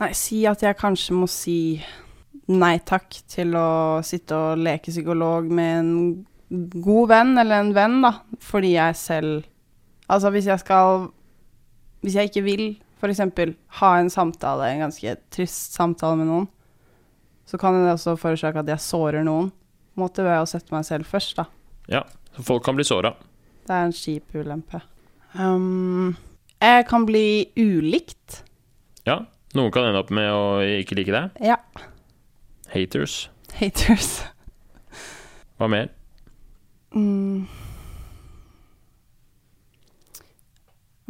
Nei, 0.00 0.12
si 0.12 0.44
at 0.46 0.60
jeg 0.62 0.76
kanskje 0.78 1.14
må 1.14 1.28
si 1.30 1.82
nei 2.52 2.76
takk 2.84 3.16
til 3.30 3.54
å 3.56 4.02
sitte 4.04 4.36
og 4.36 4.60
leke 4.60 4.92
psykolog 4.92 5.48
med 5.48 5.78
en 5.78 5.92
god 6.84 7.08
venn, 7.10 7.34
eller 7.40 7.62
en 7.62 7.74
venn, 7.74 8.00
da, 8.04 8.12
fordi 8.44 8.74
jeg 8.76 8.96
selv 9.00 9.50
Altså 10.04 10.28
hvis 10.34 10.44
jeg 10.50 10.60
skal 10.60 11.06
Hvis 12.04 12.18
jeg 12.18 12.28
ikke 12.28 12.42
vil 12.44 12.64
f.eks. 13.00 13.22
ha 13.80 13.90
en 13.98 14.10
samtale, 14.12 14.68
en 14.68 14.84
ganske 14.84 15.16
trist 15.32 15.74
samtale 15.76 16.18
med 16.20 16.28
noen, 16.28 16.46
så 17.48 17.58
kan 17.60 17.76
det 17.76 17.92
også 17.92 18.14
forårsake 18.20 18.60
at 18.60 18.70
jeg 18.72 18.84
sårer 18.84 19.24
noen, 19.26 19.50
Måtte 20.00 20.24
ved 20.26 20.40
å 20.40 20.48
sette 20.48 20.72
meg 20.74 20.86
selv 20.88 21.06
først, 21.06 21.36
da. 21.38 22.02
Så 22.34 22.42
folk 22.42 22.64
kan 22.66 22.74
bli 22.74 22.86
såra. 22.86 23.12
Det 23.64 23.74
er 23.74 23.84
en 23.86 23.94
kjip 23.94 24.34
ulempe. 24.34 24.80
Um, 25.38 26.16
Jeg 26.60 26.86
kan 26.88 27.04
bli 27.06 27.46
ulikt. 27.56 28.42
Ja. 29.06 29.20
Noen 29.54 29.70
kan 29.70 29.86
ende 29.86 30.00
opp 30.02 30.10
med 30.14 30.32
å 30.34 30.58
ikke 30.80 30.96
like 30.98 31.14
deg. 31.14 31.44
Ja. 31.44 31.60
Haters. 32.74 33.28
Haters. 33.54 34.24
Hva 35.58 35.68
mer? 35.70 35.92
Mm. 36.94 37.46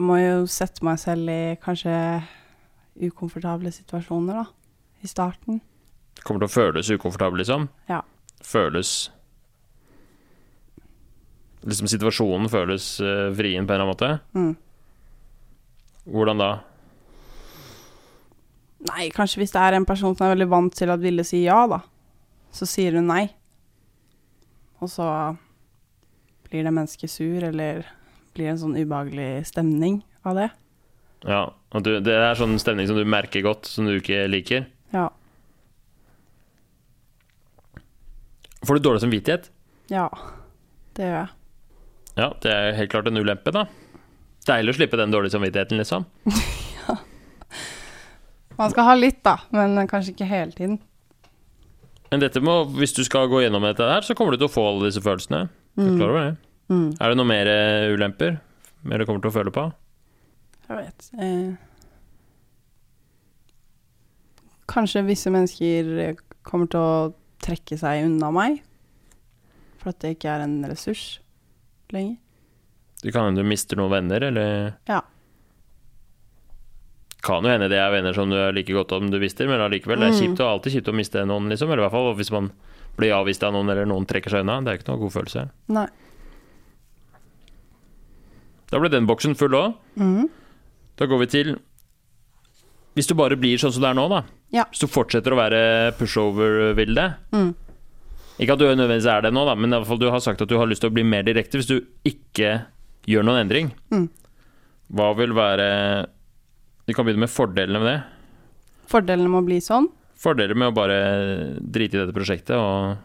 Må 0.05 0.19
jo 0.19 0.45
sette 0.51 0.85
meg 0.85 0.99
selv 1.01 1.31
i 1.33 1.57
kanskje 1.63 1.95
ukomfortable 3.09 3.73
situasjoner, 3.73 4.43
da. 4.43 4.47
I 5.05 5.09
starten. 5.09 5.61
Kommer 6.25 6.45
til 6.45 6.51
å 6.51 6.55
føles 6.55 6.91
ukomfortabel, 6.95 7.41
liksom? 7.43 7.69
Ja. 7.91 8.03
Føles 8.45 9.11
Liksom 11.65 11.89
situasjonen 11.89 12.51
føles 12.53 12.87
uh, 13.01 13.31
vrien 13.33 13.65
på 13.65 13.73
en 13.73 13.81
eller 13.81 13.87
annen 13.87 13.93
måte? 13.95 14.09
Mm. 14.37 14.51
Hvordan 16.13 16.43
da? 16.43 16.49
Nei, 18.85 19.09
kanskje 19.15 19.41
hvis 19.41 19.55
det 19.55 19.63
er 19.65 19.79
en 19.79 19.87
person 19.89 20.13
som 20.17 20.27
er 20.27 20.35
veldig 20.35 20.51
vant 20.53 20.75
til 20.77 20.93
at 20.93 21.01
ville 21.01 21.25
si 21.25 21.45
ja, 21.47 21.63
da. 21.71 21.81
Så 22.55 22.69
sier 22.69 22.99
hun 22.99 23.09
nei. 23.09 23.25
Og 24.85 24.91
så 24.93 25.07
blir 26.51 26.67
det 26.67 26.75
mennesket 26.75 27.11
sur, 27.11 27.47
eller 27.49 27.87
blir 28.37 28.51
det 28.51 28.53
en 28.53 28.61
sånn 28.61 28.77
ubehagelig 28.77 29.47
stemning 29.49 30.03
av 30.27 30.39
det. 30.39 30.51
Ja, 31.25 31.43
og 31.73 31.85
du, 31.87 31.97
Det 32.05 32.13
er 32.13 32.37
sånn 32.37 32.59
stemning 32.61 32.89
som 32.91 32.99
du 32.99 33.07
merker 33.09 33.45
godt, 33.47 33.69
som 33.71 33.89
du 33.89 33.97
ikke 33.97 34.27
liker? 34.29 34.67
Ja. 34.93 35.09
Får 38.65 38.77
du 38.79 38.85
dårlig 38.85 39.05
samvittighet? 39.05 39.49
Ja. 39.93 40.11
Det 40.95 41.09
gjør 41.09 41.19
jeg. 41.23 41.33
Ja, 42.15 42.29
det 42.45 42.53
er 42.53 42.77
helt 42.79 42.93
klart 42.93 43.09
en 43.11 43.19
ulempe, 43.19 43.51
da. 43.55 43.65
Deilig 44.47 44.75
å 44.75 44.79
slippe 44.79 45.01
den 45.01 45.15
dårlige 45.15 45.35
samvittigheten, 45.35 45.81
liksom. 45.81 46.07
Man 48.59 48.71
skal 48.71 48.87
ha 48.87 48.95
litt, 48.99 49.21
da, 49.27 49.39
men 49.55 49.77
kanskje 49.91 50.15
ikke 50.15 50.29
hele 50.31 50.55
tiden. 50.55 50.79
Men 52.13 52.23
dette 52.23 52.39
må, 52.45 52.61
hvis 52.79 52.95
du 52.95 53.03
skal 53.07 53.27
gå 53.33 53.41
gjennom 53.43 53.65
dette 53.67 53.87
her, 53.89 54.05
så 54.07 54.15
kommer 54.15 54.35
du 54.35 54.39
til 54.43 54.47
å 54.47 54.55
få 54.55 54.63
alle 54.71 54.87
disse 54.91 55.03
følelsene. 55.03 55.49
Du 55.75 55.83
er 55.89 55.97
klar 55.99 56.13
over 56.13 56.27
det? 56.29 56.35
Mm. 56.71 56.89
Er 57.03 57.11
det 57.11 57.17
noe 57.19 57.29
mer 57.29 57.51
eh, 57.51 57.91
ulemper? 57.91 58.37
Mer 58.87 59.03
du 59.03 59.07
kommer 59.09 59.25
til 59.25 59.33
å 59.33 59.35
føle 59.35 59.53
på? 59.55 59.65
Jeg 60.69 60.79
vet. 60.79 61.09
Eh, 61.19 61.49
kanskje 64.71 65.03
visse 65.09 65.33
mennesker 65.35 66.15
kommer 66.47 66.71
til 66.71 66.81
å 66.81 67.13
trekke 67.45 67.77
seg 67.81 68.07
unna 68.07 68.31
meg. 68.35 68.63
For 69.81 69.93
at 69.93 70.01
det 70.05 70.15
ikke 70.15 70.31
er 70.37 70.47
en 70.47 70.61
ressurs 70.71 71.19
lenger. 71.93 72.21
Det 73.03 73.13
kan 73.13 73.27
hende 73.29 73.43
du 73.43 73.49
mister 73.51 73.77
noen 73.77 73.93
venner, 73.93 74.25
eller 74.31 74.79
Ja. 74.89 75.03
Kan 77.25 77.43
jo 77.47 77.49
hende 77.55 77.71
det 77.73 77.79
er 77.81 77.91
venner 77.95 78.13
som 78.17 78.29
du 78.29 78.37
er 78.37 78.53
like 78.53 78.69
godt 78.77 78.93
om 78.93 79.07
du 79.11 79.17
mister, 79.23 79.49
men 79.49 79.63
allikevel. 79.65 79.97
Det 80.03 80.09
er 80.11 80.13
Mm. 80.13 80.21
kjipt 80.21 80.41
og 80.45 80.51
alltid 80.59 80.75
kjipt 80.77 80.91
å 80.93 80.95
miste 80.95 81.23
noen, 81.25 81.49
liksom. 81.49 81.71
Eller 81.73 81.81
i 81.83 81.89
hvert 81.89 81.95
fall 81.97 82.15
hvis 82.19 82.31
man 82.35 82.51
blir 82.99 83.15
avvist 83.17 83.43
av 83.43 83.53
noen, 83.55 83.71
eller 83.73 83.87
noen 83.89 84.05
trekker 84.07 84.29
seg 84.31 84.45
unna. 84.45 84.61
Det 84.63 84.71
er 84.75 84.79
ikke 84.79 84.91
noe 84.93 85.01
god 85.01 85.13
følelse. 85.15 85.49
Nei. 85.69 85.87
Da 88.71 88.81
ble 88.81 88.91
den 88.93 89.07
boksen 89.09 89.37
full 89.39 89.55
òg. 89.57 89.75
Mm. 90.01 90.29
Da 90.99 91.07
går 91.11 91.25
vi 91.25 91.27
til 91.33 91.55
Hvis 92.95 93.09
du 93.11 93.15
bare 93.19 93.35
blir 93.35 93.59
sånn 93.59 93.73
som 93.75 93.83
det 93.83 93.89
er 93.91 93.97
nå, 93.99 94.05
da. 94.09 94.21
Ja. 94.55 94.65
Hvis 94.71 94.85
du 94.85 94.87
fortsetter 94.87 95.35
å 95.35 95.39
være 95.41 95.97
pushover-Vilde. 95.99 97.07
Mm. 97.35 97.49
Ikke 98.39 98.53
at 98.55 98.61
du 98.61 98.69
nødvendigvis 98.71 99.09
er 99.11 99.25
det 99.27 99.33
nå, 99.35 99.43
da, 99.49 99.55
men 99.59 99.73
i 99.73 99.77
hvert 99.81 99.89
fall 99.89 99.99
du 99.99 100.07
har 100.13 100.21
sagt 100.23 100.43
at 100.45 100.49
du 100.49 100.55
har 100.61 100.67
lyst 100.71 100.81
til 100.85 100.91
å 100.93 100.95
bli 100.95 101.03
mer 101.03 101.25
direkte. 101.27 101.59
Hvis 101.59 101.67
du 101.73 101.81
ikke 102.07 102.67
gjør 103.11 103.25
noen 103.27 103.41
endring, 103.49 103.73
Mm. 103.91 104.09
hva 104.95 105.09
vil 105.17 105.35
være 105.35 106.07
Vi 106.87 106.95
kan 106.95 107.07
begynne 107.07 107.25
med 107.25 107.33
fordelene 107.33 107.81
med 107.81 107.89
det. 107.89 107.99
Fordelene 108.93 109.31
med 109.33 109.41
å 109.43 109.47
bli 109.47 109.59
sånn? 109.65 109.87
Fordeler 110.21 110.57
med 110.57 110.71
å 110.71 110.77
bare 110.77 110.99
drite 111.61 111.97
i 111.97 112.01
dette 112.03 112.15
prosjektet 112.17 112.57
og 112.57 112.97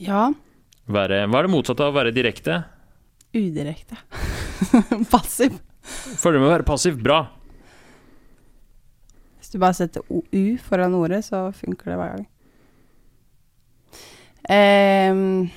Ja. 0.00 0.30
være 0.90 1.26
Hva 1.30 1.38
er 1.38 1.46
det 1.46 1.52
motsatte 1.54 1.84
av 1.86 1.92
å 1.92 1.96
være 1.98 2.12
direkte? 2.14 2.64
Udirekte. 3.34 3.96
Passiv. 5.12 5.54
Fordeler 6.20 6.42
med 6.42 6.48
å 6.50 6.54
være 6.56 6.66
passiv. 6.68 6.98
Bra. 7.02 7.20
Hvis 9.38 9.52
du 9.54 9.58
bare 9.62 9.74
setter 9.78 10.02
OU 10.10 10.58
foran 10.62 10.94
ordet, 10.98 11.22
så 11.24 11.46
funker 11.56 11.92
det 11.92 11.98
hver 12.00 12.16
gang. 12.16 12.26
Um, 14.50 15.50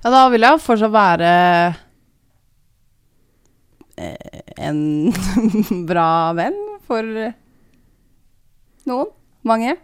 ja, 0.00 0.10
da 0.14 0.22
vil 0.32 0.46
jeg 0.46 0.62
fortsatt 0.64 0.92
være 0.94 1.30
eh, 4.00 4.39
en 4.60 5.12
bra 5.90 6.32
venn 6.38 6.56
for 6.88 7.02
noen. 8.88 9.10
Mange. 9.46 9.76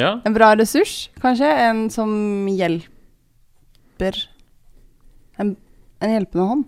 Ja. 0.00 0.14
En 0.24 0.32
bra 0.36 0.54
ressurs, 0.56 1.08
kanskje. 1.20 1.48
En 1.68 1.86
som 1.92 2.10
hjelper 2.48 4.22
En, 5.40 5.54
en 6.00 6.12
hjelpende 6.14 6.46
hånd. 6.48 6.64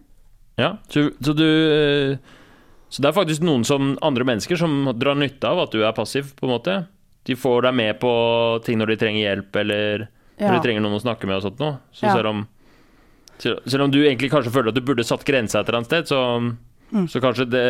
ja. 0.61 0.75
Så, 0.93 1.07
så 1.25 1.33
du 1.37 1.45
eh, 1.45 2.19
Så 2.93 3.03
det 3.05 3.09
er 3.11 3.17
faktisk 3.17 3.45
noen 3.45 3.65
som 3.69 3.95
andre 4.05 4.25
mennesker 4.29 4.57
som 4.61 4.91
drar 4.97 5.17
nytte 5.17 5.45
av 5.49 5.61
at 5.67 5.73
du 5.77 5.83
er 5.85 5.93
passiv, 5.97 6.31
på 6.37 6.47
en 6.49 6.53
måte. 6.55 6.77
De 7.29 7.37
får 7.37 7.67
deg 7.69 7.75
med 7.77 7.99
på 8.01 8.13
ting 8.65 8.79
når 8.81 8.95
de 8.95 8.97
trenger 9.03 9.25
hjelp, 9.27 9.57
eller 9.61 10.07
når 10.39 10.47
Ja. 10.49 10.55
de 10.55 10.63
trenger 10.65 10.81
noen 10.85 10.97
å 10.97 11.03
snakke 11.03 11.27
med 11.29 11.37
og 11.41 11.43
sånt 11.49 11.59
noe. 11.61 11.79
Så 11.93 12.07
Ja. 12.09 12.15
selv 12.17 12.29
om 12.33 12.47
selv 13.39 13.85
om 13.85 13.91
du 13.93 14.01
egentlig 14.03 14.31
kanskje 14.33 14.51
føler 14.51 14.69
at 14.73 14.75
du 14.75 14.81
burde 14.83 15.05
satt 15.07 15.23
grensa 15.25 15.61
et 15.61 15.69
eller 15.69 15.79
annet 15.79 15.87
sted, 15.93 16.09
så, 16.11 16.19
Mm. 16.89 17.09
så 17.13 17.21
kanskje 17.21 17.45
det 17.53 17.65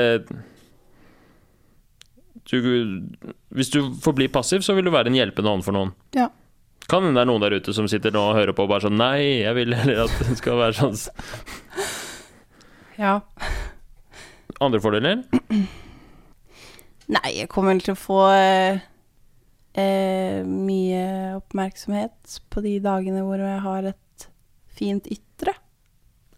du, 2.48 2.58
Hvis 3.52 3.70
du 3.74 3.80
forblir 4.00 4.30
passiv, 4.32 4.62
så 4.64 4.76
vil 4.76 4.86
du 4.86 4.92
være 4.94 5.10
en 5.10 5.18
hjelpende 5.18 5.50
hånd 5.52 5.64
for 5.66 5.76
noen. 5.76 5.90
Ja. 6.16 6.28
Kan 6.88 7.04
hende 7.04 7.18
det 7.18 7.26
er 7.26 7.28
noen 7.28 7.42
der 7.44 7.56
ute 7.60 7.74
som 7.76 7.88
sitter 7.90 8.14
nå 8.14 8.22
og 8.30 8.38
hører 8.38 8.54
på 8.56 8.64
og 8.64 8.70
bare 8.70 8.86
sånn 8.86 8.96
Nei, 8.96 9.42
jeg 9.42 9.56
vil 9.58 9.74
heller 9.76 10.06
at 10.06 10.14
det 10.24 10.38
skal 10.40 10.60
være 10.62 10.78
sånn. 10.78 10.96
ja. 13.02 13.18
Andre 14.64 14.80
fordeler? 14.80 15.20
Nei, 17.08 17.28
jeg 17.36 17.50
kommer 17.52 17.74
vel 17.74 17.84
til 17.84 17.94
å 17.94 18.00
få 18.00 18.22
eh, 18.32 18.80
eh, 19.76 20.40
mye 20.48 21.04
oppmerksomhet 21.38 22.38
på 22.52 22.64
de 22.64 22.78
dagene 22.84 23.22
hvor 23.26 23.40
jeg 23.44 23.60
har 23.64 23.92
et 23.92 24.28
fint 24.78 25.12
ytre. 25.12 25.54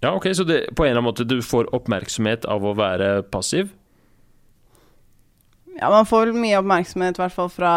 Ja, 0.00 0.14
ok, 0.14 0.30
Så 0.36 0.44
det, 0.44 0.74
på 0.76 0.84
en 0.84 0.90
eller 0.90 1.00
annen 1.00 1.10
måte 1.10 1.24
du 1.28 1.42
får 1.44 1.68
oppmerksomhet 1.76 2.46
av 2.48 2.64
å 2.64 2.72
være 2.76 3.22
passiv? 3.28 3.74
Ja, 5.76 5.90
man 5.92 6.08
får 6.08 6.32
mye 6.32 6.60
oppmerksomhet, 6.60 7.18
i 7.18 7.22
hvert 7.22 7.36
fall 7.36 7.52
fra 7.52 7.74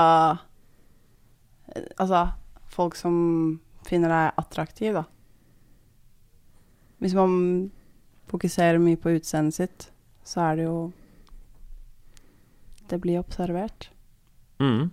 Altså 1.73 2.27
folk 2.73 2.95
som 2.97 3.15
finner 3.87 4.11
deg 4.11 4.39
attraktiv, 4.39 4.95
da. 4.95 5.03
Hvis 7.03 7.15
man 7.17 7.33
fokuserer 8.31 8.79
mye 8.81 8.99
på 8.99 9.15
utseendet 9.17 9.57
sitt, 9.57 9.87
så 10.23 10.45
er 10.47 10.59
det 10.59 10.67
jo 10.67 10.91
Det 12.89 12.99
blir 13.01 13.19
observert. 13.19 13.89
Mm. 14.59 14.91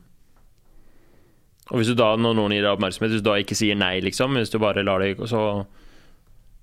Og 1.71 1.77
hvis 1.79 1.91
du 1.91 1.95
da, 1.95 2.15
når 2.17 2.35
noen 2.35 2.55
gir 2.55 2.65
deg 2.65 2.75
oppmerksomhet, 2.75 3.13
hvis 3.13 3.23
du 3.23 3.29
da 3.29 3.37
ikke 3.39 3.59
sier 3.59 3.77
nei, 3.79 4.01
liksom, 4.03 4.35
hvis 4.39 4.51
du 4.51 4.59
bare 4.63 4.83
lar 4.87 5.03
det 5.03 5.29
så 5.31 5.67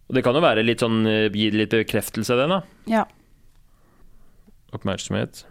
Og 0.08 0.16
det 0.16 0.24
kan 0.24 0.38
jo 0.38 0.44
være 0.44 0.64
litt 0.64 0.84
sånn 0.84 1.02
eh, 1.10 1.28
Gi 1.34 1.50
litt 1.56 1.76
bekreftelse, 1.76 2.38
det, 2.40 2.48
da. 2.52 2.62
Ja. 2.88 3.04
Oppmerksomhet. 4.76 5.44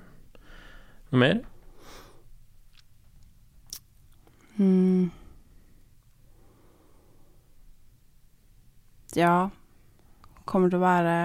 Noe 1.12 1.20
mer? 1.22 1.44
Mm. 4.57 5.11
Ja 9.12 9.50
Kommer 10.48 10.70
til 10.72 10.78
å 10.78 10.84
være 10.86 11.16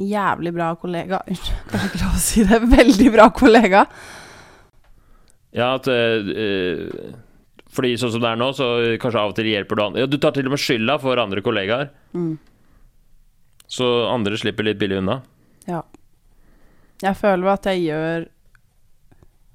jævlig 0.00 0.52
bra 0.56 0.72
kollega. 0.80 1.20
Unnskyld, 1.28 1.74
jeg 1.74 1.90
ikke 1.90 2.00
lov 2.02 2.16
å 2.16 2.22
si 2.22 2.44
det. 2.48 2.60
Veldig 2.72 3.08
bra 3.12 3.26
kollega. 3.36 3.82
Ja, 5.52 5.74
at 5.76 5.88
uh, 5.92 6.88
Fordi 7.72 7.94
sånn 7.96 8.12
som 8.12 8.20
det 8.20 8.28
er 8.28 8.36
nå, 8.40 8.50
så 8.52 8.66
kanskje 9.00 9.20
av 9.22 9.30
og 9.32 9.36
til 9.38 9.48
hjelper 9.48 9.78
du 9.78 9.82
andre. 9.82 10.02
Ja, 10.04 10.06
du 10.10 10.18
tar 10.20 10.34
til 10.36 10.44
og 10.48 10.52
med 10.52 10.60
skylda 10.60 10.98
for 11.00 11.16
andre 11.22 11.40
kollegaer, 11.44 11.88
Mm. 12.12 12.34
så 13.66 13.86
andre 14.12 14.36
slipper 14.36 14.64
litt 14.66 14.78
billig 14.78 14.98
unna. 15.00 15.22
Ja. 15.66 15.82
Jeg 17.02 17.16
føler 17.16 17.48
at 17.54 17.64
jeg 17.64 17.86
gjør 17.88 18.28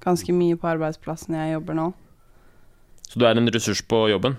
ganske 0.02 0.32
mye 0.34 0.56
på 0.58 0.66
arbeidsplassen 0.68 1.34
jeg 1.38 1.52
jobber 1.54 1.74
nå. 1.78 1.86
Så 3.08 3.18
du 3.18 3.24
er 3.24 3.38
en 3.38 3.48
ressurs 3.48 3.80
på 3.82 4.08
jobben. 4.10 4.36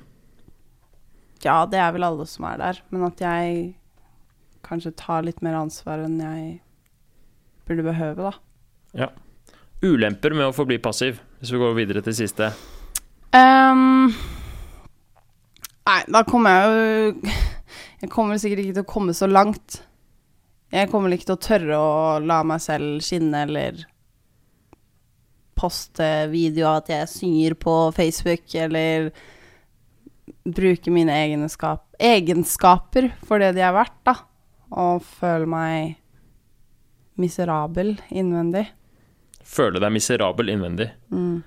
Ja, 1.44 1.66
det 1.66 1.80
er 1.80 1.94
vel 1.96 2.04
alle 2.04 2.26
som 2.28 2.46
er 2.46 2.58
der, 2.60 2.82
men 2.92 3.06
at 3.08 3.18
jeg 3.24 3.76
kanskje 4.68 4.92
tar 5.00 5.24
litt 5.24 5.42
mer 5.42 5.56
ansvar 5.56 6.04
enn 6.04 6.20
jeg 6.20 6.60
burde 7.66 7.86
behøve, 7.88 8.28
da. 8.28 8.34
Ja. 8.94 9.08
Ulemper 9.82 10.36
med 10.36 10.50
å 10.50 10.54
forbli 10.54 10.78
passiv, 10.84 11.22
hvis 11.40 11.54
vi 11.56 11.58
går 11.62 11.78
videre 11.78 12.04
til 12.04 12.14
siste. 12.14 12.52
Ehm, 13.36 14.10
nei, 15.86 16.00
da 16.10 16.24
kommer 16.26 16.56
jeg 16.56 16.70
jo 16.70 17.34
Jeg 18.00 18.10
kommer 18.10 18.40
sikkert 18.42 18.64
ikke 18.64 18.78
til 18.80 18.86
å 18.86 18.90
komme 18.90 19.14
så 19.14 19.28
langt 19.30 19.84
Jeg 20.74 20.90
kommer 20.90 21.14
ikke 21.14 21.28
til 21.28 21.36
å 21.36 21.44
tørre 21.44 21.78
å 21.78 22.00
la 22.24 22.40
meg 22.48 22.64
selv 22.64 23.04
skinne 23.06 23.44
eller 23.46 23.84
poste 25.60 26.08
video 26.32 26.70
av 26.70 26.82
at 26.84 26.92
jeg 26.94 27.12
synger 27.12 27.56
på 27.60 27.74
Facebook, 27.92 28.46
eller 28.56 29.10
bruke 30.48 30.94
mine 30.94 31.12
egenskap, 31.26 31.84
egenskaper 32.00 33.10
for 33.28 33.44
det 33.44 33.54
de 33.58 33.66
er 33.66 33.76
verdt, 33.76 33.98
da. 34.08 34.16
Og 34.70 35.04
føle 35.04 35.50
meg 35.50 35.98
miserabel 37.20 37.98
innvendig. 38.08 38.70
Føle 39.44 39.82
deg 39.82 39.96
miserabel 39.96 40.54
innvendig. 40.54 40.92
Mm. 41.12 41.42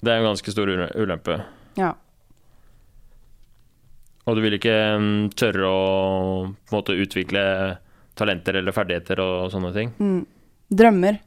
Det 0.00 0.12
er 0.12 0.20
en 0.20 0.28
ganske 0.28 0.52
stor 0.52 0.70
ulempe. 0.70 1.38
Ja. 1.78 1.94
Og 4.26 4.36
du 4.36 4.42
vil 4.42 4.56
ikke 4.58 4.74
mm, 4.98 5.28
tørre 5.38 5.68
å 5.70 5.82
måte 6.72 6.96
utvikle 6.98 7.42
talenter 8.18 8.58
eller 8.58 8.74
ferdigheter 8.74 9.22
og 9.22 9.52
sånne 9.52 9.72
ting. 9.76 9.92
Mm. 10.02 10.24
Drømmer. 10.76 11.20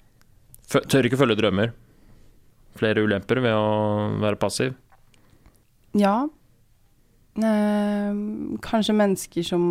F 0.67 0.81
tør 0.91 1.07
ikke 1.07 1.19
følge 1.21 1.37
drømmer. 1.39 1.71
Flere 2.79 3.03
ulemper 3.05 3.41
ved 3.43 3.55
å 3.55 3.69
være 4.21 4.39
passiv. 4.41 4.75
Ja. 5.97 6.27
Eh, 7.39 8.19
kanskje 8.65 8.97
mennesker 8.99 9.47
som 9.47 9.63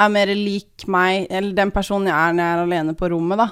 er 0.00 0.12
mer 0.12 0.32
lik 0.32 0.86
meg, 0.88 1.26
eller 1.28 1.52
den 1.56 1.72
personen 1.74 2.08
jeg 2.08 2.16
er 2.16 2.32
når 2.32 2.42
jeg 2.46 2.56
er 2.56 2.64
alene 2.64 2.96
på 2.96 3.10
rommet, 3.12 3.42
da. 3.42 3.50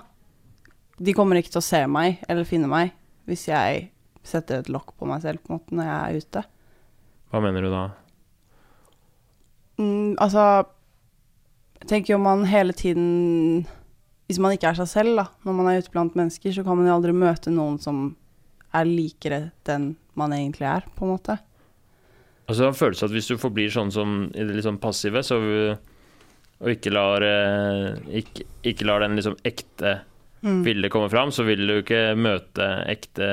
De 0.99 1.15
kommer 1.15 1.39
ikke 1.39 1.53
til 1.53 1.61
å 1.61 1.69
se 1.69 1.85
meg 1.87 2.25
eller 2.27 2.49
finne 2.49 2.71
meg 2.71 2.95
hvis 3.29 3.45
jeg 3.51 3.91
setter 4.29 4.63
et 4.63 4.71
lokk 4.73 4.95
på 4.99 5.09
meg 5.09 5.23
selv 5.25 5.43
på 5.45 5.53
en 5.53 5.59
måte 5.59 5.77
når 5.79 5.89
jeg 5.89 5.99
er 5.99 6.23
ute. 6.25 6.43
Hva 7.33 7.41
mener 7.45 7.65
du 7.65 7.71
da? 7.73 7.83
Mm, 9.79 10.15
altså 10.19 10.45
Jeg 11.79 11.89
tenker 11.93 12.15
jo 12.15 12.19
man 12.23 12.41
hele 12.51 12.73
tiden 12.75 13.67
Hvis 14.27 14.41
man 14.43 14.55
ikke 14.57 14.73
er 14.73 14.79
seg 14.81 14.89
selv, 14.91 15.13
da, 15.21 15.27
når 15.47 15.55
man 15.59 15.69
er 15.71 15.83
ute 15.83 15.93
blant 15.95 16.17
mennesker, 16.19 16.53
så 16.57 16.65
kan 16.67 16.77
man 16.81 16.89
jo 16.89 16.97
aldri 16.97 17.13
møte 17.17 17.53
noen 17.55 17.77
som 17.81 18.01
er 18.77 18.85
likere 18.89 19.39
den 19.65 19.95
man 20.19 20.35
egentlig 20.37 20.67
er, 20.69 20.85
på 20.99 21.07
en 21.07 21.13
måte. 21.15 21.39
Altså, 22.49 22.67
det 22.67 22.67
føles 22.67 22.75
en 22.75 22.81
følelse 22.83 23.07
at 23.07 23.15
hvis 23.15 23.31
du 23.31 23.39
forblir 23.41 23.73
sånn 23.73 23.93
som 23.95 24.19
i 24.35 24.45
det 24.45 24.59
litt 24.59 24.67
sånn 24.67 24.81
passive, 24.83 25.23
så, 25.25 25.39
og 26.59 26.69
ikke 26.75 26.93
lar, 26.93 27.25
eh, 27.25 27.97
ikke, 28.21 28.45
ikke 28.69 28.89
lar 28.91 29.07
den 29.07 29.17
liksom 29.17 29.39
ekte 29.49 30.01
Mm. 30.39 30.61
bildet 30.63 30.93
komme 30.95 31.09
fram, 31.11 31.33
så 31.35 31.43
vil 31.43 31.65
du 31.67 31.73
ikke 31.81 32.13
møte 32.15 32.67
ekte 32.87 33.27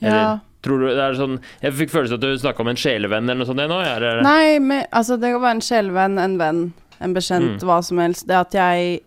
Ja. 0.00 0.08
Eller 0.10 0.40
tror 0.66 0.80
du 0.82 0.86
det 0.90 0.98
er 1.00 1.14
sånn 1.16 1.36
Jeg 1.62 1.72
fikk 1.78 1.90
følelse 1.94 2.16
av 2.16 2.18
at 2.18 2.24
du 2.26 2.40
snakka 2.42 2.60
om 2.64 2.68
en 2.72 2.76
sjelevenn 2.80 3.24
eller 3.30 3.38
noe 3.44 3.46
sånt. 3.48 3.62
Nå, 3.70 3.78
eller? 3.80 4.22
Nei, 4.26 4.58
men, 4.58 4.84
altså 4.92 5.16
det 5.20 5.30
kan 5.32 5.40
være 5.44 5.56
en 5.60 5.66
sjelvenn, 5.68 6.18
en 6.18 6.38
venn, 6.40 6.62
en 7.00 7.14
bekjent, 7.14 7.62
Mm. 7.62 7.66
hva 7.68 7.82
som 7.84 7.98
helst. 8.02 8.26
Det 8.26 8.36
at 8.36 8.52
jeg 8.58 9.00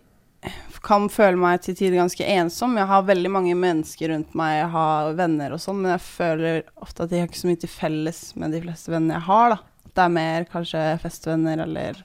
kan 0.82 1.08
føle 1.12 1.36
meg 1.36 1.60
til 1.60 1.74
tider 1.76 1.98
ganske 2.00 2.24
ensom. 2.24 2.78
Jeg 2.80 2.86
har 2.88 3.02
veldig 3.04 3.30
mange 3.30 3.52
mennesker 3.54 4.08
rundt 4.14 4.34
meg, 4.34 4.54
jeg 4.62 4.70
har 4.72 5.12
venner 5.18 5.52
og 5.52 5.60
sånn, 5.60 5.82
men 5.82 5.92
jeg 5.92 6.00
føler 6.00 6.62
ofte 6.80 7.02
at 7.04 7.10
jeg 7.12 7.20
har 7.20 7.28
ikke 7.28 7.42
så 7.42 7.50
mye 7.50 7.60
til 7.60 7.68
felles 7.74 8.20
med 8.40 8.54
de 8.56 8.62
fleste 8.64 8.88
vennene 8.88 9.18
jeg 9.18 9.26
har, 9.28 9.50
da. 9.50 9.58
Det 9.90 10.04
er 10.06 10.14
mer 10.14 10.46
kanskje 10.48 10.84
festvenner 11.02 11.60
eller 11.66 11.98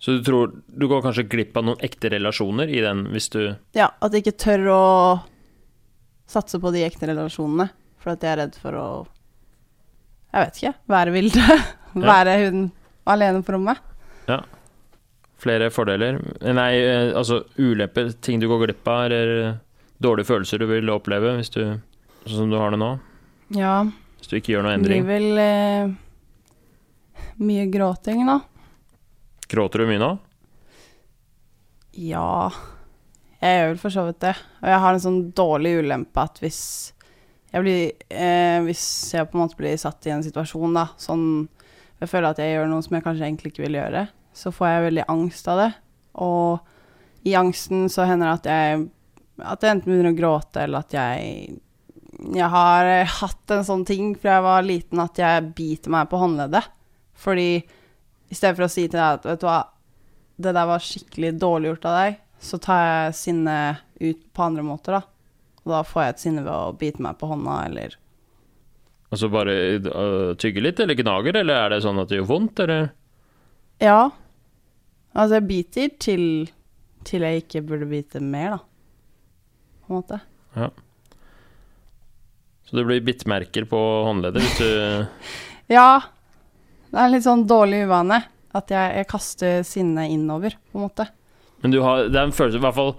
Så 0.00 0.16
du 0.18 0.24
tror 0.26 0.50
du 0.66 0.88
går 0.88 1.02
kanskje 1.04 1.28
glipp 1.30 1.56
av 1.56 1.64
noen 1.68 1.78
ekte 1.86 2.10
relasjoner 2.10 2.68
i 2.68 2.80
den 2.82 3.04
hvis 3.12 3.30
du 3.30 3.54
Ja, 3.76 3.90
at 4.02 4.12
jeg 4.12 4.24
ikke 4.24 4.38
tør 4.42 4.66
å 4.74 4.82
satse 6.30 6.60
på 6.60 6.72
de 6.74 6.84
ekte 6.86 7.08
relasjonene. 7.10 7.68
For 8.02 8.14
at 8.14 8.24
jeg 8.24 8.34
er 8.34 8.40
redd 8.42 8.56
for 8.60 8.76
å 8.76 8.86
Jeg 10.34 10.44
vet 10.44 10.58
ikke. 10.60 10.74
Være 10.90 11.14
vilde. 11.14 11.58
være 12.10 12.36
hun 12.44 12.64
alene 13.08 13.42
på 13.44 13.54
rommet. 13.54 13.80
Ja. 14.28 14.40
Flere 15.40 15.70
fordeler? 15.72 16.18
Nei, 16.56 16.70
eh, 16.80 17.10
altså 17.16 17.42
ulemper, 17.60 18.12
ting 18.24 18.40
du 18.40 18.48
går 18.50 18.64
glipp 18.64 18.88
av, 18.88 19.04
eller 19.06 19.58
dårlige 20.02 20.30
følelser 20.32 20.62
du 20.62 20.66
vil 20.70 20.90
oppleve 20.92 21.36
hvis 21.38 21.52
du 21.54 21.60
Sånn 22.24 22.46
som 22.46 22.52
du 22.54 22.56
har 22.56 22.72
det 22.72 22.78
nå? 22.80 22.86
Ja. 23.52 23.82
Hvis 24.16 24.30
du 24.30 24.38
ikke 24.38 24.54
gjør 24.54 24.62
noe 24.64 24.78
Det 24.80 24.88
blir 24.88 25.02
vel 25.04 25.40
eh, 25.42 25.90
mye 27.44 27.66
gråting, 27.68 28.22
nå. 28.24 28.38
Gråter 29.52 29.84
du 29.84 29.90
mye 29.90 30.00
nå? 30.00 30.08
Ja 32.00 32.48
Jeg 33.44 33.58
gjør 33.58 33.66
vel 33.68 33.80
for 33.82 33.92
så 33.92 34.02
vidt 34.06 34.20
det. 34.24 34.34
Og 34.62 34.70
jeg 34.72 34.80
har 34.80 34.94
en 34.96 35.04
sånn 35.04 35.22
dårlig 35.36 35.72
ulempe 35.84 36.22
at 36.22 36.38
hvis 36.40 36.60
jeg 37.54 37.62
blir 37.62 37.82
eh, 38.10 38.58
Hvis 38.66 38.84
jeg 39.14 39.28
på 39.30 39.36
en 39.36 39.44
måte 39.44 39.58
blir 39.58 39.76
satt 39.78 40.08
i 40.08 40.14
en 40.14 40.24
situasjon, 40.24 40.74
da, 40.74 40.88
sånn 40.98 41.26
Jeg 42.00 42.10
føler 42.10 42.32
at 42.32 42.40
jeg 42.42 42.54
gjør 42.56 42.70
noe 42.72 42.84
som 42.86 42.96
jeg 42.96 43.04
kanskje 43.04 43.28
egentlig 43.28 43.52
ikke 43.52 43.66
vil 43.66 43.78
gjøre, 43.78 44.06
så 44.34 44.50
får 44.54 44.70
jeg 44.70 44.86
veldig 44.88 45.04
angst 45.12 45.50
av 45.52 45.60
det. 45.60 45.68
Og 46.24 47.28
i 47.28 47.36
angsten 47.38 47.86
så 47.92 48.08
hender 48.08 48.32
det 48.32 48.40
at 48.40 48.48
jeg 48.50 48.88
At 49.52 49.62
jeg 49.62 49.76
enten 49.76 49.92
begynner 49.92 50.14
å 50.14 50.18
gråte, 50.18 50.64
eller 50.64 50.82
at 50.82 50.96
jeg 50.96 51.60
Jeg 52.34 52.50
har 52.56 52.90
eh, 52.90 53.14
hatt 53.20 53.54
en 53.54 53.68
sånn 53.68 53.86
ting 53.86 54.16
fra 54.16 54.38
jeg 54.38 54.48
var 54.48 54.66
liten 54.66 55.04
at 55.04 55.20
jeg 55.20 55.48
biter 55.54 55.92
meg 55.92 56.08
på 56.08 56.18
håndleddet. 56.22 56.72
Fordi 57.14 57.48
i 57.60 58.34
stedet 58.34 58.56
for 58.56 58.66
å 58.66 58.72
si 58.72 58.88
til 58.88 58.98
deg 58.98 59.20
at 59.20 59.26
vet 59.28 59.42
du 59.42 59.46
hva, 59.46 59.60
det 60.40 60.54
der 60.56 60.66
var 60.66 60.82
skikkelig 60.82 61.36
dårlig 61.38 61.68
gjort 61.70 61.84
av 61.90 61.98
deg, 62.00 62.16
så 62.42 62.58
tar 62.62 62.80
jeg 62.84 63.18
sinnet 63.18 63.84
ut 64.00 64.24
på 64.34 64.46
andre 64.46 64.64
måter, 64.66 64.98
da. 64.98 65.02
Og 65.64 65.72
da 65.72 65.82
får 65.86 66.02
jeg 66.02 66.14
et 66.14 66.24
sinne 66.24 66.44
ved 66.44 66.52
å 66.52 66.74
bite 66.76 67.04
meg 67.04 67.16
på 67.20 67.28
hånda, 67.30 67.60
eller 67.68 68.00
Altså 69.14 69.28
bare 69.30 69.52
uh, 69.84 70.32
tygge 70.40 70.62
litt, 70.64 70.80
eller 70.82 70.98
gnager, 70.98 71.36
eller 71.38 71.54
er 71.54 71.70
det 71.70 71.84
sånn 71.84 72.00
at 72.02 72.10
det 72.10 72.18
gjør 72.18 72.30
vondt, 72.32 72.62
eller? 72.64 72.88
Ja. 73.78 74.08
Altså, 75.14 75.36
jeg 75.36 75.46
biter 75.46 75.92
til, 76.02 76.24
til 77.06 77.22
jeg 77.22 77.44
ikke 77.44 77.62
burde 77.68 77.86
bite 77.90 78.22
mer, 78.24 78.56
da. 78.56 78.58
På 79.84 79.92
en 79.92 80.00
måte. 80.00 80.18
Ja. 80.56 80.72
Så 82.64 82.80
det 82.80 82.86
blir 82.88 83.04
bittmerker 83.06 83.68
på 83.70 83.80
håndleddet 84.08 84.42
hvis 84.42 84.58
du 84.58 84.68
Ja. 85.76 86.00
Det 86.90 86.98
er 86.98 87.06
en 87.06 87.14
litt 87.14 87.26
sånn 87.26 87.44
dårlig 87.46 87.84
uvane. 87.86 88.18
At 88.54 88.70
jeg, 88.70 88.98
jeg 88.98 89.10
kaster 89.10 89.62
sinnet 89.66 90.10
innover, 90.14 90.56
på 90.70 90.78
en 90.80 90.86
måte. 90.88 91.06
Men 91.64 91.72
du 91.72 91.78
har, 91.80 92.10
det 92.12 92.18
er 92.20 92.26
en 92.28 92.34
følelse, 92.36 92.60
i 92.60 92.62
hvert 92.62 92.76
fall 92.76 92.90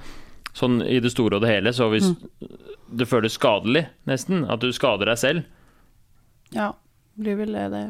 sånn 0.58 0.80
i 0.82 0.98
det 1.04 1.12
store 1.14 1.38
og 1.38 1.44
det 1.44 1.52
hele, 1.52 1.74
så 1.76 1.86
hvis 1.92 2.08
det 2.96 3.06
føles 3.10 3.36
skadelig, 3.38 3.84
nesten, 4.10 4.42
at 4.50 4.64
du 4.64 4.72
skader 4.74 5.12
deg 5.12 5.20
selv 5.22 6.56
Ja, 6.56 6.72
blir 7.20 7.38
vel 7.38 7.54
det. 7.54 7.84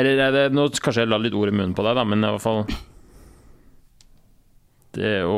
Eller 0.00 0.22
er 0.24 0.32
det, 0.32 0.44
nå 0.56 0.64
kanskje 0.72 1.04
jeg 1.04 1.10
la 1.12 1.18
litt 1.20 1.36
ord 1.36 1.52
i 1.52 1.54
munnen 1.56 1.74
på 1.76 1.84
deg, 1.84 1.98
da, 1.98 2.04
men 2.08 2.24
i 2.24 2.30
hvert 2.32 2.44
fall 2.44 2.62
Det 4.96 5.12
å 5.28 5.36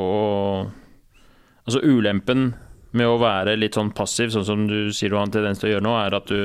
Altså 1.65 1.81
ulempen 1.81 2.53
med 2.95 3.09
å 3.09 3.17
være 3.19 3.57
litt 3.59 3.75
sånn 3.75 3.91
passiv, 3.97 4.31
sånn 4.31 4.47
som 4.47 4.67
du 4.71 4.93
sier 4.95 5.11
du 5.11 5.17
har 5.19 5.25
en 5.27 5.33
tendens 5.35 5.59
til 5.59 5.71
å 5.71 5.75
gjøre 5.75 5.87
nå, 5.89 5.95
er 5.99 6.17
at 6.21 6.31
du 6.31 6.41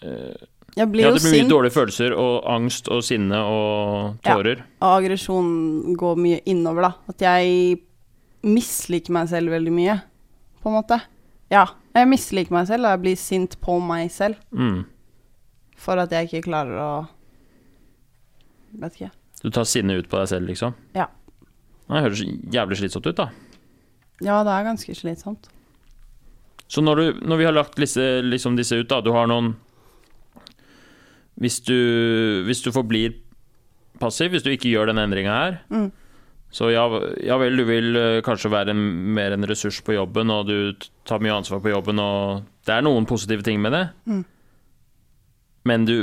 blir 0.00 0.46
Ja, 0.76 0.84
det 0.86 0.92
blir 0.92 1.10
mye 1.10 1.48
dårlige 1.50 1.74
følelser 1.74 2.12
og 2.14 2.44
angst 2.46 2.88
og 2.88 3.02
sinne 3.04 3.38
og 3.42 4.20
tårer. 4.22 4.60
Ja. 4.62 4.64
og 4.86 4.92
aggresjon 5.00 5.96
går 5.98 6.16
mye 6.22 6.40
innover, 6.46 6.82
da. 6.82 6.92
At 7.10 7.24
jeg 7.24 7.80
misliker 8.46 9.12
meg 9.12 9.28
selv 9.28 9.50
veldig 9.52 9.72
mye, 9.74 9.96
på 10.62 10.70
en 10.70 10.76
måte. 10.78 11.00
Ja, 11.50 11.66
jeg 11.96 12.06
misliker 12.08 12.54
meg 12.54 12.68
selv, 12.70 12.86
og 12.86 12.94
jeg 12.94 13.02
blir 13.02 13.16
sint 13.18 13.58
på 13.60 13.80
meg 13.82 14.10
selv 14.14 14.36
Mm. 14.52 14.84
for 15.76 15.98
at 15.98 16.10
jeg 16.10 16.28
ikke 16.30 16.46
klarer 16.50 16.78
å 16.78 17.08
Vet 18.80 18.94
ikke. 18.94 19.10
Du 19.42 19.50
tar 19.50 19.64
sinnet 19.66 19.98
ut 20.04 20.08
på 20.08 20.18
deg 20.20 20.28
selv, 20.30 20.46
liksom? 20.46 20.74
Ja. 20.94 21.08
Det 21.90 22.02
høres 22.04 22.20
jævlig 22.54 22.76
slitsomt 22.78 23.06
ut, 23.10 23.16
da. 23.18 23.30
Ja, 24.22 24.44
det 24.46 24.52
er 24.52 24.66
ganske 24.68 24.94
slitsomt. 24.94 25.48
Så 26.70 26.84
når, 26.84 26.94
du, 26.96 27.20
når 27.26 27.36
vi 27.40 27.44
har 27.48 27.52
lagt 27.56 27.74
disse, 27.80 28.04
liksom 28.22 28.54
disse 28.56 28.76
ut, 28.78 28.86
da 28.92 29.00
Du 29.02 29.10
har 29.10 29.26
noen 29.26 29.56
Hvis 31.40 31.60
du, 31.64 31.76
hvis 32.46 32.62
du 32.64 32.70
forblir 32.74 33.16
passiv, 34.00 34.34
hvis 34.34 34.44
du 34.44 34.52
ikke 34.52 34.72
gjør 34.72 34.92
den 34.92 35.02
endringa 35.02 35.40
her 35.44 35.58
Mm. 35.70 35.90
Så 36.50 36.66
ja, 36.72 36.82
ja 37.22 37.36
vel, 37.38 37.60
du 37.60 37.62
vil 37.62 37.94
eh, 37.94 38.22
kanskje 38.26 38.50
være 38.50 38.74
mer 38.74 39.36
en 39.36 39.46
ressurs 39.46 39.76
på 39.86 39.94
jobben, 39.94 40.32
og 40.34 40.48
du 40.48 40.72
tar 41.06 41.22
mye 41.22 41.36
ansvar 41.36 41.60
på 41.62 41.70
jobben, 41.70 42.00
og 42.02 42.42
det 42.66 42.74
er 42.74 42.82
noen 42.82 43.06
positive 43.06 43.44
ting 43.46 43.60
med 43.62 43.70
det. 43.76 43.84
Mm. 44.10 44.24
Men 45.70 45.84
du 45.86 45.94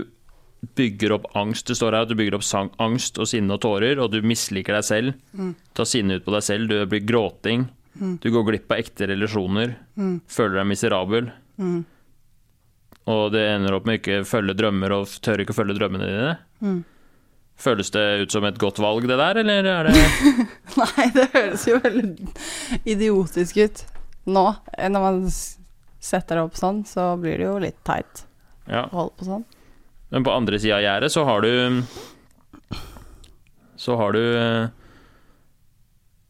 bygger 0.77 1.17
opp 1.17 1.27
angst. 1.37 1.67
Det 1.67 1.75
står 1.77 1.97
her 1.97 2.07
at 2.07 2.11
du 2.11 2.15
bygger 2.15 2.37
opp 2.39 2.45
sang, 2.47 2.71
angst 2.79 3.19
og 3.19 3.27
sinne 3.29 3.57
og 3.57 3.61
tårer, 3.65 3.99
og 3.99 4.13
du 4.13 4.21
misliker 4.25 4.77
deg 4.77 4.87
selv. 4.87 5.19
Mm. 5.35 5.51
Tar 5.75 5.89
sinne 5.89 6.17
ut 6.17 6.25
på 6.25 6.33
deg 6.37 6.47
selv, 6.47 6.71
du 6.71 6.79
blir 6.89 7.03
gråting. 7.03 7.67
Mm. 7.99 8.15
Du 8.23 8.31
går 8.31 8.47
glipp 8.47 8.71
av 8.71 8.81
ekte 8.85 9.11
relasjoner. 9.11 9.75
Mm. 9.99 10.17
Føler 10.31 10.61
deg 10.61 10.71
miserabel. 10.71 11.29
Mm. 11.59 11.79
Og 13.07 13.31
det 13.31 13.43
ender 13.53 13.77
opp 13.77 13.85
med 13.87 14.01
ikke 14.01 14.21
følge 14.27 14.55
drømmer 14.59 14.91
og 14.97 15.11
tør 15.23 15.39
ikke 15.43 15.53
å 15.55 15.57
følge 15.61 15.77
drømmene 15.77 16.07
dine. 16.09 16.31
Mm. 16.59 16.79
Føles 17.57 17.89
det 17.95 18.03
ut 18.25 18.33
som 18.35 18.45
et 18.45 18.57
godt 18.61 18.77
valg, 18.83 19.07
det 19.09 19.15
der, 19.17 19.39
eller 19.41 19.69
er 19.71 19.87
det 19.87 19.93
Nei, 20.81 21.05
det 21.15 21.29
høres 21.33 21.63
jo 21.65 21.79
veldig 21.81 22.27
idiotisk 22.93 23.57
ut 23.63 23.85
nå. 24.29 24.43
Når 24.91 25.05
man 25.07 25.21
setter 25.31 26.37
det 26.37 26.43
opp 26.49 26.59
sånn, 26.59 26.83
så 26.85 27.13
blir 27.21 27.39
det 27.39 27.47
jo 27.47 27.55
litt 27.63 27.79
teit 27.87 28.25
Ja. 28.67 28.83
å 28.91 28.99
holde 28.99 29.15
på 29.17 29.29
sånn. 29.29 29.47
Men 30.11 30.23
på 30.27 30.35
andre 30.35 30.59
sida 30.59 30.77
av 30.77 30.83
gjerdet 30.85 31.11
så 31.15 31.23
har 31.27 31.41
du 31.47 31.81
så 33.77 33.95
har 33.99 34.13
du 34.15 34.21
eh, 34.37 34.67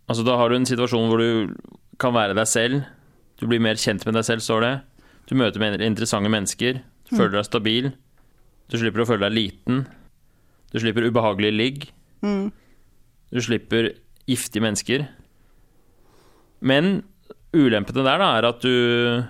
Altså, 0.08 0.24
da 0.24 0.38
har 0.40 0.48
du 0.50 0.56
en 0.56 0.66
situasjon 0.68 1.10
hvor 1.12 1.20
du 1.20 1.56
kan 2.00 2.14
være 2.16 2.32
deg 2.38 2.48
selv. 2.48 2.86
Du 3.42 3.44
blir 3.50 3.60
mer 3.60 3.76
kjent 3.76 4.06
med 4.08 4.16
deg 4.16 4.24
selv, 4.24 4.40
står 4.46 4.64
det. 4.64 4.70
Du 5.28 5.36
møter 5.36 5.60
med 5.60 5.82
interessante 5.84 6.32
mennesker. 6.32 6.82
Du 7.08 7.16
føler 7.16 7.40
deg 7.40 7.48
stabil. 7.48 7.90
Du 8.72 8.78
slipper 8.80 9.04
å 9.04 9.08
føle 9.10 9.28
deg 9.28 9.36
liten. 9.36 9.86
Du 10.72 10.80
slipper 10.80 11.08
ubehagelig 11.08 11.52
ligg. 11.56 11.88
Mm. 12.24 12.50
Du 13.32 13.42
slipper 13.44 13.94
giftige 14.28 14.64
mennesker. 14.64 15.08
Men 16.60 17.02
ulempene 17.56 18.04
der 18.04 18.22
da, 18.24 18.30
er 18.38 18.48
at 18.52 18.64
du 18.64 19.26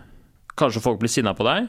Kanskje 0.58 0.82
folk 0.82 0.98
blir 0.98 1.12
sinna 1.14 1.36
på 1.38 1.46
deg. 1.46 1.68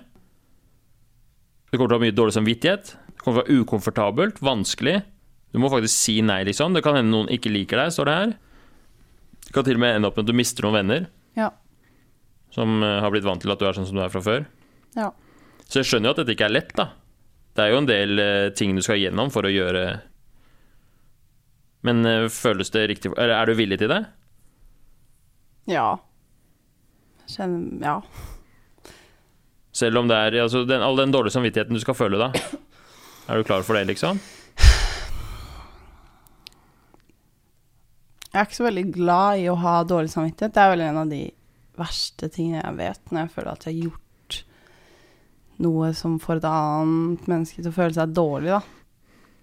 Du 1.69 1.75
kommer 1.77 1.91
til 1.91 1.93
å 1.93 1.99
ha 1.99 2.05
mye 2.07 2.15
dårlig 2.17 2.33
samvittighet. 2.39 2.95
Det 3.13 3.21
kommer 3.21 3.43
til 3.43 3.43
å 3.43 3.43
være 3.43 3.57
ukomfortabelt, 3.61 4.39
vanskelig. 4.41 4.95
Du 5.53 5.59
må 5.61 5.69
faktisk 5.69 5.93
si 5.93 6.15
nei, 6.25 6.39
liksom. 6.49 6.73
Det 6.73 6.81
kan 6.87 6.97
hende 6.97 7.13
noen 7.13 7.29
ikke 7.33 7.53
liker 7.53 7.83
deg, 7.83 7.93
står 7.93 8.09
det 8.09 8.15
her. 8.17 8.33
Det 9.45 9.53
kan 9.53 9.67
til 9.67 9.77
og 9.77 9.83
med 9.85 9.99
ende 9.99 10.09
opp 10.09 10.17
med 10.17 10.25
at 10.25 10.31
du 10.33 10.39
mister 10.41 10.65
noen 10.65 10.79
venner 10.79 11.05
Ja. 11.37 11.51
Som 12.59 12.83
eh, 12.83 12.99
har 13.03 13.15
blitt 13.15 13.27
vant 13.27 13.43
til 13.43 13.55
at 13.55 13.61
du 13.63 13.67
er 13.69 13.77
sånn 13.77 13.87
som 13.87 13.99
du 13.99 14.03
er 14.03 14.13
fra 14.13 14.23
før. 14.25 14.47
Ja. 14.99 15.13
Så 15.69 15.81
jeg 15.81 15.91
skjønner 15.91 16.11
jo 16.11 16.17
at 16.17 16.23
dette 16.23 16.35
ikke 16.35 16.49
er 16.49 16.57
lett, 16.57 16.75
da. 16.79 16.91
Det 17.55 17.65
er 17.65 17.73
jo 17.73 17.81
en 17.83 17.89
del 17.89 18.23
eh, 18.23 18.51
ting 18.59 18.75
du 18.77 18.83
skal 18.85 19.01
gjennom 19.01 19.33
for 19.35 19.47
å 19.47 19.51
gjøre 19.51 19.83
Men 21.87 22.07
eh, 22.07 22.29
føles 22.31 22.71
det 22.71 22.85
riktig 22.87 23.11
Eller 23.17 23.35
er 23.35 23.51
du 23.51 23.59
villig 23.59 23.81
til 23.81 23.91
det? 23.91 24.03
Ja. 25.67 25.89
Kjenner 27.27 27.83
Ja. 27.83 27.97
Selv 29.79 30.01
om 30.01 30.09
det 30.11 30.17
er 30.17 30.37
altså, 30.43 30.63
den, 30.67 30.83
all 30.83 30.97
den 30.99 31.13
dårlige 31.15 31.35
samvittigheten 31.35 31.77
du 31.77 31.83
skal 31.83 31.95
føle 31.99 32.19
da. 32.19 32.31
Er 33.29 33.39
du 33.39 33.47
klar 33.47 33.63
for 33.67 33.77
det, 33.77 33.85
liksom? 33.91 34.19
Jeg 38.29 38.41
er 38.41 38.47
ikke 38.47 38.59
så 38.59 38.67
veldig 38.67 38.87
glad 38.95 39.43
i 39.43 39.45
å 39.53 39.59
ha 39.61 39.75
dårlig 39.87 40.11
samvittighet. 40.13 40.55
Det 40.57 40.63
er 40.63 40.73
vel 40.73 40.83
en 40.87 40.99
av 41.03 41.13
de 41.13 41.21
verste 41.79 42.29
tingene 42.35 42.63
jeg 42.65 42.77
vet, 42.81 43.01
når 43.13 43.21
jeg 43.25 43.33
føler 43.37 43.53
at 43.55 43.65
jeg 43.69 43.75
har 43.79 43.89
gjort 43.89 44.39
noe 45.65 45.89
som 45.99 46.19
får 46.23 46.39
et 46.39 46.45
annet 46.51 47.25
menneske 47.31 47.63
til 47.63 47.71
å 47.73 47.75
føle 47.75 47.95
seg 47.97 48.13
dårlig, 48.15 48.53
da. 48.55 48.61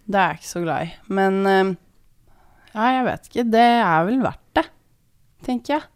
Det 0.06 0.20
er 0.22 0.30
jeg 0.36 0.40
ikke 0.40 0.52
så 0.54 0.62
glad 0.64 0.86
i. 0.86 0.94
Men 1.18 1.40
eh, 1.50 1.74
ja, 2.76 2.86
jeg 3.00 3.06
vet 3.10 3.28
ikke. 3.32 3.46
Det 3.56 3.66
er 3.82 4.06
vel 4.08 4.22
verdt 4.24 4.46
det, 4.60 4.64
tenker 5.48 5.74
jeg. 5.80 5.88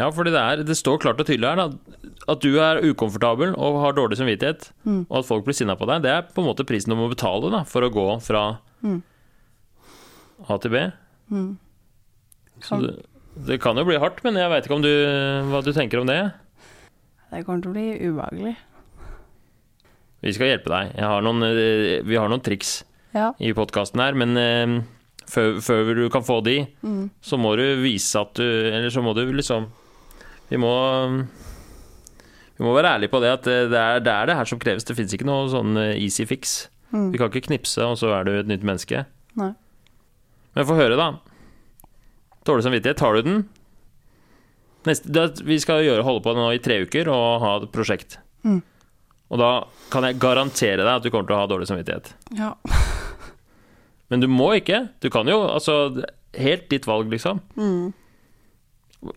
Ja, 0.00 0.08
fordi 0.10 0.32
det, 0.34 0.40
er, 0.42 0.62
det 0.66 0.74
står 0.74 0.98
klart 1.04 1.20
og 1.22 1.28
tydelig 1.28 1.46
her 1.52 1.60
da, 1.60 1.66
at 2.32 2.40
du 2.42 2.56
er 2.58 2.80
ukomfortabel 2.82 3.52
og 3.54 3.76
har 3.84 3.94
dårlig 3.94 4.18
samvittighet, 4.18 4.70
Mm. 4.82 5.04
og 5.06 5.20
at 5.20 5.28
folk 5.28 5.44
blir 5.46 5.54
sinna 5.54 5.76
på 5.78 5.86
deg. 5.86 6.02
Det 6.02 6.10
er 6.10 6.24
på 6.34 6.42
en 6.42 6.48
måte 6.48 6.66
prisen 6.66 6.90
du 6.90 6.98
må 6.98 7.06
betale 7.12 7.52
da, 7.54 7.60
for 7.68 7.86
å 7.86 7.92
gå 7.94 8.08
fra 8.26 8.46
Mm. 8.82 8.98
A 10.50 10.56
til 10.60 10.72
B. 10.74 10.80
Mm. 11.30 11.52
Så 12.60 12.80
det, 12.82 12.90
det 13.36 13.58
kan 13.62 13.76
jo 13.76 13.84
bli 13.88 13.98
hardt, 13.98 14.22
men 14.24 14.36
jeg 14.38 14.50
veit 14.52 14.64
ikke 14.68 14.76
om 14.78 14.82
du, 14.84 14.90
hva 15.50 15.60
du 15.64 15.72
tenker 15.74 16.00
om 16.00 16.06
det. 16.06 16.20
Det 17.34 17.42
kommer 17.46 17.62
til 17.64 17.72
å 17.72 17.74
bli 17.74 17.86
ubehagelig. 18.06 18.54
Vi 20.24 20.32
skal 20.32 20.52
hjelpe 20.54 20.70
deg. 20.72 20.92
Jeg 20.96 21.04
har 21.10 21.24
noen, 21.26 21.42
eh, 21.44 22.02
vi 22.06 22.16
har 22.16 22.28
noen 22.30 22.40
triks 22.44 22.82
Ja. 23.14 23.32
i 23.38 23.52
podkasten 23.52 24.00
her, 24.00 24.14
men 24.14 24.36
eh, 24.38 24.82
før, 25.28 25.58
før 25.60 25.94
du 25.98 26.08
kan 26.10 26.22
få 26.22 26.40
de, 26.44 26.66
Mm. 26.82 27.10
så 27.22 27.36
må 27.38 27.56
du 27.56 27.64
vise 27.82 28.14
at 28.20 28.34
du 28.34 28.42
Eller 28.44 28.90
så 28.90 29.02
må 29.02 29.14
du 29.14 29.24
liksom 29.32 29.68
Vi 30.50 30.56
må 30.56 31.26
Vi 32.58 32.62
må 32.64 32.74
være 32.74 32.94
ærlige 32.98 33.10
på 33.10 33.20
det 33.20 33.32
at 33.32 33.42
det 33.42 33.72
er 33.74 34.00
det, 34.00 34.12
er 34.12 34.26
det 34.26 34.36
her 34.36 34.44
som 34.44 34.58
kreves. 34.60 34.84
Det 34.84 34.94
fins 34.96 35.12
ikke 35.12 35.26
noe 35.26 35.48
sånn 35.50 35.76
eh, 35.76 35.96
easy 35.98 36.24
fix. 36.24 36.68
Mm. 36.92 37.10
Vi 37.10 37.18
kan 37.18 37.28
ikke 37.28 37.48
knipse, 37.48 37.82
og 37.82 37.96
så 37.98 38.12
er 38.14 38.24
du 38.24 38.30
et 38.38 38.46
nytt 38.46 38.62
menneske. 38.62 39.04
Nei. 39.34 39.52
Men 40.54 40.64
få 40.68 40.76
høre, 40.78 40.94
da. 40.96 41.08
Dårlig 42.44 42.66
samvittighet, 42.66 43.00
tar 43.00 43.16
du 43.16 43.22
den? 43.24 43.42
Neste, 44.84 45.08
det, 45.16 45.40
vi 45.48 45.56
skal 45.62 45.84
gjøre, 45.84 46.04
holde 46.04 46.22
på 46.24 46.34
nå 46.36 46.50
i 46.52 46.60
tre 46.62 46.82
uker 46.84 47.08
og 47.08 47.26
ha 47.40 47.52
et 47.62 47.70
prosjekt. 47.72 48.18
Mm. 48.44 48.60
Og 49.32 49.40
da 49.40 49.50
kan 49.92 50.04
jeg 50.04 50.20
garantere 50.20 50.84
deg 50.84 50.92
at 50.92 51.04
du 51.04 51.10
kommer 51.10 51.30
til 51.30 51.38
å 51.38 51.40
ha 51.40 51.48
dårlig 51.50 51.68
samvittighet. 51.70 52.12
Ja. 52.36 52.52
Men 54.12 54.20
du 54.20 54.28
må 54.28 54.50
ikke. 54.58 54.84
Du 55.00 55.08
kan 55.12 55.28
jo 55.30 55.40
Altså, 55.48 56.04
helt 56.36 56.68
ditt 56.70 56.86
valg, 56.86 57.08
liksom. 57.12 57.40
Mm. 57.56 57.94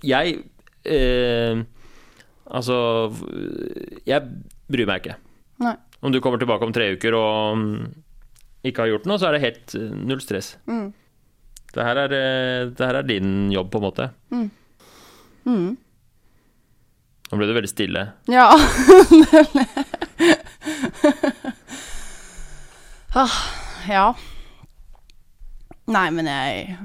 Jeg 0.04 0.40
eh, 0.84 1.62
Altså 2.48 2.78
Jeg 4.08 4.24
bryr 4.72 4.88
meg 4.88 5.04
ikke. 5.04 5.18
Nei. 5.64 5.76
Om 6.00 6.14
du 6.14 6.22
kommer 6.24 6.40
tilbake 6.40 6.68
om 6.68 6.74
tre 6.76 6.92
uker 6.96 7.16
og 7.18 7.64
ikke 8.68 8.84
har 8.84 8.92
gjort 8.92 9.08
noe, 9.10 9.20
så 9.20 9.30
er 9.30 9.36
det 9.36 9.44
helt 9.44 9.76
eh, 9.78 9.92
null 10.08 10.22
stress. 10.24 10.56
Mm. 10.70 10.90
Det 11.78 11.86
her 11.86 12.00
er, 12.02 12.14
eh, 12.18 12.70
det 12.74 12.86
her 12.86 12.96
er 12.98 13.06
din 13.06 13.52
jobb, 13.54 13.72
på 13.72 13.78
en 13.78 13.84
måte. 13.84 14.10
Mm. 14.34 15.78
Nå 17.28 17.38
ble 17.38 17.48
du 17.48 17.54
veldig 17.54 17.70
stille. 17.70 18.02
Ja. 18.32 18.48
ah, 23.22 23.38
ja. 23.88 24.14
Nei, 25.88 26.10
men 26.12 26.28
jeg 26.28 26.78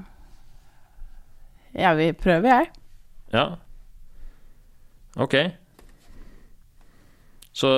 Jeg 1.75 1.97
vil 1.97 2.13
prøve, 2.13 2.49
jeg. 2.49 2.67
Ja. 3.33 3.47
Ok. 5.17 5.35
Så 7.53 7.69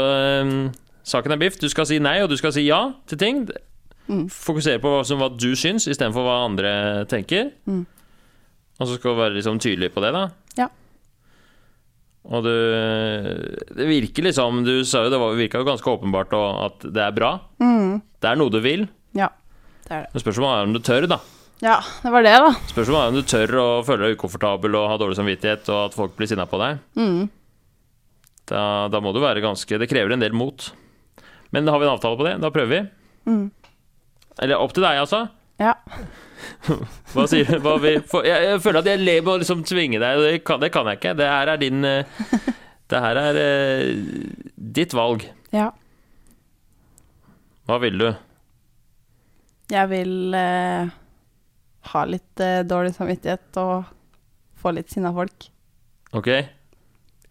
um, 0.43 0.73
saken 1.05 1.33
er 1.33 1.37
biff. 1.37 1.57
Du 1.62 1.69
skal 1.69 1.87
si 1.87 1.99
nei, 2.03 2.23
og 2.23 2.31
du 2.31 2.37
skal 2.37 2.53
si 2.53 2.67
ja 2.67 2.93
til 3.07 3.19
ting. 3.19 3.49
Mm. 4.09 4.26
Fokusere 4.28 4.80
på 4.82 4.90
hva, 4.92 5.02
som, 5.09 5.18
hva 5.22 5.30
du 5.32 5.55
syns, 5.57 5.86
istedenfor 5.88 6.26
hva 6.26 6.38
andre 6.44 6.72
tenker. 7.09 7.52
Mm. 7.66 7.84
Og 8.80 8.88
så 8.90 8.96
skal 8.98 9.14
du 9.14 9.20
være 9.22 9.36
liksom 9.38 9.61
tydelig 9.62 9.92
på 9.94 10.02
det, 10.05 10.11
da. 10.16 10.24
Ja. 10.59 10.68
Og 12.24 12.40
du 12.44 12.50
Det 13.76 13.84
virker 13.88 14.24
liksom 14.24 14.62
Du 14.64 14.84
sa 14.88 15.02
jo 15.05 15.11
det 15.12 15.18
var- 15.20 15.34
virka 15.36 15.59
jo 15.61 15.64
ganske 15.68 15.84
åpenbart 15.92 16.32
og 16.32 16.64
at 16.66 16.92
det 16.92 17.02
er 17.02 17.12
bra. 17.12 17.40
Mm. 17.61 18.00
Det 18.20 18.30
er 18.30 18.36
noe 18.36 18.50
du 18.50 18.61
vil. 18.61 18.88
Ja, 19.14 19.28
det 19.88 19.92
er 19.92 20.02
det. 20.05 20.11
Men 20.14 20.22
spørsmålet 20.22 20.57
er 20.59 20.64
om 20.68 20.72
du 20.72 20.80
tør, 20.80 21.07
da. 21.09 21.18
Ja, 21.62 21.80
det 22.02 22.11
var 22.12 22.22
det, 22.22 22.32
da. 22.34 22.50
Spørsmålet 22.72 23.05
er 23.05 23.09
om 23.09 23.14
du 23.14 23.22
tør 23.22 23.48
å 23.61 23.84
føle 23.84 24.09
deg 24.09 24.16
ukomfortabel 24.18 24.74
og 24.74 24.88
ha 24.88 24.96
dårlig 24.98 25.16
samvittighet, 25.16 25.68
og 25.68 25.84
at 25.86 25.94
folk 25.94 26.16
blir 26.16 26.26
sinna 26.26 26.46
på 26.46 26.59
deg. 26.59 26.78
Mm. 26.96 27.28
Da, 28.46 28.88
da 28.88 29.00
må 29.00 29.12
du 29.14 29.20
være 29.20 29.40
ganske 29.40 29.78
Det 29.78 29.88
krever 29.88 30.12
en 30.12 30.20
del 30.20 30.32
mot. 30.32 30.72
Men 31.52 31.64
da 31.64 31.72
har 31.72 31.78
vi 31.80 31.86
en 31.86 31.94
avtale 31.96 32.16
på 32.18 32.24
det. 32.26 32.40
Da 32.40 32.50
prøver 32.50 32.68
vi. 32.68 32.80
Mm. 33.30 33.50
Eller 34.43 34.59
opp 34.59 34.72
til 34.74 34.82
deg, 34.82 34.99
altså. 35.05 35.26
Ja. 35.62 35.76
Hva 37.14 37.24
sier 37.30 37.47
du? 37.47 37.59
Hva 37.62 37.76
vi, 37.82 37.95
for, 38.11 38.26
jeg, 38.26 38.49
jeg 38.49 38.61
føler 38.64 38.80
at 38.82 38.89
jeg 38.91 39.03
ler 39.05 39.20
med 39.22 39.32
å 39.35 39.39
liksom 39.45 39.62
tvinge 39.68 40.01
deg. 40.03 40.20
Det 40.24 40.32
kan, 40.47 40.61
det 40.62 40.72
kan 40.74 40.89
jeg 40.91 40.99
ikke. 40.99 41.14
Det 41.20 41.28
her 41.30 41.53
er 41.53 41.61
din 41.62 41.87
eh, 41.87 42.26
Det 42.91 43.01
her 43.01 43.20
er 43.22 43.39
eh, 43.41 43.89
ditt 44.57 44.95
valg. 44.97 45.24
ja. 45.55 45.70
Hva 47.64 47.78
vil 47.80 47.95
du? 47.97 48.09
Jeg 49.72 49.89
vil 49.89 50.35
eh, 50.37 50.91
ha 51.95 52.03
litt 52.05 52.43
eh, 52.45 52.59
dårlig 52.68 52.93
samvittighet 52.93 53.57
og 53.62 53.87
få 54.61 54.74
litt 54.76 54.93
sinna 54.93 55.14
folk. 55.16 55.47
Ok? 56.12 56.28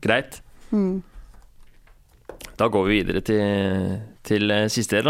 Greit. 0.01 0.39
Mm. 0.73 1.03
Da 2.63 2.69
går 2.71 2.85
vi 2.87 3.01
videre 3.01 3.19
til, 3.27 3.97
til 4.23 4.51
eh, 4.55 4.69
siste 4.71 5.01
del. 5.01 5.09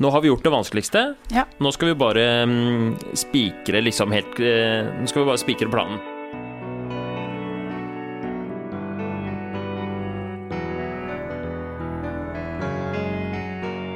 Nå 0.00 0.10
har 0.14 0.22
vi 0.24 0.30
gjort 0.30 0.46
det 0.46 0.52
vanskeligste. 0.54 1.02
Ja. 1.36 1.42
Nå 1.60 1.72
skal 1.76 1.90
vi 1.90 1.96
bare 2.00 2.24
mm, 2.48 2.86
spikre 3.20 3.82
liksom 3.84 4.14
helt 4.16 4.40
eh, 4.40 4.88
Nå 4.96 5.10
skal 5.10 5.26
vi 5.26 5.28
bare 5.28 5.42
spikre 5.42 5.68
planen. 5.68 6.00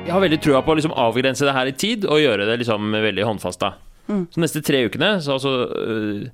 Jeg 0.05 0.13
har 0.13 0.23
veldig 0.25 0.41
trua 0.45 0.61
på 0.65 0.73
å 0.73 0.77
liksom 0.79 0.93
avgrense 0.97 1.45
det 1.49 1.57
her 1.57 1.69
i 1.69 1.75
tid 1.77 2.05
og 2.09 2.21
gjøre 2.21 2.47
det 2.49 2.61
liksom 2.63 2.93
veldig 3.01 3.25
håndfast. 3.29 3.65
Mm. 4.13 4.27
Så 4.33 4.45
neste 4.45 4.63
tre 4.65 4.85
ukene, 4.89 5.15
så 5.25 5.39
altså 5.39 5.55
øh, 5.73 6.29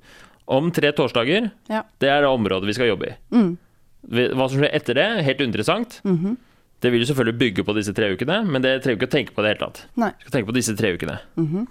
Om 0.47 0.70
tre 0.76 0.91
torsdager, 0.93 1.51
Ja. 1.70 1.82
det 2.03 2.11
er 2.11 2.20
det 2.22 2.28
området 2.28 2.68
vi 2.68 2.74
skal 2.76 2.91
jobbe 2.91 3.09
i. 3.09 3.14
Mm. 3.35 3.55
Hva 4.11 4.49
som 4.49 4.59
skjer 4.59 4.75
etter 4.75 4.99
det, 4.99 5.07
helt 5.25 5.41
uinteressant. 5.41 6.01
-hmm. 6.05 6.37
Det 6.81 6.91
vil 6.93 7.01
jo 7.01 7.09
selvfølgelig 7.09 7.39
bygge 7.39 7.65
på 7.65 7.75
disse 7.79 7.95
tre 7.97 8.11
ukene, 8.13 8.43
men 8.45 8.63
det 8.63 8.83
trenger 8.83 8.99
vi 8.99 9.05
ikke 9.07 9.09
å 9.09 9.17
tenke 9.17 9.33
på 9.33 9.41
i 9.41 9.45
det 9.45 9.55
hele 9.55 9.65
tatt. 9.65 9.87
Nei. 9.97 10.11
Vi 10.19 10.27
skal 10.27 10.35
tenke 10.39 10.51
på 10.51 10.59
disse 10.59 10.77
tre 10.77 10.93
ukene. 10.93 11.19
Mhm. 11.37 11.67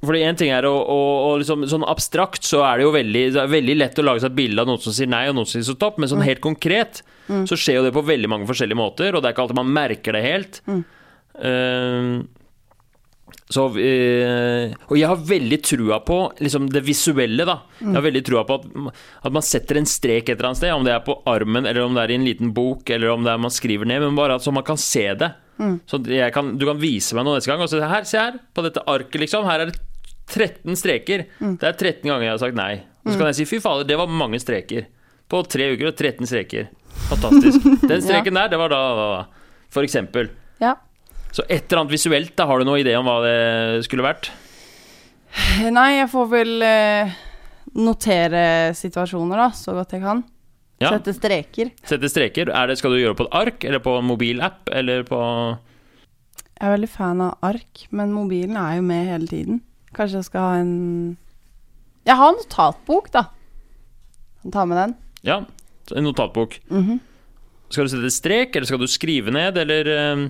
Fordi 0.00 0.22
en 0.24 0.36
ting 0.36 0.50
er 0.50 0.64
å, 0.64 0.72
å, 0.72 0.98
å 1.28 1.36
liksom, 1.36 1.66
Sånn 1.68 1.84
abstrakt 1.84 2.42
så 2.42 2.62
er 2.64 2.78
det 2.78 2.84
jo 2.86 2.92
veldig, 2.94 3.24
det 3.34 3.42
veldig 3.52 3.76
lett 3.76 3.98
å 4.00 4.02
lage 4.02 4.20
seg 4.20 4.30
et 4.30 4.38
bilde 4.38 4.62
av 4.62 4.66
noen 4.66 4.80
som 4.80 4.92
sier 4.96 5.06
nei, 5.06 5.28
og 5.28 5.36
noen 5.36 5.48
som 5.48 5.58
sier 5.58 5.68
så 5.68 5.76
topp, 5.76 5.98
men 6.00 6.08
sånn 6.08 6.24
helt 6.24 6.40
konkret 6.40 7.02
så 7.46 7.54
skjer 7.54 7.76
jo 7.78 7.82
det 7.84 7.92
på 7.94 8.02
veldig 8.02 8.28
mange 8.32 8.48
forskjellige 8.48 8.80
måter, 8.80 9.14
og 9.14 9.22
det 9.22 9.28
er 9.28 9.34
ikke 9.36 9.42
alltid 9.44 9.58
man 9.60 9.74
merker 9.76 10.16
det 10.16 10.22
helt. 10.24 10.60
Eh, 10.68 12.22
så 13.50 13.66
øh, 13.74 14.72
Og 14.86 14.94
jeg 14.94 15.10
har 15.10 15.22
veldig 15.26 15.58
trua 15.66 15.98
på 16.06 16.18
liksom 16.38 16.68
det 16.70 16.84
visuelle, 16.86 17.44
da. 17.48 17.56
Jeg 17.82 17.96
har 17.96 18.04
veldig 18.04 18.22
trua 18.26 18.44
på 18.46 18.60
at, 18.60 18.94
at 19.26 19.34
man 19.34 19.46
setter 19.46 19.80
en 19.80 19.88
strek 19.90 20.28
et 20.28 20.36
eller 20.36 20.52
annet 20.52 20.60
sted, 20.62 20.74
om 20.74 20.86
det 20.86 20.94
er 20.94 21.02
på 21.06 21.16
armen, 21.30 21.66
eller 21.66 21.82
om 21.82 21.98
det 21.98 22.04
er 22.04 22.14
i 22.14 22.18
en 22.20 22.26
liten 22.28 22.52
bok, 22.54 22.90
eller 22.94 23.10
om 23.10 23.26
det 23.26 23.32
er 23.34 23.42
man 23.42 23.54
skriver 23.54 23.90
ned, 23.90 24.04
men 24.06 24.18
bare 24.18 24.38
at 24.38 24.46
så 24.46 24.54
man 24.54 24.66
kan 24.66 24.78
se 24.80 25.08
det. 25.18 25.32
Så 25.90 26.00
jeg 26.08 26.32
kan, 26.32 26.54
du 26.56 26.64
kan 26.64 26.78
vise 26.80 27.16
meg 27.16 27.26
noe 27.26 27.36
neste 27.36 27.50
gang 27.50 27.60
og 27.60 27.68
så 27.68 27.82
her, 27.84 28.06
se 28.08 28.16
her, 28.20 28.38
på 28.56 28.64
dette 28.64 28.84
arket, 28.88 29.18
liksom. 29.20 29.44
Her 29.44 29.66
er 29.66 29.72
det 29.72 29.80
13 30.30 30.78
streker. 30.78 31.26
Det 31.40 31.66
er 31.66 31.74
13 31.76 32.06
ganger 32.06 32.28
jeg 32.28 32.34
har 32.36 32.42
sagt 32.42 32.56
nei. 32.58 32.72
Og 33.04 33.12
så 33.12 33.18
kan 33.18 33.30
jeg 33.30 33.40
si 33.40 33.48
fy 33.48 33.60
fader, 33.64 33.88
det 33.88 33.98
var 33.98 34.10
mange 34.12 34.40
streker. 34.40 34.86
På 35.30 35.42
tre 35.46 35.72
uker 35.74 35.90
og 35.90 35.96
13 35.98 36.28
streker. 36.30 36.70
Fantastisk. 37.10 37.66
Den 37.90 38.02
streken 38.02 38.38
der, 38.38 38.50
det 38.52 38.58
var 38.60 38.72
da, 38.72 38.80
da, 38.98 39.08
da. 39.18 39.66
For 39.70 39.86
eksempel. 39.86 40.30
Ja. 40.62 40.74
Så 41.30 41.44
et 41.46 41.64
eller 41.70 41.84
annet 41.84 41.94
visuelt, 41.94 42.32
da 42.38 42.46
har 42.50 42.58
du 42.58 42.66
noen 42.66 42.82
idé 42.82 42.96
om 42.98 43.06
hva 43.06 43.20
det 43.24 43.84
skulle 43.86 44.06
vært? 44.06 44.30
Nei, 45.70 45.88
jeg 46.00 46.08
får 46.10 46.26
vel 46.32 46.64
eh, 46.66 47.12
notere 47.78 48.44
situasjoner, 48.74 49.38
da, 49.44 49.48
så 49.54 49.76
godt 49.76 49.94
jeg 49.94 50.02
kan. 50.02 50.24
Ja. 50.80 50.94
Sette 50.96 51.12
streker. 51.14 51.70
Sette 51.86 52.08
streker. 52.10 52.50
Er 52.56 52.70
det, 52.70 52.78
skal 52.80 52.94
du 52.94 52.98
gjøre 53.02 53.18
på 53.18 53.26
et 53.28 53.34
ark, 53.36 53.66
eller 53.68 53.82
på 53.84 53.98
en 54.00 54.08
mobilapp, 54.08 54.62
eller 54.72 55.04
på 55.08 55.18
Jeg 55.20 56.66
er 56.66 56.74
veldig 56.74 56.90
fan 56.90 57.20
av 57.24 57.36
ark, 57.46 57.84
men 57.94 58.14
mobilen 58.16 58.56
er 58.58 58.78
jo 58.78 58.86
med 58.88 59.10
hele 59.12 59.28
tiden. 59.30 59.60
Kanskje 59.96 60.20
jeg 60.22 60.28
skal 60.30 60.46
ha 60.46 60.58
en 60.62 60.74
Jeg 62.08 62.16
har 62.16 62.32
en 62.32 62.40
notatbok, 62.40 63.10
da. 63.12 63.26
Ta 64.50 64.64
med 64.64 64.80
den. 64.80 64.96
Ja, 65.26 65.42
en 65.94 66.06
notatbok. 66.08 66.58
Mhm. 66.72 66.98
Skal 67.70 67.86
du 67.86 67.92
sette 67.92 68.10
strek, 68.10 68.56
eller 68.56 68.66
skal 68.66 68.80
du 68.82 68.88
skrive 68.90 69.30
ned, 69.30 69.60
eller 69.60 69.86
eh, 69.94 70.24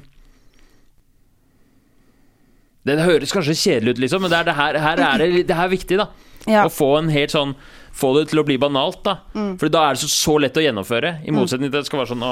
Det 2.87 2.97
høres 3.05 3.33
kanskje 3.35 3.55
kjedelig 3.61 3.93
ut, 3.97 3.99
liksom, 4.07 4.23
men 4.25 4.31
det 4.33 4.39
er 4.41 4.45
det 4.49 4.55
her, 4.57 4.79
her 4.81 5.03
er 5.05 5.19
det, 5.21 5.47
det 5.51 5.57
er 5.57 5.69
viktig, 5.69 5.99
da. 6.01 6.07
Ja. 6.49 6.63
Å 6.65 6.73
få 6.73 6.95
en 6.99 7.11
helt 7.13 7.35
sånn 7.35 7.55
Få 8.01 8.13
det 8.17 8.29
til 8.31 8.39
å 8.41 8.45
bli 8.47 8.55
banalt, 8.57 9.01
da. 9.05 9.17
Mm. 9.35 9.57
For 9.61 9.69
da 9.69 9.81
er 9.91 9.97
det 9.97 10.01
så, 10.05 10.09
så 10.09 10.37
lett 10.41 10.57
å 10.57 10.63
gjennomføre. 10.63 11.11
I 11.27 11.33
motsetning 11.35 11.69
til 11.73 11.81
at 11.81 11.83
det 11.85 11.89
skal 11.91 11.99
være 12.01 12.13
sånn 12.13 12.23
Å, 12.25 12.31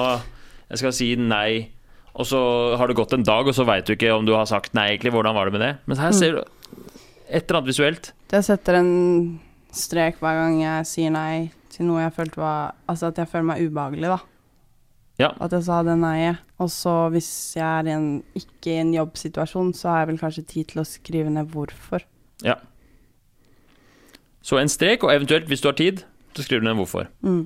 jeg 0.70 0.78
skal 0.80 0.94
si 0.94 1.08
nei, 1.18 1.50
og 2.14 2.24
så 2.30 2.38
har 2.78 2.88
det 2.88 2.96
gått 2.96 3.12
en 3.16 3.26
dag, 3.26 3.50
og 3.50 3.56
så 3.56 3.66
veit 3.68 3.84
du 3.84 3.92
ikke 3.96 4.14
om 4.14 4.24
du 4.24 4.32
har 4.36 4.46
sagt 4.48 4.72
nei, 4.78 4.86
egentlig. 4.94 5.12
Hvordan 5.12 5.34
var 5.36 5.50
det 5.50 5.58
med 5.58 5.64
det? 5.66 5.72
Men 5.90 5.98
Mm. 5.98 6.02
her 6.06 6.12
ser 6.16 6.32
du 6.32 6.40
et 7.28 7.42
eller 7.42 7.58
annet 7.58 7.68
visuelt. 7.74 8.12
Jeg 8.32 8.46
setter 8.46 8.78
en 8.78 9.40
strek 9.74 10.22
hver 10.22 10.38
gang 10.40 10.60
jeg 10.62 10.86
sier 10.88 11.10
nei 11.12 11.50
til 11.74 11.84
noe 11.90 12.06
jeg 12.06 12.14
følte 12.16 12.40
var 12.40 12.72
Altså 12.88 13.10
at 13.10 13.18
jeg 13.20 13.28
føler 13.28 13.50
meg 13.50 13.66
ubehagelig, 13.66 14.08
da. 14.14 14.18
Ja. 15.18 15.32
At 15.42 15.54
jeg 15.54 15.66
sa 15.66 15.82
det 15.86 15.96
nei-et. 15.98 16.44
Og 16.62 16.70
så 16.74 16.92
hvis 17.14 17.30
jeg 17.58 17.66
er 17.66 17.90
i 17.90 17.94
en, 17.94 18.08
ikke 18.38 18.72
i 18.72 18.80
en 18.82 18.94
jobbsituasjon, 18.96 19.72
så 19.78 19.92
har 19.92 20.00
jeg 20.02 20.10
vel 20.12 20.20
kanskje 20.22 20.46
tid 20.50 20.72
til 20.72 20.82
å 20.82 20.86
skrive 20.86 21.30
ned 21.30 21.50
hvorfor. 21.52 22.02
Ja. 22.46 22.56
Så 24.42 24.58
en 24.58 24.70
strek, 24.70 25.04
og 25.04 25.12
eventuelt, 25.12 25.46
hvis 25.50 25.62
du 25.62 25.68
har 25.70 25.78
tid, 25.78 26.02
så 26.34 26.44
skriver 26.46 26.64
du 26.64 26.68
ned 26.70 26.78
hvorfor. 26.80 27.10
Mm. 27.26 27.44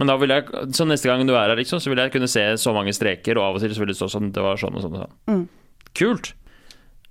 Men 0.00 0.08
da 0.08 0.16
vil 0.20 0.32
jeg, 0.32 0.46
så 0.76 0.86
neste 0.88 1.08
gang 1.08 1.24
du 1.28 1.34
er 1.34 1.50
her, 1.50 1.58
liksom, 1.58 1.80
så 1.82 1.92
vil 1.92 2.00
jeg 2.00 2.12
kunne 2.14 2.30
se 2.30 2.44
så 2.60 2.72
mange 2.76 2.94
streker, 2.96 3.36
og 3.40 3.50
av 3.50 3.58
og 3.58 3.64
til 3.64 3.74
så 3.76 3.82
vil 3.82 3.92
det 3.92 3.98
stå 3.98 4.08
sånn 4.14 4.30
Det 4.32 4.44
var 4.44 4.60
sånn 4.60 4.78
og 4.78 4.84
sånn 4.84 4.96
og 4.96 5.02
sånn. 5.04 5.18
Mm. 5.28 5.42
Kult. 5.98 6.32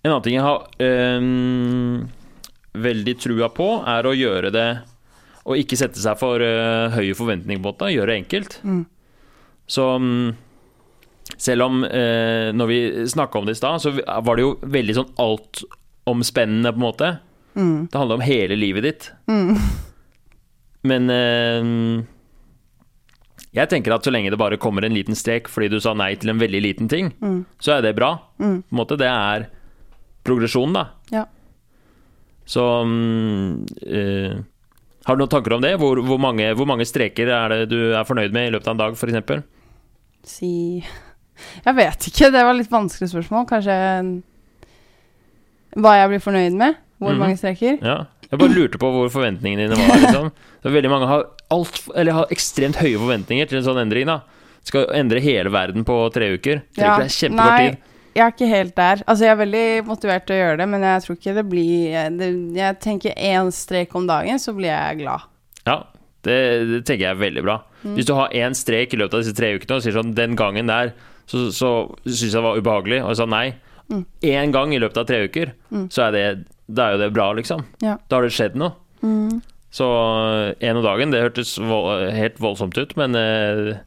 En 0.02 0.10
annen 0.10 0.26
ting 0.26 0.38
jeg 0.40 0.46
har 0.46 0.66
øh, 0.82 2.00
veldig 2.86 3.16
trua 3.22 3.52
på, 3.54 3.68
er 3.86 4.08
å 4.10 4.16
gjøre 4.18 4.50
det 4.50 4.70
Og 5.46 5.60
ikke 5.62 5.78
sette 5.78 6.02
seg 6.02 6.18
for 6.18 6.42
øh, 6.42 6.96
høye 6.96 7.18
forventninger 7.18 7.62
på 7.62 7.76
det. 7.84 7.92
Gjøre 7.98 8.14
det 8.14 8.18
enkelt. 8.24 8.58
Mm. 8.66 8.82
Så 9.72 9.86
mm, 10.04 10.34
selv 11.40 11.64
om 11.70 11.84
eh, 11.88 12.50
Når 12.52 12.68
vi 12.68 12.80
snakka 13.08 13.40
om 13.40 13.46
det 13.48 13.56
i 13.56 13.60
stad, 13.62 13.80
så 13.84 13.94
var 13.96 14.36
det 14.36 14.44
jo 14.44 14.56
veldig 14.68 14.96
sånn 14.98 15.12
altomspennende, 15.22 16.74
på 16.76 16.82
en 16.82 16.88
måte. 16.88 17.12
Mm. 17.56 17.78
Det 17.92 18.00
handler 18.00 18.20
om 18.20 18.26
hele 18.26 18.58
livet 18.60 18.84
ditt. 18.90 19.08
Mm. 19.32 19.56
Men 20.92 21.10
eh, 21.14 22.04
jeg 23.52 23.68
tenker 23.72 23.92
at 23.96 24.06
så 24.08 24.12
lenge 24.14 24.32
det 24.32 24.40
bare 24.40 24.60
kommer 24.62 24.86
en 24.88 24.96
liten 24.96 25.16
strek 25.18 25.50
fordi 25.52 25.68
du 25.74 25.80
sa 25.84 25.92
nei 25.98 26.14
til 26.20 26.32
en 26.34 26.40
veldig 26.42 26.62
liten 26.64 26.88
ting, 26.92 27.12
Mm. 27.22 27.42
så 27.60 27.78
er 27.78 27.82
det 27.88 27.96
bra. 27.98 28.14
Mm. 28.40 28.62
På 28.64 28.76
en 28.76 28.80
måte, 28.80 28.98
det 29.00 29.10
er 29.12 29.48
progresjon, 30.24 30.74
da. 30.76 30.86
Ja. 31.12 31.26
Så 32.46 32.64
um, 32.84 33.66
eh, 33.86 34.36
Har 35.06 35.16
du 35.16 35.22
noen 35.24 35.30
tanker 35.32 35.54
om 35.56 35.62
det? 35.64 35.76
Hvor, 35.82 35.98
hvor, 36.06 36.20
mange, 36.22 36.50
hvor 36.58 36.68
mange 36.70 36.86
streker 36.86 37.30
er 37.34 37.50
det 37.54 37.70
du 37.72 37.94
er 37.96 38.06
fornøyd 38.06 38.34
med 38.36 38.48
i 38.50 38.52
løpet 38.54 38.68
av 38.70 38.76
en 38.76 38.82
dag, 38.84 38.98
f.eks.? 38.98 39.44
Si 40.28 40.84
Jeg 41.66 41.74
vet 41.78 42.08
ikke, 42.12 42.30
det 42.34 42.44
var 42.46 42.54
litt 42.54 42.72
vanskelig 42.72 43.10
spørsmål. 43.10 43.48
Kanskje 43.50 43.76
hva 45.80 45.94
jeg 45.96 46.10
blir 46.12 46.24
fornøyd 46.24 46.58
med? 46.60 46.80
Hvor 47.02 47.16
mm. 47.16 47.22
mange 47.24 47.38
streker? 47.40 47.78
Ja. 47.80 48.02
Jeg 48.32 48.40
bare 48.40 48.56
lurte 48.56 48.80
på 48.80 48.90
hvor 48.94 49.10
forventningene 49.12 49.68
dine 49.68 49.78
var. 49.80 50.02
Liksom. 50.04 50.28
Så 50.64 50.72
veldig 50.72 50.92
mange 50.92 51.08
har, 51.10 51.24
alt, 51.52 51.80
eller 51.96 52.16
har 52.16 52.34
ekstremt 52.34 52.80
høye 52.80 53.00
forventninger 53.00 53.50
til 53.50 53.60
en 53.60 53.66
sånn 53.66 53.82
endring. 53.82 54.08
da 54.08 54.22
Skal 54.68 54.92
endre 54.96 55.24
hele 55.24 55.52
verden 55.52 55.88
på 55.88 55.98
tre 56.16 56.34
uker. 56.38 56.62
Tre 56.76 56.86
Ja, 56.86 56.94
uker 56.96 57.08
er 57.08 57.16
kjempekort 57.16 57.58
nei. 57.58 57.72
tid. 57.72 57.90
Jeg 58.12 58.24
er 58.26 58.34
ikke 58.36 58.52
helt 58.52 58.76
der. 58.76 59.02
Altså, 59.08 59.24
jeg 59.24 59.32
er 59.32 59.40
veldig 59.40 59.66
motivert 59.88 60.26
til 60.28 60.36
å 60.36 60.40
gjøre 60.42 60.60
det, 60.60 60.68
men 60.74 60.82
jeg 60.84 61.04
tror 61.04 61.18
ikke 61.18 61.36
det 61.38 61.44
blir 61.48 62.16
det, 62.20 62.32
Jeg 62.60 62.80
tenker 62.84 63.16
én 63.16 63.52
strek 63.56 63.96
om 63.96 64.08
dagen, 64.08 64.40
så 64.40 64.54
blir 64.56 64.72
jeg 64.72 65.04
glad. 65.04 65.31
Det, 66.26 66.36
det 66.70 66.80
tenker 66.86 67.06
jeg 67.08 67.16
er 67.16 67.22
veldig 67.22 67.44
bra. 67.48 67.56
Mm. 67.84 67.96
Hvis 67.98 68.06
du 68.10 68.14
har 68.18 68.30
én 68.38 68.54
strek 68.58 68.94
i 68.94 69.00
løpet 69.02 69.16
av 69.18 69.24
disse 69.24 69.34
tre 69.38 69.54
ukene 69.58 69.78
og 69.80 69.82
sier 69.86 69.96
sånn 69.96 70.12
Den 70.18 70.36
gangen 70.38 70.70
der 70.70 70.92
så, 71.32 71.48
så 71.56 71.70
syns 72.06 72.28
jeg 72.28 72.36
det 72.36 72.44
var 72.46 72.58
ubehagelig, 72.60 73.00
og 73.06 73.14
jeg 73.14 73.20
sa 73.22 73.28
nei. 73.30 73.46
Mm. 73.92 74.04
Én 74.28 74.52
gang 74.54 74.74
i 74.76 74.80
løpet 74.82 74.98
av 75.02 75.08
tre 75.10 75.22
uker, 75.28 75.54
Mm. 75.72 75.86
så 75.94 76.08
er 76.10 76.12
det, 76.16 76.24
da 76.68 76.90
er 76.90 76.98
jo 76.98 77.00
det 77.06 77.12
bra, 77.16 77.30
liksom. 77.38 77.64
Ja. 77.84 77.96
Da 78.10 78.18
har 78.20 78.28
det 78.28 78.34
skjedd 78.36 78.58
noe. 78.60 78.74
Mm. 79.02 79.40
Så 79.72 79.88
én 80.60 80.76
om 80.76 80.84
dagen, 80.84 81.14
det 81.14 81.22
hørtes 81.24 81.54
vold, 81.64 82.10
helt 82.12 82.42
voldsomt 82.44 82.76
ut, 82.78 82.92
men 83.00 83.16
eh, 83.16 83.78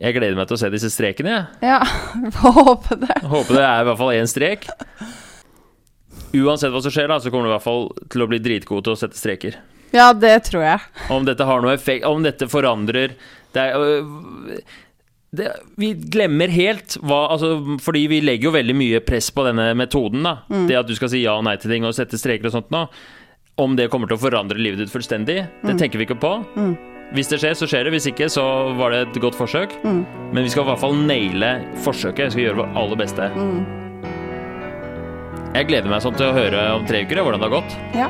jeg 0.00 0.14
gleder 0.14 0.38
meg 0.38 0.46
til 0.48 0.54
å 0.56 0.60
se 0.62 0.70
disse 0.70 0.92
strekene, 0.94 1.32
jeg. 1.34 1.72
Ja, 1.72 1.80
får 2.38 2.54
håpe 2.60 3.00
det. 3.02 3.16
Håper 3.26 3.58
det 3.58 3.64
er 3.66 3.82
i 3.82 3.88
hvert 3.90 3.98
fall 4.00 4.14
én 4.14 4.30
strek. 4.30 4.68
Uansett 6.30 6.70
hva 6.70 6.78
som 6.84 6.94
skjer, 6.94 7.08
da, 7.10 7.18
så 7.18 7.32
kommer 7.32 7.48
du 7.48 7.50
i 7.50 7.56
hvert 7.56 7.66
fall 7.66 7.88
til 8.12 8.22
å 8.22 8.28
bli 8.30 8.38
dritgod 8.42 8.86
til 8.86 8.94
å 8.94 8.98
sette 9.00 9.18
streker. 9.18 9.58
Ja, 9.92 10.12
det 10.12 10.44
tror 10.50 10.62
jeg. 10.62 10.80
Om 11.10 11.24
dette 11.26 11.44
har 11.48 11.60
noe 11.64 11.72
effekt 11.74 12.04
Om 12.06 12.22
dette 12.22 12.46
forandrer 12.46 13.16
det 13.52 13.62
er, 13.62 13.74
øh, 13.74 14.60
det, 15.34 15.48
Vi 15.78 15.92
glemmer 16.14 16.48
helt 16.54 16.94
hva 17.02 17.24
altså, 17.34 17.78
Fordi 17.82 18.04
vi 18.12 18.20
legger 18.22 18.50
jo 18.50 18.52
veldig 18.54 18.76
mye 18.78 19.00
press 19.02 19.30
på 19.34 19.44
denne 19.48 19.72
metoden. 19.74 20.22
da 20.22 20.36
Mm. 20.50 20.68
Det 20.68 20.76
at 20.78 20.86
du 20.86 20.94
skal 20.94 21.08
si 21.10 21.22
ja 21.24 21.34
og 21.38 21.44
nei 21.44 21.56
til 21.56 21.70
ting 21.70 21.84
og 21.84 21.94
sette 21.94 22.18
streker 22.18 22.46
og 22.46 22.52
sånt 22.52 22.70
nå. 22.70 22.84
Om 23.58 23.74
det 23.76 23.90
kommer 23.90 24.06
til 24.08 24.16
å 24.16 24.20
forandre 24.22 24.56
livet 24.58 24.78
ditt 24.78 24.90
fullstendig, 24.94 25.46
det 25.64 25.74
Mm. 25.74 25.78
tenker 25.78 25.98
vi 25.98 26.06
ikke 26.06 26.20
på. 26.20 26.32
Mm. 26.56 26.76
Hvis 27.12 27.28
det 27.28 27.40
skjer, 27.42 27.54
så 27.58 27.66
skjer 27.66 27.84
det. 27.84 27.92
Hvis 27.92 28.06
ikke, 28.06 28.28
så 28.30 28.42
var 28.78 28.90
det 28.94 29.00
et 29.08 29.20
godt 29.20 29.34
forsøk. 29.34 29.72
Mm. 29.82 30.06
Men 30.32 30.44
vi 30.44 30.48
skal 30.48 30.62
i 30.62 30.66
hvert 30.70 30.78
fall 30.80 30.94
naile 30.94 31.50
forsøket. 31.82 32.30
Vi 32.30 32.30
skal 32.30 32.44
gjøre 32.46 32.56
vårt 32.62 32.76
aller 32.76 32.96
beste. 32.96 33.30
Mm. 33.34 33.66
Jeg 35.54 35.66
gleder 35.66 35.90
meg 35.90 36.00
sånn 36.04 36.14
til 36.16 36.30
å 36.30 36.32
høre 36.36 36.60
om 36.78 36.86
tre 36.86 37.02
uker 37.04 37.16
hvordan 37.24 37.40
det 37.42 37.50
har 37.50 37.56
gått. 37.60 37.76
Ja. 37.98 38.08